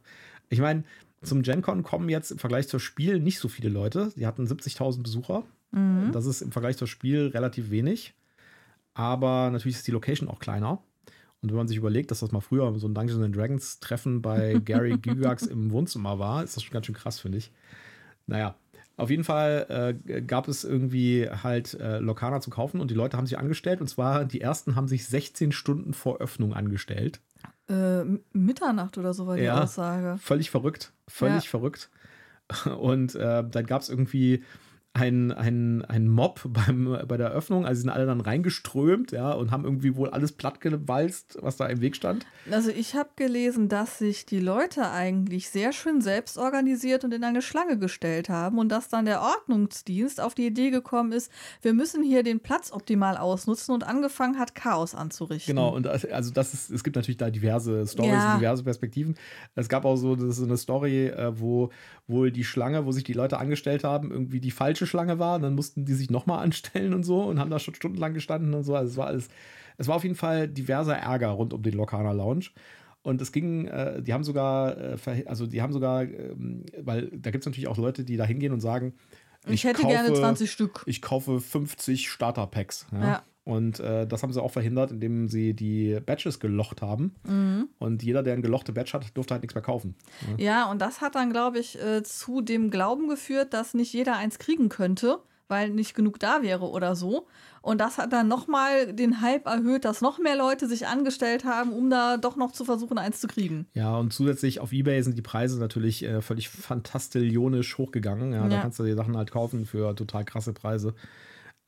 ich 0.50 0.60
meine, 0.60 0.84
zum 1.22 1.42
GenCon 1.42 1.82
kommen 1.82 2.08
jetzt 2.08 2.30
im 2.30 2.38
Vergleich 2.38 2.68
zur 2.68 2.80
Spiel 2.80 3.18
nicht 3.18 3.40
so 3.40 3.48
viele 3.48 3.68
Leute. 3.68 4.12
Die 4.16 4.26
hatten 4.26 4.46
70.000 4.46 5.02
Besucher. 5.02 5.42
Mhm. 5.72 6.12
Das 6.12 6.26
ist 6.26 6.42
im 6.42 6.52
Vergleich 6.52 6.76
zur 6.76 6.86
Spiel 6.86 7.28
relativ 7.28 7.70
wenig. 7.70 8.14
Aber 8.94 9.50
natürlich 9.50 9.76
ist 9.76 9.86
die 9.86 9.92
Location 9.92 10.28
auch 10.28 10.38
kleiner. 10.38 10.82
Und 11.40 11.50
wenn 11.50 11.56
man 11.56 11.68
sich 11.68 11.76
überlegt, 11.76 12.10
dass 12.10 12.20
das 12.20 12.32
mal 12.32 12.40
früher 12.40 12.76
so 12.78 12.88
ein 12.88 12.94
Dungeons 12.94 13.36
Dragons 13.36 13.80
Treffen 13.80 14.22
bei 14.22 14.54
Gary 14.64 14.98
Gygax 14.98 15.44
im 15.44 15.70
Wohnzimmer 15.70 16.18
war, 16.18 16.42
ist 16.42 16.56
das 16.56 16.64
schon 16.64 16.72
ganz 16.72 16.86
schön 16.86 16.94
krass, 16.94 17.20
finde 17.20 17.38
ich. 17.38 17.52
Naja, 18.26 18.56
auf 18.98 19.10
jeden 19.10 19.22
Fall 19.22 19.94
äh, 20.08 20.22
gab 20.22 20.48
es 20.48 20.64
irgendwie 20.64 21.28
halt 21.30 21.74
äh, 21.74 22.00
Lokana 22.00 22.40
zu 22.40 22.50
kaufen 22.50 22.80
und 22.80 22.90
die 22.90 22.94
Leute 22.94 23.16
haben 23.16 23.26
sich 23.26 23.38
angestellt. 23.38 23.80
Und 23.80 23.86
zwar 23.86 24.24
die 24.24 24.40
ersten 24.40 24.74
haben 24.74 24.88
sich 24.88 25.06
16 25.06 25.52
Stunden 25.52 25.94
vor 25.94 26.18
Öffnung 26.18 26.52
angestellt. 26.52 27.20
Äh, 27.68 28.02
Mitternacht 28.32 28.98
oder 28.98 29.14
so 29.14 29.28
war 29.28 29.36
die 29.36 29.44
ja, 29.44 29.62
Aussage. 29.62 30.18
Völlig 30.20 30.50
verrückt. 30.50 30.92
Völlig 31.06 31.44
ja. 31.44 31.50
verrückt. 31.50 31.90
Und 32.78 33.14
äh, 33.14 33.44
dann 33.48 33.66
gab 33.66 33.82
es 33.82 33.88
irgendwie 33.88 34.42
ein, 34.94 35.32
ein, 35.32 35.84
ein 35.84 36.08
Mob 36.08 36.40
beim, 36.48 36.98
bei 37.06 37.16
der 37.16 37.30
Öffnung. 37.30 37.66
Also 37.66 37.82
sind 37.82 37.90
alle 37.90 38.06
dann 38.06 38.20
reingeströmt, 38.20 39.12
ja, 39.12 39.32
und 39.32 39.50
haben 39.50 39.64
irgendwie 39.64 39.96
wohl 39.96 40.10
alles 40.10 40.32
plattgewalzt, 40.32 41.38
was 41.40 41.56
da 41.56 41.66
im 41.66 41.80
Weg 41.80 41.96
stand. 41.96 42.26
Also 42.50 42.70
ich 42.70 42.94
habe 42.94 43.10
gelesen, 43.16 43.68
dass 43.68 43.98
sich 43.98 44.26
die 44.26 44.40
Leute 44.40 44.90
eigentlich 44.90 45.50
sehr 45.50 45.72
schön 45.72 46.00
selbst 46.00 46.38
organisiert 46.38 47.04
und 47.04 47.14
in 47.14 47.24
eine 47.24 47.42
Schlange 47.42 47.78
gestellt 47.78 48.28
haben 48.28 48.58
und 48.58 48.70
dass 48.70 48.88
dann 48.88 49.04
der 49.04 49.20
Ordnungsdienst 49.20 50.20
auf 50.20 50.34
die 50.34 50.46
Idee 50.46 50.70
gekommen 50.70 51.12
ist, 51.12 51.30
wir 51.62 51.74
müssen 51.74 52.02
hier 52.02 52.22
den 52.22 52.40
Platz 52.40 52.72
optimal 52.72 53.16
ausnutzen 53.16 53.74
und 53.74 53.84
angefangen 53.84 54.38
hat, 54.38 54.54
Chaos 54.54 54.94
anzurichten. 54.94 55.54
Genau, 55.54 55.74
und 55.74 55.86
also 55.86 56.32
das 56.32 56.54
ist, 56.54 56.70
es 56.70 56.82
gibt 56.82 56.96
natürlich 56.96 57.18
da 57.18 57.30
diverse 57.30 57.86
Stories, 57.86 58.12
ja. 58.12 58.36
diverse 58.36 58.64
Perspektiven. 58.64 59.14
Es 59.54 59.68
gab 59.68 59.84
auch 59.84 59.96
so, 59.96 60.16
das 60.16 60.38
ist 60.38 60.42
eine 60.42 60.56
Story, 60.56 61.06
äh, 61.06 61.38
wo 61.38 61.70
wohl 62.06 62.32
die 62.32 62.44
Schlange, 62.44 62.86
wo 62.86 62.92
sich 62.92 63.04
die 63.04 63.12
Leute 63.12 63.38
angestellt 63.38 63.84
haben, 63.84 64.10
irgendwie 64.10 64.40
die 64.40 64.50
falsche 64.50 64.77
Schlange 64.86 65.18
war. 65.18 65.36
Und 65.36 65.42
dann 65.42 65.54
mussten 65.54 65.84
die 65.84 65.94
sich 65.94 66.10
nochmal 66.10 66.42
anstellen 66.44 66.94
und 66.94 67.04
so 67.04 67.22
und 67.22 67.38
haben 67.38 67.50
da 67.50 67.58
schon 67.58 67.74
stundenlang 67.74 68.14
gestanden 68.14 68.54
und 68.54 68.62
so. 68.62 68.74
Also 68.74 68.90
es 68.90 68.96
war 68.96 69.06
alles, 69.06 69.28
es 69.76 69.88
war 69.88 69.96
auf 69.96 70.04
jeden 70.04 70.16
Fall 70.16 70.48
diverser 70.48 70.96
Ärger 70.96 71.28
rund 71.28 71.52
um 71.52 71.62
den 71.62 71.74
Lokana 71.74 72.12
Lounge. 72.12 72.46
Und 73.02 73.22
es 73.22 73.32
ging, 73.32 73.68
äh, 73.68 74.02
die 74.02 74.12
haben 74.12 74.24
sogar, 74.24 74.76
äh, 74.76 75.24
also 75.26 75.46
die 75.46 75.62
haben 75.62 75.72
sogar, 75.72 76.02
ähm, 76.02 76.66
weil 76.80 77.06
da 77.06 77.30
gibt 77.30 77.42
es 77.42 77.46
natürlich 77.46 77.68
auch 77.68 77.78
Leute, 77.78 78.04
die 78.04 78.16
da 78.16 78.24
hingehen 78.24 78.52
und 78.52 78.60
sagen, 78.60 78.94
ich, 79.46 79.54
ich 79.54 79.64
hätte 79.64 79.82
kaufe, 79.82 79.94
gerne 79.94 80.12
20 80.12 80.50
Stück. 80.50 80.82
Ich 80.86 81.00
kaufe 81.00 81.40
50 81.40 82.10
Starter-Packs. 82.10 82.86
Ja? 82.92 83.00
ja. 83.00 83.22
Und 83.48 83.80
äh, 83.80 84.06
das 84.06 84.22
haben 84.22 84.30
sie 84.34 84.42
auch 84.42 84.50
verhindert, 84.50 84.90
indem 84.90 85.26
sie 85.26 85.54
die 85.54 85.98
Badges 86.04 86.38
gelocht 86.38 86.82
haben. 86.82 87.14
Mhm. 87.26 87.68
Und 87.78 88.02
jeder, 88.02 88.22
der 88.22 88.34
ein 88.34 88.42
gelochte 88.42 88.74
Badge 88.74 88.92
hat, 88.92 89.16
durfte 89.16 89.32
halt 89.32 89.42
nichts 89.42 89.54
mehr 89.54 89.62
kaufen. 89.62 89.94
Ne? 90.36 90.44
Ja, 90.44 90.70
und 90.70 90.82
das 90.82 91.00
hat 91.00 91.14
dann, 91.14 91.30
glaube 91.30 91.58
ich, 91.58 91.80
äh, 91.82 92.02
zu 92.02 92.42
dem 92.42 92.70
Glauben 92.70 93.08
geführt, 93.08 93.54
dass 93.54 93.72
nicht 93.72 93.90
jeder 93.94 94.16
eins 94.18 94.38
kriegen 94.38 94.68
könnte, 94.68 95.20
weil 95.48 95.70
nicht 95.70 95.94
genug 95.94 96.18
da 96.20 96.42
wäre 96.42 96.66
oder 96.68 96.94
so. 96.94 97.26
Und 97.62 97.80
das 97.80 97.96
hat 97.96 98.12
dann 98.12 98.28
nochmal 98.28 98.92
den 98.92 99.22
Hype 99.22 99.46
erhöht, 99.46 99.86
dass 99.86 100.02
noch 100.02 100.18
mehr 100.18 100.36
Leute 100.36 100.68
sich 100.68 100.86
angestellt 100.86 101.46
haben, 101.46 101.72
um 101.72 101.88
da 101.88 102.18
doch 102.18 102.36
noch 102.36 102.52
zu 102.52 102.66
versuchen, 102.66 102.98
eins 102.98 103.18
zu 103.18 103.28
kriegen. 103.28 103.66
Ja, 103.72 103.96
und 103.96 104.12
zusätzlich 104.12 104.60
auf 104.60 104.72
Ebay 104.72 105.02
sind 105.02 105.16
die 105.16 105.22
Preise 105.22 105.58
natürlich 105.58 106.04
äh, 106.04 106.20
völlig 106.20 106.50
fantastisch 106.50 107.78
hochgegangen. 107.78 108.32
Ja, 108.34 108.46
Da 108.46 108.56
Ja. 108.56 108.60
kannst 108.60 108.78
du 108.78 108.84
die 108.84 108.92
Sachen 108.92 109.16
halt 109.16 109.30
kaufen 109.30 109.64
für 109.64 109.94
total 109.96 110.26
krasse 110.26 110.52
Preise. 110.52 110.94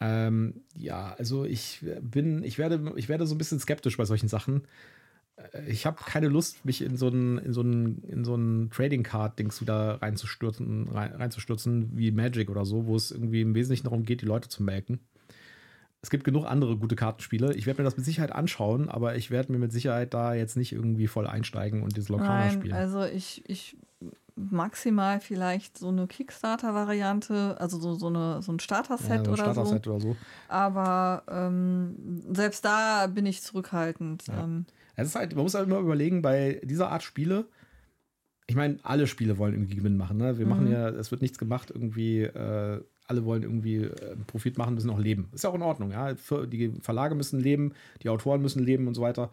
Ähm, 0.00 0.62
ja, 0.76 1.14
also 1.18 1.44
ich 1.44 1.84
bin, 2.00 2.42
ich 2.42 2.58
werde, 2.58 2.92
ich 2.96 3.08
werde 3.08 3.26
so 3.26 3.34
ein 3.34 3.38
bisschen 3.38 3.60
skeptisch 3.60 3.96
bei 3.98 4.04
solchen 4.06 4.28
Sachen. 4.28 4.62
Äh, 5.36 5.70
Ich 5.70 5.84
habe 5.84 5.98
keine 6.02 6.28
Lust, 6.28 6.64
mich 6.64 6.82
in 6.82 6.96
so 6.96 7.08
ein, 7.08 7.38
in 7.38 7.52
so 7.52 7.60
ein, 7.60 8.02
in 8.08 8.24
so 8.24 8.34
ein 8.34 8.70
Trading 8.70 9.02
Card-Dings 9.02 9.60
wieder 9.60 10.00
reinzustürzen, 10.00 10.88
rein, 10.88 11.12
reinzustürzen, 11.12 11.90
wie 11.98 12.10
Magic 12.12 12.48
oder 12.50 12.64
so, 12.64 12.86
wo 12.86 12.96
es 12.96 13.10
irgendwie 13.10 13.42
im 13.42 13.54
Wesentlichen 13.54 13.84
darum 13.84 14.04
geht, 14.04 14.22
die 14.22 14.26
Leute 14.26 14.48
zu 14.48 14.62
melken. 14.62 15.00
Es 16.02 16.08
gibt 16.08 16.24
genug 16.24 16.46
andere 16.46 16.78
gute 16.78 16.96
Kartenspiele. 16.96 17.54
Ich 17.54 17.66
werde 17.66 17.82
mir 17.82 17.84
das 17.84 17.98
mit 17.98 18.06
Sicherheit 18.06 18.32
anschauen, 18.32 18.88
aber 18.88 19.16
ich 19.16 19.30
werde 19.30 19.52
mir 19.52 19.58
mit 19.58 19.70
Sicherheit 19.70 20.14
da 20.14 20.32
jetzt 20.32 20.56
nicht 20.56 20.72
irgendwie 20.72 21.08
voll 21.08 21.26
einsteigen 21.26 21.82
und 21.82 21.94
dieses 21.94 22.08
Lokana 22.08 22.46
Nein, 22.46 22.52
spielen. 22.52 22.72
also 22.72 23.04
ich, 23.04 23.42
ich 23.46 23.76
maximal 24.50 25.20
vielleicht 25.20 25.76
so 25.78 25.88
eine 25.88 26.06
Kickstarter-Variante, 26.06 27.56
also 27.60 27.78
so, 27.78 27.94
so, 27.94 28.06
eine, 28.08 28.42
so 28.42 28.52
ein 28.52 28.56
ja, 28.58 28.62
Starter-Set 28.64 29.26
so 29.26 29.32
ein 29.32 29.40
oder 29.40 29.44
so. 29.46 29.52
Starter-Set 29.52 29.86
oder 29.88 30.00
so. 30.00 30.16
Aber 30.48 31.22
ähm, 31.28 32.22
selbst 32.32 32.64
da 32.64 33.06
bin 33.06 33.26
ich 33.26 33.42
zurückhaltend. 33.42 34.26
Ja. 34.28 34.44
Ähm, 34.44 34.66
Es 34.96 35.08
ist 35.08 35.14
halt, 35.14 35.34
man 35.34 35.44
muss 35.44 35.54
halt 35.54 35.66
immer 35.66 35.78
überlegen, 35.78 36.22
bei 36.22 36.60
dieser 36.64 36.90
Art 36.90 37.02
Spiele, 37.02 37.46
ich 38.46 38.56
meine, 38.56 38.78
alle 38.82 39.06
Spiele 39.06 39.38
wollen 39.38 39.54
irgendwie 39.54 39.76
Gewinn 39.76 39.96
machen. 39.96 40.16
Ne? 40.16 40.38
Wir 40.38 40.46
machen 40.46 40.66
Mhm. 40.66 40.72
ja, 40.72 40.88
es 40.88 41.10
wird 41.10 41.22
nichts 41.22 41.38
gemacht, 41.38 41.70
irgendwie, 41.70 42.22
äh, 42.22 42.82
alle 43.06 43.24
wollen 43.24 43.42
irgendwie 43.42 43.76
äh, 43.84 44.16
Profit 44.26 44.58
machen, 44.58 44.74
müssen 44.74 44.90
auch 44.90 44.98
leben. 44.98 45.28
Ist 45.32 45.44
ja 45.44 45.50
auch 45.50 45.54
in 45.54 45.62
Ordnung, 45.62 45.90
ja. 45.92 46.14
Für- 46.16 46.46
Die 46.46 46.72
Verlage 46.80 47.14
müssen 47.14 47.40
leben, 47.40 47.72
die 48.02 48.08
Autoren 48.08 48.40
müssen 48.42 48.62
leben 48.62 48.86
und 48.88 48.94
so 48.94 49.02
weiter. 49.02 49.30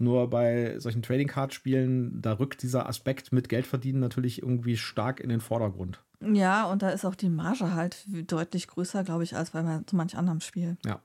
Nur 0.00 0.30
bei 0.30 0.78
solchen 0.78 1.02
Trading 1.02 1.28
Card 1.28 1.52
Spielen, 1.52 2.22
da 2.22 2.32
rückt 2.32 2.62
dieser 2.62 2.88
Aspekt 2.88 3.32
mit 3.32 3.50
Geld 3.50 3.66
verdienen 3.66 4.00
natürlich 4.00 4.40
irgendwie 4.40 4.78
stark 4.78 5.20
in 5.20 5.28
den 5.28 5.40
Vordergrund. 5.40 6.02
ja, 6.20 6.64
und 6.64 6.82
da 6.82 6.88
ist 6.88 7.04
auch 7.04 7.14
die 7.14 7.28
Marge 7.28 7.74
halt 7.74 8.06
deutlich 8.26 8.66
größer, 8.66 9.04
glaube 9.04 9.24
ich, 9.24 9.36
als 9.36 9.50
bei 9.50 9.62
so 9.88 9.96
manch 9.96 10.16
anderem 10.16 10.40
Spiel. 10.40 10.78
Ja. 10.86 11.02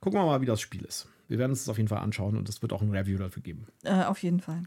Gucken 0.00 0.18
wir 0.18 0.24
mal, 0.24 0.40
wie 0.40 0.46
das 0.46 0.62
Spiel 0.62 0.84
ist. 0.84 1.08
Wir 1.28 1.38
werden 1.38 1.50
uns 1.50 1.60
das 1.60 1.68
auf 1.68 1.76
jeden 1.76 1.88
Fall 1.88 1.98
anschauen 1.98 2.38
und 2.38 2.48
es 2.48 2.62
wird 2.62 2.72
auch 2.72 2.80
ein 2.80 2.90
Review 2.90 3.18
dafür 3.18 3.42
geben. 3.42 3.66
Äh, 3.84 4.04
auf 4.04 4.22
jeden 4.22 4.40
Fall. 4.40 4.62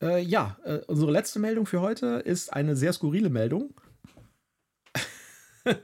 Äh, 0.00 0.22
ja, 0.22 0.56
äh, 0.64 0.78
unsere 0.86 1.12
letzte 1.12 1.38
Meldung 1.38 1.66
für 1.66 1.82
heute 1.82 2.06
ist 2.24 2.50
eine 2.52 2.76
sehr 2.76 2.94
skurrile 2.94 3.28
Meldung. 3.28 3.74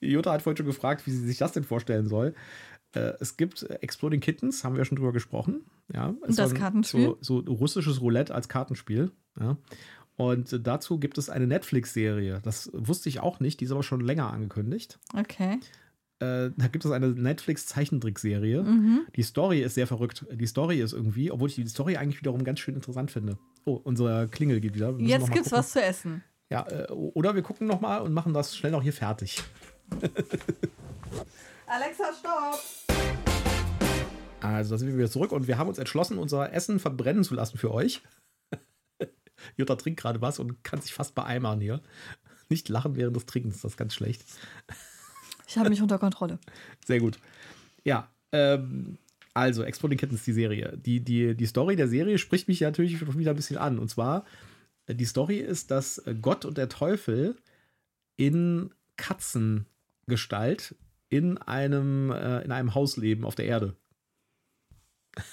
Jutta 0.00 0.32
hat 0.32 0.42
vorhin 0.42 0.56
schon 0.56 0.66
gefragt, 0.66 1.06
wie 1.06 1.10
sie 1.10 1.26
sich 1.26 1.38
das 1.38 1.52
denn 1.52 1.64
vorstellen 1.64 2.06
soll. 2.06 2.34
Äh, 2.94 3.14
es 3.20 3.36
gibt 3.36 3.62
äh, 3.62 3.74
Exploding 3.80 4.20
Kittens, 4.20 4.64
haben 4.64 4.76
wir 4.76 4.84
schon 4.84 4.96
drüber 4.96 5.12
gesprochen. 5.12 5.64
Ja, 5.92 6.14
es 6.26 6.36
Das 6.36 6.54
Kartenspiel? 6.54 7.16
So, 7.20 7.40
so 7.44 7.52
russisches 7.52 8.00
Roulette 8.00 8.34
als 8.34 8.48
Kartenspiel. 8.48 9.10
Ja. 9.38 9.56
Und 10.16 10.60
dazu 10.66 10.98
gibt 11.00 11.18
es 11.18 11.28
eine 11.28 11.46
Netflix-Serie. 11.46 12.40
Das 12.44 12.70
wusste 12.72 13.08
ich 13.08 13.20
auch 13.20 13.40
nicht, 13.40 13.60
die 13.60 13.64
ist 13.64 13.72
aber 13.72 13.82
schon 13.82 14.00
länger 14.00 14.32
angekündigt. 14.32 15.00
Okay. 15.12 15.58
Äh, 16.20 16.50
da 16.56 16.68
gibt 16.70 16.84
es 16.84 16.90
eine 16.92 17.08
Netflix-Zeichentrickserie. 17.08 18.62
Mhm. 18.62 19.06
Die 19.16 19.22
Story 19.24 19.60
ist 19.62 19.74
sehr 19.74 19.88
verrückt. 19.88 20.24
Die 20.32 20.46
Story 20.46 20.80
ist 20.80 20.92
irgendwie, 20.92 21.32
obwohl 21.32 21.48
ich 21.48 21.56
die 21.56 21.66
Story 21.66 21.96
eigentlich 21.96 22.20
wiederum 22.20 22.44
ganz 22.44 22.60
schön 22.60 22.76
interessant 22.76 23.10
finde. 23.10 23.38
Oh, 23.64 23.80
unser 23.82 24.28
Klingel 24.28 24.60
geht 24.60 24.74
wieder. 24.74 24.94
Jetzt 24.98 25.32
gibt's 25.32 25.50
gucken. 25.50 25.58
was 25.58 25.72
zu 25.72 25.82
essen. 25.82 26.22
Ja, 26.48 26.66
äh, 26.68 26.92
oder 26.92 27.34
wir 27.34 27.42
gucken 27.42 27.66
noch 27.66 27.80
mal 27.80 27.98
und 27.98 28.12
machen 28.12 28.32
das 28.32 28.56
schnell 28.56 28.70
noch 28.70 28.82
hier 28.82 28.92
fertig. 28.92 29.42
Alexa, 31.66 32.12
stopp! 32.12 32.60
Also, 34.40 34.74
da 34.74 34.78
sind 34.78 34.88
wir 34.88 34.98
wieder 34.98 35.10
zurück 35.10 35.32
und 35.32 35.46
wir 35.48 35.56
haben 35.56 35.68
uns 35.68 35.78
entschlossen, 35.78 36.18
unser 36.18 36.52
Essen 36.52 36.78
verbrennen 36.78 37.24
zu 37.24 37.34
lassen 37.34 37.56
für 37.56 37.72
euch. 37.72 38.02
Jutta 39.56 39.76
trinkt 39.76 40.00
gerade 40.00 40.20
was 40.20 40.38
und 40.38 40.62
kann 40.62 40.82
sich 40.82 40.92
fast 40.92 41.14
beeimern 41.14 41.60
hier. 41.60 41.80
Nicht 42.50 42.68
lachen 42.68 42.96
während 42.96 43.16
des 43.16 43.24
Trinkens, 43.24 43.62
das 43.62 43.72
ist 43.72 43.76
ganz 43.78 43.94
schlecht. 43.94 44.22
Ich 45.48 45.56
habe 45.56 45.70
mich 45.70 45.80
unter 45.80 45.98
Kontrolle. 45.98 46.38
Sehr 46.84 47.00
gut. 47.00 47.18
Ja, 47.84 48.10
ähm, 48.32 48.98
also 49.32 49.62
Exploding 49.62 49.98
Kittens, 49.98 50.24
die 50.24 50.34
Serie. 50.34 50.76
Die, 50.76 51.00
die, 51.00 51.34
die 51.34 51.46
Story 51.46 51.76
der 51.76 51.88
Serie 51.88 52.18
spricht 52.18 52.46
mich 52.46 52.60
ja 52.60 52.68
natürlich 52.68 53.00
wieder 53.16 53.30
ein 53.30 53.36
bisschen 53.36 53.56
an. 53.56 53.78
Und 53.78 53.88
zwar, 53.88 54.26
äh, 54.86 54.94
die 54.94 55.06
Story 55.06 55.38
ist, 55.38 55.70
dass 55.70 56.02
Gott 56.20 56.44
und 56.44 56.58
der 56.58 56.68
Teufel 56.68 57.36
in 58.16 58.74
Katzengestalt 58.96 60.76
in 61.16 61.38
einem, 61.38 62.10
äh, 62.10 62.42
in 62.42 62.52
einem 62.52 62.74
Haus 62.74 62.96
leben 62.96 63.24
auf 63.24 63.34
der 63.34 63.46
Erde. 63.46 63.76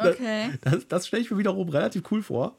Okay. 0.00 0.50
Das, 0.60 0.86
das 0.86 1.06
stelle 1.08 1.22
ich 1.22 1.30
mir 1.32 1.38
wiederum 1.38 1.68
relativ 1.70 2.04
cool 2.12 2.22
vor. 2.22 2.56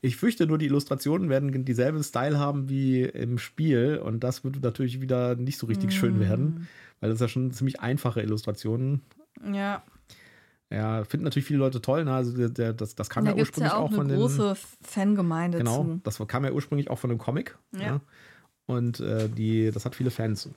Ich 0.00 0.16
fürchte 0.16 0.44
nur, 0.44 0.58
die 0.58 0.66
Illustrationen 0.66 1.28
werden 1.30 1.64
dieselben 1.64 2.02
Style 2.02 2.36
haben 2.36 2.68
wie 2.68 3.02
im 3.02 3.38
Spiel 3.38 4.00
und 4.04 4.24
das 4.24 4.42
wird 4.42 4.60
natürlich 4.60 5.00
wieder 5.00 5.36
nicht 5.36 5.56
so 5.56 5.68
richtig 5.68 5.94
schön 5.94 6.18
werden, 6.18 6.66
weil 6.98 7.10
das 7.10 7.20
ja 7.20 7.28
schon 7.28 7.52
ziemlich 7.52 7.78
einfache 7.78 8.22
Illustrationen. 8.22 9.02
Ja. 9.52 9.84
Ja, 10.68 11.04
finden 11.04 11.22
natürlich 11.24 11.46
viele 11.46 11.60
Leute 11.60 11.80
toll. 11.80 12.04
Ne? 12.04 12.12
Also 12.12 12.36
der, 12.36 12.48
der, 12.48 12.72
das, 12.72 12.96
das 12.96 13.08
kam 13.08 13.24
Da 13.24 13.30
ja 13.30 13.36
ursprünglich 13.36 13.72
ja 13.72 13.78
auch 13.78 13.84
auch, 13.90 13.94
von 13.94 14.08
eine 14.08 14.16
große 14.16 14.56
Fangemeinde 14.82 15.58
Genau, 15.58 15.84
zu. 15.84 16.00
das 16.02 16.18
kam 16.26 16.44
ja 16.44 16.50
ursprünglich 16.50 16.90
auch 16.90 16.98
von 16.98 17.10
einem 17.10 17.18
Comic. 17.20 17.56
Ja. 17.78 18.00
Und 18.66 19.00
äh, 19.00 19.28
die, 19.28 19.70
das 19.70 19.84
hat 19.84 19.94
viele 19.94 20.10
Fans. 20.10 20.48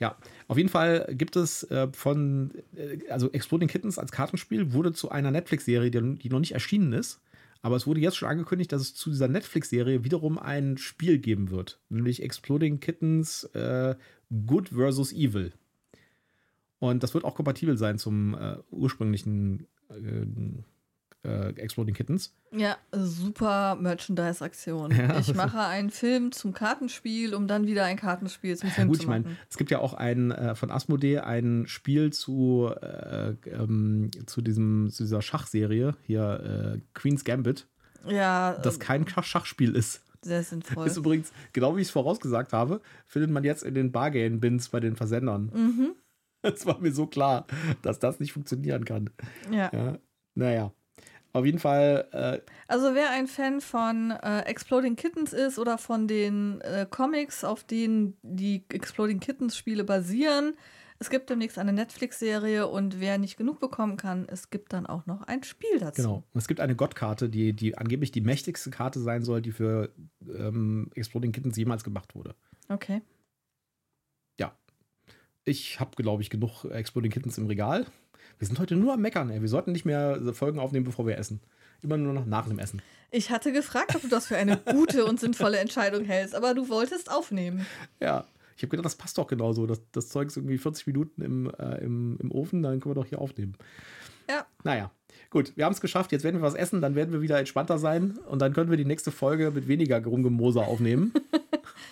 Ja, 0.00 0.16
auf 0.48 0.56
jeden 0.56 0.68
Fall 0.68 1.06
gibt 1.16 1.36
es 1.36 1.62
äh, 1.70 1.88
von, 1.92 2.50
äh, 2.74 3.08
also 3.08 3.30
Exploding 3.30 3.68
Kittens 3.68 3.98
als 3.98 4.10
Kartenspiel 4.10 4.72
wurde 4.72 4.92
zu 4.92 5.10
einer 5.10 5.30
Netflix-Serie, 5.30 5.90
die, 5.90 6.16
die 6.16 6.28
noch 6.28 6.40
nicht 6.40 6.52
erschienen 6.52 6.92
ist. 6.92 7.20
Aber 7.60 7.76
es 7.76 7.86
wurde 7.86 8.00
jetzt 8.00 8.16
schon 8.16 8.28
angekündigt, 8.28 8.72
dass 8.72 8.82
es 8.82 8.94
zu 8.94 9.10
dieser 9.10 9.28
Netflix-Serie 9.28 10.02
wiederum 10.02 10.38
ein 10.38 10.76
Spiel 10.76 11.18
geben 11.18 11.50
wird. 11.50 11.78
Nämlich 11.88 12.20
Exploding 12.20 12.80
Kittens 12.80 13.44
äh, 13.54 13.94
Good 14.46 14.70
vs. 14.70 15.12
Evil. 15.12 15.52
Und 16.80 17.04
das 17.04 17.14
wird 17.14 17.24
auch 17.24 17.36
kompatibel 17.36 17.78
sein 17.78 17.98
zum 17.98 18.34
äh, 18.34 18.56
ursprünglichen 18.72 19.68
äh, 21.24 21.50
Exploding 21.56 21.94
Kittens. 21.94 22.34
Ja, 22.50 22.76
super 22.90 23.76
Merchandise-Aktion. 23.76 24.90
Ja. 24.90 25.18
Ich 25.20 25.34
mache 25.34 25.60
einen 25.60 25.90
Film 25.90 26.32
zum 26.32 26.52
Kartenspiel, 26.52 27.34
um 27.34 27.46
dann 27.48 27.66
wieder 27.66 27.84
ein 27.84 27.96
Kartenspiel 27.96 28.56
zum 28.56 28.68
Ja, 28.68 28.74
Film 28.74 28.88
gut, 28.88 28.96
zu 28.96 29.02
ich 29.02 29.08
machen. 29.08 29.22
meine, 29.24 29.36
es 29.48 29.56
gibt 29.56 29.70
ja 29.70 29.78
auch 29.78 29.94
ein 29.94 30.30
äh, 30.32 30.54
von 30.54 30.70
Asmodee 30.70 31.18
ein 31.20 31.64
Spiel 31.66 32.12
zu, 32.12 32.70
äh, 32.80 33.34
ähm, 33.50 34.10
zu, 34.26 34.42
diesem, 34.42 34.90
zu 34.90 35.04
dieser 35.04 35.22
Schachserie, 35.22 35.94
hier 36.06 36.74
äh, 36.76 36.80
Queen's 36.94 37.24
Gambit, 37.24 37.66
ja, 38.06 38.54
das 38.62 38.76
äh, 38.76 38.80
kein 38.80 39.06
Schach- 39.08 39.24
Schachspiel 39.24 39.76
ist. 39.76 40.02
sehr 40.22 40.42
sinnvool. 40.42 40.86
Ist 40.86 40.96
übrigens, 40.96 41.32
genau 41.52 41.76
wie 41.76 41.80
ich 41.82 41.86
es 41.88 41.92
vorausgesagt 41.92 42.52
habe, 42.52 42.80
findet 43.06 43.30
man 43.30 43.44
jetzt 43.44 43.62
in 43.62 43.74
den 43.74 43.92
Bargain-Bins 43.92 44.68
bei 44.70 44.80
den 44.80 44.96
Versendern. 44.96 45.50
mhm. 45.54 45.92
Es 46.44 46.66
war 46.66 46.80
mir 46.80 46.90
so 46.90 47.06
klar, 47.06 47.46
dass 47.82 48.00
das 48.00 48.18
nicht 48.18 48.32
funktionieren 48.32 48.84
kann. 48.84 49.10
Ja. 49.52 49.70
Ja, 49.72 49.98
naja. 50.34 50.72
Auf 51.32 51.46
jeden 51.46 51.58
Fall, 51.58 52.08
äh, 52.12 52.40
Also 52.68 52.94
wer 52.94 53.10
ein 53.10 53.26
Fan 53.26 53.60
von 53.60 54.10
äh, 54.10 54.40
Exploding 54.40 54.96
Kittens 54.96 55.32
ist 55.32 55.58
oder 55.58 55.78
von 55.78 56.06
den 56.06 56.60
äh, 56.60 56.86
Comics, 56.88 57.42
auf 57.44 57.64
denen 57.64 58.16
die 58.22 58.64
Exploding 58.68 59.20
Kittens 59.20 59.56
Spiele 59.56 59.84
basieren, 59.84 60.54
es 60.98 61.10
gibt 61.10 61.30
demnächst 61.30 61.58
eine 61.58 61.72
Netflix-Serie 61.72 62.68
und 62.68 63.00
wer 63.00 63.18
nicht 63.18 63.36
genug 63.36 63.58
bekommen 63.58 63.96
kann, 63.96 64.26
es 64.28 64.50
gibt 64.50 64.72
dann 64.72 64.86
auch 64.86 65.06
noch 65.06 65.22
ein 65.22 65.42
Spiel 65.42 65.80
dazu. 65.80 66.00
Genau. 66.00 66.24
Und 66.32 66.38
es 66.38 66.46
gibt 66.46 66.60
eine 66.60 66.76
Gottkarte, 66.76 67.28
die, 67.28 67.54
die 67.54 67.76
angeblich 67.76 68.12
die 68.12 68.20
mächtigste 68.20 68.70
Karte 68.70 69.00
sein 69.00 69.24
soll, 69.24 69.42
die 69.42 69.50
für 69.50 69.92
ähm, 70.28 70.90
Exploding 70.94 71.32
Kittens 71.32 71.56
jemals 71.56 71.82
gemacht 71.82 72.14
wurde. 72.14 72.36
Okay. 72.68 73.02
Ich 75.44 75.80
habe, 75.80 75.90
glaube 75.96 76.22
ich, 76.22 76.30
genug 76.30 76.64
Exploding 76.64 77.10
Kittens 77.10 77.36
im 77.36 77.46
Regal. 77.46 77.86
Wir 78.38 78.46
sind 78.46 78.58
heute 78.58 78.76
nur 78.76 78.94
am 78.94 79.00
Meckern, 79.00 79.30
ey. 79.30 79.40
Wir 79.40 79.48
sollten 79.48 79.72
nicht 79.72 79.84
mehr 79.84 80.20
Folgen 80.32 80.58
aufnehmen, 80.58 80.84
bevor 80.84 81.06
wir 81.06 81.18
essen. 81.18 81.40
Immer 81.82 81.96
nur 81.96 82.12
noch 82.12 82.26
nach 82.26 82.48
dem 82.48 82.58
Essen. 82.58 82.80
Ich 83.10 83.30
hatte 83.30 83.52
gefragt, 83.52 83.94
ob 83.94 84.02
du 84.02 84.08
das 84.08 84.26
für 84.26 84.36
eine 84.36 84.56
gute 84.56 85.04
und 85.04 85.20
sinnvolle 85.20 85.58
Entscheidung 85.58 86.04
hältst, 86.04 86.34
aber 86.34 86.54
du 86.54 86.68
wolltest 86.68 87.10
aufnehmen. 87.10 87.66
Ja. 88.00 88.24
Ich 88.56 88.62
habe 88.62 88.70
gedacht, 88.70 88.84
das 88.84 88.94
passt 88.94 89.18
doch 89.18 89.26
genauso. 89.26 89.66
Das, 89.66 89.80
das 89.92 90.08
Zeug 90.08 90.28
ist 90.28 90.36
irgendwie 90.36 90.58
40 90.58 90.86
Minuten 90.86 91.22
im, 91.22 91.50
äh, 91.58 91.78
im, 91.82 92.16
im 92.20 92.30
Ofen, 92.30 92.62
dann 92.62 92.80
können 92.80 92.94
wir 92.94 93.02
doch 93.02 93.08
hier 93.08 93.20
aufnehmen. 93.20 93.56
Ja. 94.28 94.46
Naja, 94.62 94.90
gut, 95.30 95.56
wir 95.56 95.64
haben 95.64 95.72
es 95.72 95.80
geschafft. 95.80 96.12
Jetzt 96.12 96.22
werden 96.22 96.36
wir 96.36 96.42
was 96.42 96.54
essen, 96.54 96.80
dann 96.80 96.94
werden 96.94 97.12
wir 97.12 97.22
wieder 97.22 97.38
entspannter 97.38 97.78
sein 97.78 98.18
und 98.28 98.40
dann 98.40 98.52
können 98.52 98.70
wir 98.70 98.76
die 98.76 98.84
nächste 98.84 99.10
Folge 99.10 99.50
mit 99.50 99.68
weniger 99.68 100.02
Rumgemoser 100.04 100.66
aufnehmen. 100.66 101.12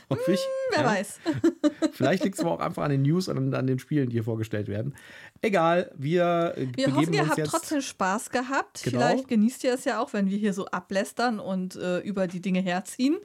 Hoffe 0.08 0.32
ich. 0.32 0.40
Wer 0.70 0.82
ja? 0.82 0.86
weiß. 0.86 1.20
Vielleicht 1.92 2.24
liegt 2.24 2.36
es 2.36 2.40
aber 2.40 2.52
auch 2.52 2.60
einfach 2.60 2.82
an 2.82 2.90
den 2.90 3.02
News 3.02 3.28
und 3.28 3.54
an 3.54 3.66
den 3.66 3.78
Spielen, 3.78 4.08
die 4.08 4.14
hier 4.14 4.24
vorgestellt 4.24 4.68
werden. 4.68 4.94
Egal, 5.42 5.90
wir 5.96 6.54
Wir 6.74 6.94
hoffen, 6.94 7.12
ihr 7.12 7.28
habt 7.28 7.44
trotzdem 7.44 7.80
Spaß 7.80 8.30
gehabt. 8.30 8.82
Genau. 8.82 8.98
Vielleicht 8.98 9.28
genießt 9.28 9.64
ihr 9.64 9.74
es 9.74 9.84
ja 9.84 10.00
auch, 10.00 10.12
wenn 10.12 10.28
wir 10.28 10.38
hier 10.38 10.52
so 10.52 10.66
ablästern 10.66 11.40
und 11.40 11.76
äh, 11.76 11.98
über 12.00 12.26
die 12.26 12.40
Dinge 12.40 12.60
herziehen. 12.60 13.16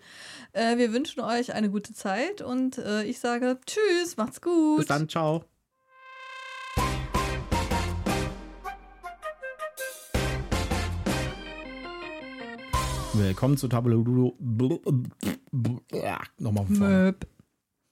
Äh, 0.53 0.77
wir 0.77 0.93
wünschen 0.93 1.21
euch 1.21 1.53
eine 1.53 1.69
gute 1.69 1.93
Zeit 1.93 2.41
und 2.41 2.77
äh, 2.77 3.03
ich 3.03 3.19
sage 3.19 3.59
Tschüss, 3.65 4.17
macht's 4.17 4.41
gut. 4.41 4.77
Bis 4.77 4.87
dann, 4.87 5.09
ciao. 5.09 5.45
Willkommen 13.17 13.55
zu 13.55 13.69
Tabula 13.69 13.95
Ludo. 13.95 14.35
Nochmal 16.37 16.65
von 16.65 16.75
vorne. 16.75 17.15